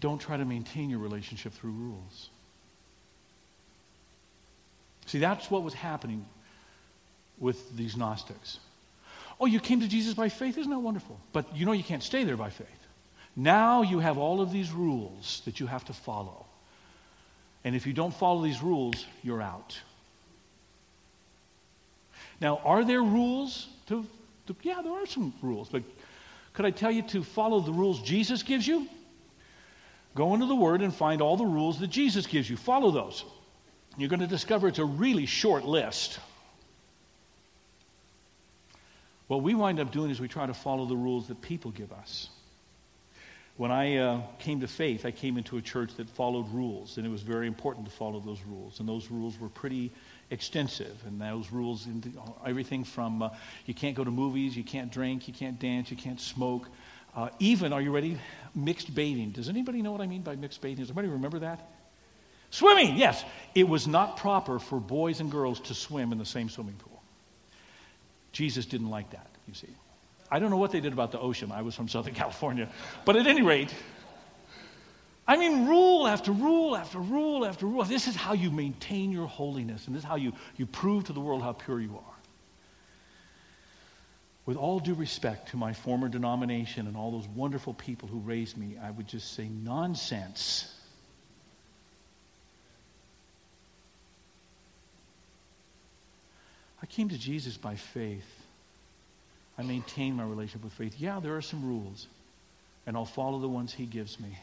Don't 0.00 0.20
try 0.20 0.36
to 0.36 0.44
maintain 0.44 0.90
your 0.90 0.98
relationship 0.98 1.52
through 1.52 1.72
rules. 1.72 2.30
See, 5.06 5.18
that's 5.18 5.50
what 5.50 5.62
was 5.62 5.74
happening 5.74 6.24
with 7.38 7.76
these 7.76 7.96
Gnostics. 7.96 8.58
Oh, 9.40 9.46
you 9.46 9.60
came 9.60 9.80
to 9.80 9.88
Jesus 9.88 10.14
by 10.14 10.28
faith? 10.28 10.56
Isn't 10.56 10.70
that 10.70 10.78
wonderful? 10.78 11.18
But 11.32 11.56
you 11.56 11.66
know 11.66 11.72
you 11.72 11.82
can't 11.82 12.02
stay 12.02 12.24
there 12.24 12.36
by 12.36 12.50
faith. 12.50 12.68
Now 13.34 13.82
you 13.82 13.98
have 13.98 14.18
all 14.18 14.40
of 14.40 14.52
these 14.52 14.70
rules 14.70 15.42
that 15.44 15.58
you 15.58 15.66
have 15.66 15.84
to 15.86 15.92
follow. 15.92 16.46
And 17.64 17.74
if 17.74 17.86
you 17.86 17.92
don't 17.92 18.14
follow 18.14 18.42
these 18.42 18.62
rules, 18.62 19.06
you're 19.22 19.42
out. 19.42 19.78
Now, 22.40 22.60
are 22.64 22.84
there 22.84 23.02
rules 23.02 23.68
to, 23.86 24.04
to 24.46 24.56
yeah, 24.62 24.82
there 24.82 24.92
are 24.92 25.06
some 25.06 25.32
rules, 25.42 25.68
but 25.68 25.82
could 26.54 26.66
I 26.66 26.70
tell 26.70 26.90
you 26.90 27.02
to 27.02 27.22
follow 27.22 27.60
the 27.60 27.72
rules 27.72 28.00
Jesus 28.02 28.42
gives 28.42 28.66
you? 28.66 28.88
Go 30.14 30.34
into 30.34 30.46
the 30.46 30.54
Word 30.54 30.82
and 30.82 30.94
find 30.94 31.22
all 31.22 31.36
the 31.36 31.46
rules 31.46 31.80
that 31.80 31.88
Jesus 31.88 32.26
gives 32.26 32.48
you. 32.48 32.56
Follow 32.56 32.90
those. 32.90 33.24
You're 33.96 34.08
going 34.08 34.20
to 34.20 34.26
discover 34.26 34.68
it's 34.68 34.78
a 34.78 34.84
really 34.84 35.26
short 35.26 35.64
list. 35.64 36.18
What 39.26 39.42
we 39.42 39.54
wind 39.54 39.80
up 39.80 39.92
doing 39.92 40.10
is 40.10 40.20
we 40.20 40.28
try 40.28 40.46
to 40.46 40.54
follow 40.54 40.84
the 40.84 40.96
rules 40.96 41.28
that 41.28 41.40
people 41.40 41.70
give 41.70 41.92
us. 41.92 42.28
When 43.56 43.70
I 43.70 43.96
uh, 43.96 44.20
came 44.38 44.60
to 44.60 44.66
faith, 44.66 45.04
I 45.04 45.10
came 45.10 45.36
into 45.36 45.56
a 45.58 45.62
church 45.62 45.94
that 45.96 46.08
followed 46.08 46.48
rules, 46.52 46.96
and 46.96 47.06
it 47.06 47.10
was 47.10 47.22
very 47.22 47.46
important 47.46 47.86
to 47.86 47.92
follow 47.92 48.18
those 48.20 48.40
rules. 48.46 48.80
And 48.80 48.88
those 48.88 49.10
rules 49.10 49.38
were 49.38 49.48
pretty 49.48 49.90
extensive. 50.30 50.96
And 51.06 51.20
those 51.20 51.52
rules, 51.52 51.86
everything 52.46 52.84
from 52.84 53.22
uh, 53.22 53.30
you 53.66 53.74
can't 53.74 53.94
go 53.94 54.04
to 54.04 54.10
movies, 54.10 54.56
you 54.56 54.64
can't 54.64 54.90
drink, 54.90 55.28
you 55.28 55.34
can't 55.34 55.58
dance, 55.58 55.90
you 55.90 55.96
can't 55.96 56.20
smoke, 56.20 56.68
uh, 57.14 57.28
even, 57.38 57.74
are 57.74 57.82
you 57.82 57.94
ready? 57.94 58.18
Mixed 58.54 58.94
bathing. 58.94 59.30
Does 59.30 59.48
anybody 59.48 59.82
know 59.82 59.92
what 59.92 60.00
I 60.00 60.06
mean 60.06 60.22
by 60.22 60.36
mixed 60.36 60.60
bathing? 60.60 60.84
Does 60.84 60.90
anybody 60.90 61.08
remember 61.08 61.38
that? 61.40 61.68
Swimming, 62.50 62.96
yes. 62.96 63.24
It 63.54 63.66
was 63.66 63.86
not 63.86 64.18
proper 64.18 64.58
for 64.58 64.78
boys 64.78 65.20
and 65.20 65.30
girls 65.30 65.60
to 65.60 65.74
swim 65.74 66.12
in 66.12 66.18
the 66.18 66.26
same 66.26 66.50
swimming 66.50 66.74
pool. 66.74 67.02
Jesus 68.32 68.66
didn't 68.66 68.90
like 68.90 69.10
that, 69.10 69.28
you 69.48 69.54
see. 69.54 69.68
I 70.30 70.38
don't 70.38 70.50
know 70.50 70.58
what 70.58 70.70
they 70.70 70.80
did 70.80 70.92
about 70.92 71.12
the 71.12 71.18
ocean. 71.18 71.50
I 71.50 71.62
was 71.62 71.74
from 71.74 71.88
Southern 71.88 72.14
California. 72.22 72.68
But 73.04 73.16
at 73.16 73.26
any 73.26 73.42
rate, 73.42 73.74
I 75.26 75.36
mean, 75.36 75.66
rule 75.66 76.06
after 76.06 76.32
rule 76.32 76.76
after 76.76 76.98
rule 76.98 77.46
after 77.46 77.66
rule. 77.66 77.84
This 77.84 78.06
is 78.06 78.16
how 78.16 78.34
you 78.34 78.50
maintain 78.50 79.12
your 79.12 79.28
holiness, 79.28 79.86
and 79.86 79.96
this 79.96 80.02
is 80.02 80.08
how 80.08 80.16
you, 80.16 80.32
you 80.56 80.66
prove 80.66 81.04
to 81.04 81.12
the 81.12 81.20
world 81.20 81.42
how 81.42 81.52
pure 81.52 81.80
you 81.80 81.94
are 81.94 82.11
with 84.44 84.56
all 84.56 84.80
due 84.80 84.94
respect 84.94 85.50
to 85.50 85.56
my 85.56 85.72
former 85.72 86.08
denomination 86.08 86.86
and 86.86 86.96
all 86.96 87.12
those 87.12 87.28
wonderful 87.28 87.74
people 87.74 88.08
who 88.08 88.18
raised 88.18 88.56
me, 88.56 88.76
I 88.82 88.90
would 88.90 89.06
just 89.06 89.34
say 89.34 89.48
nonsense. 89.48 90.72
I 96.82 96.86
came 96.86 97.08
to 97.08 97.18
Jesus 97.18 97.56
by 97.56 97.76
faith. 97.76 98.26
I 99.56 99.62
maintain 99.62 100.16
my 100.16 100.24
relationship 100.24 100.64
with 100.64 100.72
faith. 100.72 100.96
Yeah, 100.98 101.20
there 101.20 101.36
are 101.36 101.42
some 101.42 101.64
rules, 101.64 102.08
and 102.86 102.96
I'll 102.96 103.04
follow 103.04 103.38
the 103.38 103.48
ones 103.48 103.72
He 103.72 103.86
gives 103.86 104.18
me. 104.18 104.36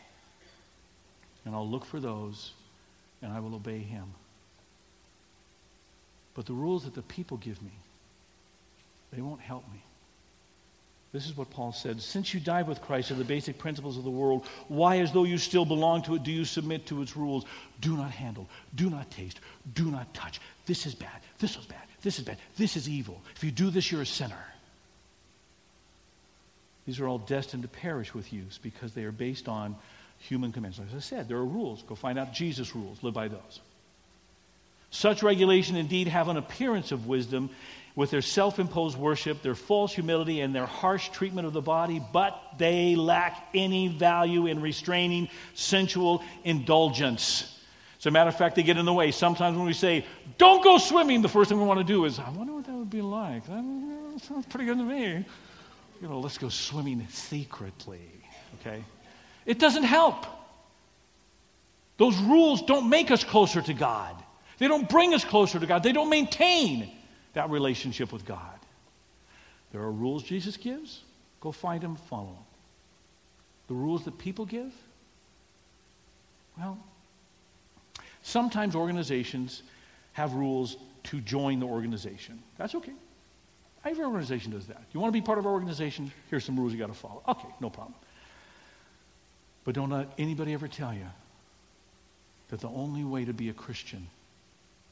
And 1.44 1.54
I'll 1.54 1.68
look 1.68 1.84
for 1.84 2.00
those, 2.00 2.54
and 3.22 3.34
I 3.34 3.42
will 3.42 3.56
obey 3.56 3.80
Him. 3.80 4.06
But 6.36 6.46
the 6.46 6.54
rules 6.54 6.86
that 6.86 6.96
the 6.96 7.02
people 7.02 7.36
give 7.36 7.62
me, 7.62 7.72
they 9.12 9.22
won't 9.22 9.42
help 9.42 9.70
me. 9.74 9.84
This 11.12 11.26
is 11.26 11.36
what 11.36 11.50
Paul 11.50 11.74
said. 11.74 12.02
Since 12.02 12.34
you 12.34 12.40
died 12.40 12.68
with 12.68 12.82
Christ 12.82 13.08
to 13.08 13.16
the 13.16 13.24
basic 13.24 13.58
principles 13.58 13.98
of 13.98 14.04
the 14.04 14.12
world, 14.12 14.46
why, 14.68 15.00
as 15.00 15.12
though 15.12 15.24
you 15.24 15.40
still 15.40 15.66
belong 15.66 16.04
to 16.04 16.16
it, 16.16 16.24
do 16.24 16.32
you 16.32 16.46
submit 16.46 16.86
to 16.88 17.02
its 17.02 17.18
rules? 17.18 17.46
Do 17.82 17.98
not 17.98 18.12
handle, 18.12 18.48
do 18.76 18.90
not 18.90 19.10
taste, 19.10 19.40
do 19.74 19.90
not 19.90 20.14
touch. 20.14 20.40
This 20.68 20.86
is 20.86 20.94
bad, 20.94 21.22
this 21.40 21.58
is 21.58 21.66
bad, 21.66 21.82
this 22.04 22.20
is 22.20 22.26
bad, 22.26 22.38
this 22.58 22.78
is 22.78 22.88
evil. 22.88 23.22
If 23.36 23.44
you 23.44 23.50
do 23.50 23.72
this, 23.72 23.92
you're 23.92 24.04
a 24.04 24.06
sinner. 24.06 24.46
These 26.86 27.00
are 27.00 27.08
all 27.08 27.20
destined 27.20 27.64
to 27.64 27.70
perish 27.70 28.14
with 28.14 28.32
use 28.32 28.60
because 28.62 28.94
they 28.94 29.04
are 29.04 29.12
based 29.12 29.48
on 29.48 29.76
human 30.20 30.52
commands. 30.52 30.80
As 30.80 30.96
I 30.96 31.00
said, 31.00 31.28
there 31.28 31.38
are 31.38 31.46
rules. 31.46 31.82
Go 31.84 31.96
find 31.96 32.20
out 32.20 32.34
Jesus' 32.34 32.76
rules, 32.76 33.02
live 33.02 33.14
by 33.14 33.30
those. 33.30 33.60
Such 34.92 35.22
regulation 35.22 35.76
indeed 35.76 36.08
have 36.08 36.30
an 36.30 36.38
appearance 36.38 36.92
of 36.92 37.08
wisdom 37.08 37.52
with 37.96 38.12
their 38.12 38.22
self 38.22 38.60
imposed 38.60 38.98
worship, 38.98 39.42
their 39.42 39.56
false 39.56 39.94
humility, 39.94 40.42
and 40.42 40.54
their 40.54 40.66
harsh 40.66 41.10
treatment 41.10 41.48
of 41.48 41.54
the 41.54 41.62
body, 41.62 42.02
but 42.14 42.42
they 42.58 42.96
lack 42.96 43.50
any 43.54 43.88
value 43.88 44.46
in 44.46 44.62
restraining 44.62 45.30
sensual 45.54 46.24
indulgence. 46.44 47.56
As 48.00 48.06
a 48.06 48.12
matter 48.12 48.30
of 48.30 48.38
fact, 48.38 48.56
they 48.56 48.64
get 48.64 48.78
in 48.78 48.86
the 48.86 48.94
way. 48.94 49.12
Sometimes 49.12 49.58
when 49.58 49.66
we 49.66 49.74
say, 49.74 50.06
don't 50.38 50.64
go 50.64 50.78
swimming, 50.78 51.22
the 51.22 51.28
first 51.28 51.50
thing 51.50 51.60
we 51.60 51.66
want 51.66 51.80
to 51.80 51.84
do 51.84 52.06
is, 52.06 52.18
I 52.18 52.30
wonder 52.30 52.54
what 52.54 52.66
that 52.66 52.74
would 52.74 52.90
be 52.90 53.02
like. 53.02 53.46
That 53.48 54.22
sounds 54.22 54.46
pretty 54.46 54.66
good 54.66 54.78
to 54.78 54.84
me. 54.84 55.26
you 56.02 56.08
know, 56.08 56.20
let's 56.20 56.38
go 56.38 56.48
swimming 56.48 57.06
secretly, 57.10 58.00
okay? 58.62 58.84
It 59.46 59.60
doesn't 59.60 59.84
help. 59.84 60.26
Those 61.98 62.18
rules 62.20 62.62
don't 62.62 62.90
make 62.90 63.12
us 63.12 63.26
closer 63.26 63.62
to 63.62 63.74
God. 63.74 64.16
They 64.60 64.70
don't 64.70 64.88
bring 64.88 65.14
us 65.14 65.26
closer 65.26 65.60
to 65.60 65.66
God. 65.66 65.84
They 65.84 65.92
don't 65.92 66.10
maintain 66.10 66.90
that 67.40 67.50
relationship 67.50 68.12
with 68.12 68.26
God. 68.26 68.60
There 69.72 69.82
are 69.82 69.92
rules 69.94 70.24
Jesus 70.24 70.58
gives. 70.58 71.04
Go 71.40 71.54
find 71.54 71.82
them, 71.82 71.96
follow 71.96 72.26
them. 72.26 72.46
The 73.70 73.76
rules 73.76 74.04
that 74.04 74.18
people 74.18 74.46
give, 74.46 74.74
well, 76.58 76.78
sometimes 78.24 78.76
organizations 78.76 79.64
have 80.12 80.34
rules 80.34 80.76
to 81.04 81.22
join 81.22 81.62
the 81.62 81.66
organization. 81.66 82.44
That's 82.58 82.76
okay. 82.76 82.92
Every 83.86 84.04
organization 84.04 84.52
does 84.52 84.68
that. 84.68 84.84
You 84.92 85.00
want 85.00 85.14
to 85.14 85.18
be 85.18 85.26
part 85.26 85.40
of 85.40 85.46
our 85.46 85.54
organization? 85.54 86.12
Here's 86.30 86.44
some 86.44 86.60
rules 86.60 86.74
you 86.74 86.78
got 86.78 86.88
to 86.88 86.94
follow. 86.94 87.24
Okay, 87.26 87.48
no 87.62 87.70
problem. 87.70 87.96
But 89.64 89.76
don't 89.76 89.92
let 89.92 90.10
anybody 90.18 90.52
ever 90.52 90.68
tell 90.68 90.94
you 90.94 91.08
that 92.50 92.60
the 92.60 92.68
only 92.68 93.06
way 93.06 93.24
to 93.24 93.32
be 93.32 93.48
a 93.48 93.54
Christian 93.54 94.08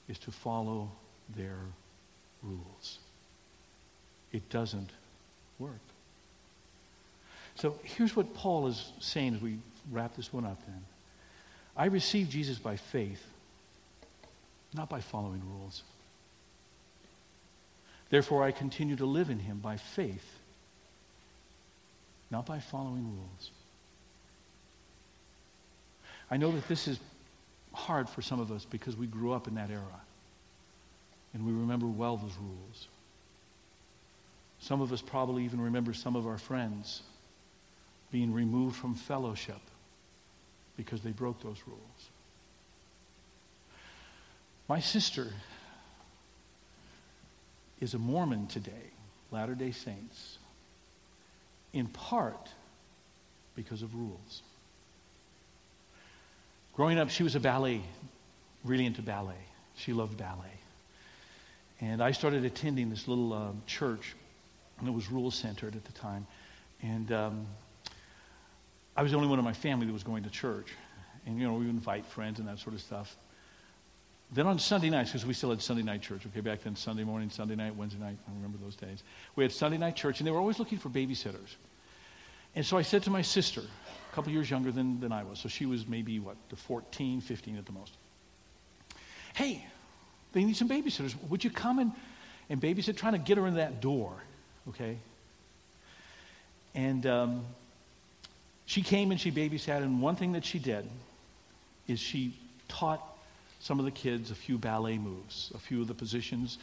is 0.08 0.18
to 0.20 0.32
follow 0.32 0.90
their 1.36 1.58
rules. 2.44 3.00
It 4.32 4.50
doesn't 4.50 4.90
work. 5.60 5.80
So 7.56 7.76
here's 7.84 8.16
what 8.16 8.34
Paul 8.34 8.68
is 8.68 8.92
saying 9.00 9.36
as 9.36 9.42
we 9.42 9.58
wrap 9.92 10.16
this 10.16 10.32
one 10.32 10.46
up 10.46 10.60
then. 10.66 10.84
I 11.76 11.86
received 11.86 12.32
Jesus 12.32 12.60
by 12.60 12.76
faith, 12.76 13.24
not 14.74 14.90
by 14.90 15.02
following 15.02 15.42
rules. 15.60 15.84
Therefore, 18.10 18.44
I 18.44 18.52
continue 18.52 18.96
to 18.96 19.06
live 19.06 19.30
in 19.30 19.40
him 19.40 19.60
by 19.60 19.78
faith, 19.78 20.40
not 22.32 22.46
by 22.46 22.60
following 22.60 23.06
rules. 23.06 23.52
I 26.30 26.38
know 26.38 26.52
that 26.52 26.68
this 26.68 26.88
is 26.88 27.00
hard 27.74 28.10
for 28.10 28.22
some 28.22 28.40
of 28.40 28.52
us 28.52 28.66
because 28.66 28.96
we 28.96 29.08
grew 29.08 29.34
up 29.34 29.48
in 29.48 29.56
that 29.56 29.70
era 29.70 30.02
and 31.38 31.46
we 31.46 31.54
remember 31.54 31.86
well 31.86 32.18
those 32.18 32.36
rules. 32.42 32.88
Some 34.60 34.82
of 34.82 34.92
us 34.92 35.04
probably 35.04 35.44
even 35.44 35.62
remember 35.62 35.94
some 35.94 36.16
of 36.16 36.26
our 36.26 36.40
friends 36.40 37.04
being 38.12 38.34
removed 38.34 38.76
from 38.76 38.96
fellowship 38.96 39.62
because 40.78 41.02
they 41.02 41.12
broke 41.12 41.40
those 41.44 41.62
rules. 41.68 42.10
My 44.68 44.80
sister 44.80 45.28
is 47.80 47.94
a 47.94 48.00
Mormon 48.00 48.48
today, 48.48 48.92
Latter 49.30 49.54
day 49.54 49.72
Saints, 49.72 50.40
in 51.72 51.86
part 51.86 52.50
because 53.56 53.84
of 53.84 53.94
rules. 53.94 54.42
Growing 56.76 56.98
up, 56.98 57.12
she 57.12 57.22
was 57.22 57.36
a 57.36 57.40
ballet, 57.40 57.82
really 58.64 58.88
into 58.88 59.04
ballet. 59.04 59.36
She 59.76 59.94
loved 59.94 60.18
ballet. 60.18 60.50
And 61.80 62.02
I 62.02 62.12
started 62.12 62.44
attending 62.44 62.90
this 62.90 63.08
little 63.08 63.34
um, 63.34 63.62
church, 63.68 64.16
and 64.80 64.88
it 64.88 64.92
was 64.92 65.12
rule 65.12 65.30
centered 65.30 65.76
at 65.76 65.86
the 65.86 65.92
time. 65.92 66.26
And 66.82 67.12
um, 67.12 67.48
I 68.96 69.04
was 69.04 69.12
the 69.12 69.18
only 69.18 69.30
one 69.30 69.38
in 69.38 69.46
my 69.46 69.54
family 69.54 69.86
that 69.86 69.94
was 69.94 70.04
going 70.04 70.24
to 70.24 70.30
church. 70.30 70.68
And, 71.26 71.40
you 71.40 71.48
know, 71.48 71.54
we 71.54 71.66
would 71.66 71.76
invite 71.76 72.06
friends 72.06 72.40
and 72.40 72.48
that 72.48 72.60
sort 72.60 72.74
of 72.74 72.82
stuff. 72.82 73.16
Then 74.32 74.48
on 74.48 74.60
Sunday 74.60 74.90
nights, 74.90 75.12
because 75.12 75.26
we 75.26 75.34
still 75.34 75.52
had 75.52 75.62
Sunday 75.62 75.84
night 75.84 76.02
church, 76.02 76.22
okay, 76.26 76.42
back 76.42 76.64
then, 76.64 76.76
Sunday 76.76 77.04
morning, 77.04 77.30
Sunday 77.30 77.56
night, 77.56 77.76
Wednesday 77.76 78.00
night, 78.00 78.18
I 78.28 78.34
remember 78.34 78.58
those 78.62 78.76
days. 78.76 79.04
We 79.36 79.44
had 79.44 79.52
Sunday 79.52 79.78
night 79.78 79.96
church, 79.96 80.20
and 80.20 80.28
they 80.28 80.32
were 80.32 80.40
always 80.40 80.60
looking 80.60 80.78
for 80.78 80.90
babysitters. 80.90 81.56
And 82.56 82.66
so 82.66 82.78
I 82.78 82.82
said 82.82 83.04
to 83.04 83.10
my 83.10 83.22
sister, 83.22 83.62
a 83.62 84.16
couple 84.16 84.32
years 84.32 84.50
younger 84.50 84.72
than, 84.72 85.00
than 85.00 85.12
I 85.12 85.24
was, 85.24 85.40
so 85.40 85.48
she 85.48 85.66
was 85.66 85.88
maybe, 85.88 86.20
what, 86.20 86.36
the 86.50 86.56
14, 86.56 87.22
15 87.22 87.58
at 87.58 87.66
the 87.66 87.72
most. 87.72 87.94
Hey, 89.34 89.66
they 90.34 90.44
need 90.44 90.56
some 90.56 90.70
babysitters. 90.70 91.16
Would 91.30 91.44
you 91.44 91.50
come 91.50 91.80
and, 91.80 91.92
and 92.50 92.62
babysit? 92.62 92.98
Trying 92.98 93.14
to 93.14 93.20
get 93.20 93.38
her 93.38 93.48
in 93.48 93.56
that 93.56 93.82
door, 93.82 94.14
okay? 94.70 94.98
And 96.76 97.06
um, 97.06 97.46
she 98.66 98.82
came 98.82 99.12
and 99.12 99.20
she 99.20 99.32
babysat, 99.32 99.82
and 99.82 100.02
one 100.02 100.16
thing 100.16 100.34
that 100.34 100.46
she 100.46 100.60
did 100.60 100.88
is 101.88 102.00
she 102.00 102.38
taught 102.68 103.02
some 103.60 103.80
of 103.80 103.86
the 103.86 103.92
kids 103.92 104.30
a 104.30 104.36
few 104.36 104.58
ballet 104.58 104.98
moves, 104.98 105.52
a 105.56 105.58
few 105.58 105.82
of 105.82 105.88
the 105.88 105.94
positions 105.94 106.58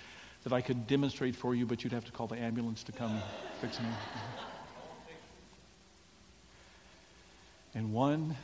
that 0.45 0.53
I 0.53 0.61
could 0.61 0.87
demonstrate 0.87 1.35
for 1.35 1.55
you, 1.55 1.67
but 1.67 1.83
you'd 1.83 1.93
have 1.93 2.05
to 2.05 2.13
call 2.13 2.27
the 2.27 2.37
ambulance 2.37 2.83
to 2.85 2.93
come 2.93 3.19
fix 3.61 3.81
me. 3.81 3.87
And 7.75 7.93
one 7.93 8.37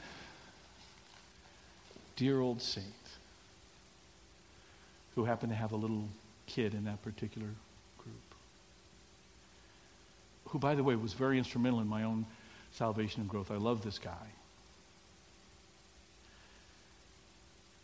dear 2.16 2.40
old 2.40 2.60
saint 2.60 2.86
who 5.20 5.26
happened 5.26 5.52
to 5.52 5.56
have 5.56 5.72
a 5.72 5.76
little 5.76 6.08
kid 6.46 6.72
in 6.72 6.84
that 6.84 7.02
particular 7.02 7.48
group, 7.98 8.34
who, 10.46 10.58
by 10.58 10.74
the 10.74 10.82
way, 10.82 10.96
was 10.96 11.12
very 11.12 11.36
instrumental 11.36 11.78
in 11.80 11.86
my 11.86 12.04
own 12.04 12.24
salvation 12.72 13.20
and 13.20 13.28
growth. 13.28 13.50
I 13.50 13.56
love 13.56 13.84
this 13.84 13.98
guy. 13.98 14.28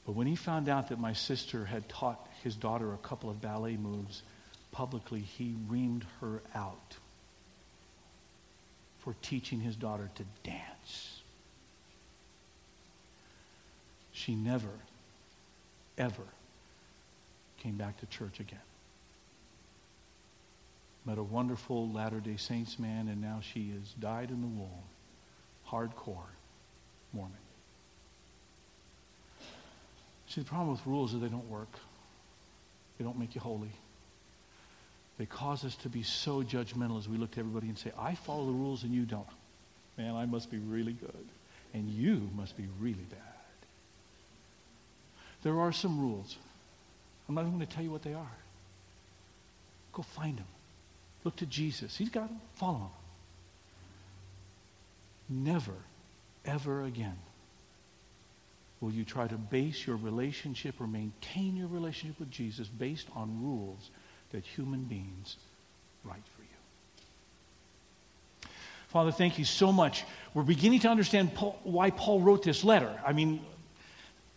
But 0.06 0.12
when 0.12 0.26
he 0.26 0.34
found 0.34 0.70
out 0.70 0.88
that 0.88 0.98
my 0.98 1.12
sister 1.12 1.66
had 1.66 1.86
taught 1.90 2.26
his 2.42 2.56
daughter 2.56 2.94
a 2.94 2.98
couple 2.98 3.28
of 3.28 3.42
ballet 3.42 3.76
moves 3.76 4.22
publicly, 4.72 5.20
he 5.20 5.54
reamed 5.68 6.04
her 6.22 6.40
out 6.54 6.96
for 9.00 9.14
teaching 9.20 9.60
his 9.60 9.76
daughter 9.76 10.08
to 10.14 10.24
dance. 10.42 11.20
She 14.12 14.34
never, 14.34 14.72
ever 15.98 16.22
came 17.66 17.76
back 17.76 17.98
to 17.98 18.06
church 18.06 18.38
again. 18.38 18.60
Met 21.04 21.18
a 21.18 21.22
wonderful 21.22 21.90
Latter 21.90 22.20
day 22.20 22.36
Saints 22.36 22.78
man, 22.78 23.08
and 23.08 23.20
now 23.20 23.40
she 23.42 23.72
is 23.76 23.92
dyed 23.98 24.30
in 24.30 24.40
the 24.40 24.46
wool, 24.46 24.84
hardcore 25.68 26.30
Mormon. 27.12 27.36
See, 30.28 30.42
the 30.42 30.46
problem 30.46 30.70
with 30.70 30.86
rules 30.86 31.12
is 31.12 31.20
they 31.20 31.26
don't 31.26 31.50
work. 31.50 31.72
They 32.98 33.04
don't 33.04 33.18
make 33.18 33.34
you 33.34 33.40
holy. 33.40 33.72
They 35.18 35.26
cause 35.26 35.64
us 35.64 35.74
to 35.76 35.88
be 35.88 36.04
so 36.04 36.44
judgmental 36.44 36.98
as 36.98 37.08
we 37.08 37.16
look 37.16 37.32
to 37.32 37.40
everybody 37.40 37.66
and 37.66 37.76
say, 37.76 37.90
I 37.98 38.14
follow 38.14 38.46
the 38.46 38.52
rules 38.52 38.84
and 38.84 38.94
you 38.94 39.02
don't. 39.02 39.26
Man, 39.98 40.14
I 40.14 40.26
must 40.26 40.52
be 40.52 40.58
really 40.58 40.92
good. 40.92 41.26
And 41.74 41.88
you 41.88 42.30
must 42.36 42.56
be 42.56 42.68
really 42.78 43.06
bad. 43.10 43.18
There 45.42 45.58
are 45.58 45.72
some 45.72 45.98
rules. 45.98 46.36
I'm 47.28 47.34
not 47.34 47.42
even 47.42 47.54
going 47.54 47.66
to 47.66 47.72
tell 47.72 47.84
you 47.84 47.90
what 47.90 48.02
they 48.02 48.14
are. 48.14 48.36
Go 49.92 50.02
find 50.02 50.36
them. 50.36 50.46
Look 51.24 51.36
to 51.36 51.46
Jesus. 51.46 51.96
He's 51.96 52.10
got 52.10 52.28
them. 52.28 52.40
Follow 52.54 52.90
him. 55.28 55.44
Never, 55.44 55.74
ever 56.44 56.84
again 56.84 57.18
Will 58.80 58.92
you 58.92 59.04
try 59.04 59.26
to 59.26 59.36
base 59.36 59.86
your 59.86 59.96
relationship 59.96 60.80
or 60.80 60.86
maintain 60.86 61.56
your 61.56 61.68
relationship 61.68 62.18
with 62.20 62.30
Jesus 62.30 62.68
based 62.68 63.08
on 63.14 63.42
rules 63.42 63.90
that 64.32 64.44
human 64.44 64.84
beings 64.84 65.36
write 66.04 66.22
for 66.36 66.42
you? 66.42 66.48
Father, 68.88 69.12
thank 69.12 69.38
you 69.38 69.44
so 69.44 69.72
much. 69.72 70.04
We're 70.34 70.42
beginning 70.42 70.80
to 70.80 70.88
understand 70.88 71.34
Paul, 71.34 71.58
why 71.64 71.90
Paul 71.90 72.20
wrote 72.20 72.42
this 72.42 72.64
letter. 72.64 73.00
I 73.04 73.12
mean, 73.12 73.40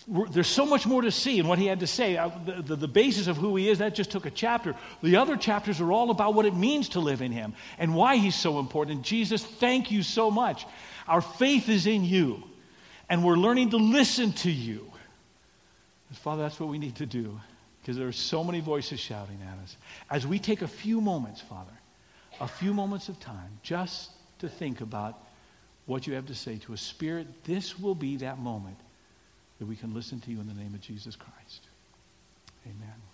there's 0.09 0.47
so 0.47 0.65
much 0.65 0.87
more 0.87 1.03
to 1.03 1.11
see 1.11 1.37
in 1.37 1.47
what 1.47 1.59
he 1.59 1.67
had 1.67 1.81
to 1.81 1.87
say. 1.87 2.17
Uh, 2.17 2.31
the, 2.45 2.61
the, 2.61 2.75
the, 2.75 2.87
basis 2.87 3.27
of 3.27 3.37
who 3.37 3.55
he 3.55 3.69
is, 3.69 3.77
that 3.77 3.93
just 3.93 4.09
took 4.09 4.25
a 4.25 4.31
chapter. 4.31 4.75
The 5.03 5.17
other 5.17 5.37
chapters 5.37 5.79
are 5.79 5.91
all 5.91 6.09
about 6.09 6.33
what 6.33 6.45
it 6.45 6.55
means 6.55 6.89
to 6.89 6.99
live 6.99 7.21
in 7.21 7.31
him 7.31 7.53
and 7.77 7.93
why 7.93 8.15
he's 8.15 8.35
so 8.35 8.59
important. 8.59 9.03
Jesus, 9.03 9.43
thank 9.43 9.91
you 9.91 10.01
so 10.01 10.31
much. 10.31 10.65
Our 11.07 11.21
faith 11.21 11.69
is 11.69 11.85
in 11.85 12.03
you 12.03 12.43
and 13.07 13.23
we're 13.23 13.35
learning 13.35 13.71
to 13.71 13.77
listen 13.77 14.33
to 14.33 14.51
you. 14.51 14.91
Father, 16.13 16.41
that's 16.41 16.59
what 16.59 16.69
we 16.69 16.79
need 16.79 16.95
to 16.95 17.05
do 17.05 17.39
because 17.81 17.95
there 17.95 18.07
are 18.07 18.11
so 18.11 18.43
many 18.43 18.61
voices 18.61 18.99
shouting 18.99 19.39
at 19.47 19.63
us. 19.63 19.77
As 20.09 20.25
we 20.25 20.39
take 20.39 20.63
a 20.63 20.67
few 20.67 21.01
moments, 21.01 21.39
Father, 21.39 21.71
a 22.41 22.47
few 22.47 22.73
moments 22.73 23.09
of 23.09 23.19
time 23.19 23.59
just 23.61 24.09
to 24.39 24.49
think 24.49 24.81
about 24.81 25.19
what 25.85 26.07
you 26.07 26.13
have 26.15 26.25
to 26.27 26.35
say 26.35 26.57
to 26.57 26.73
a 26.73 26.77
spirit, 26.77 27.27
this 27.43 27.77
will 27.77 27.95
be 27.95 28.17
that 28.17 28.39
moment 28.39 28.77
that 29.59 29.67
we 29.67 29.75
can 29.75 29.93
listen 29.93 30.19
to 30.21 30.31
you 30.31 30.39
in 30.39 30.47
the 30.47 30.53
name 30.53 30.73
of 30.73 30.81
Jesus 30.81 31.15
Christ. 31.15 31.67
Amen. 32.65 33.08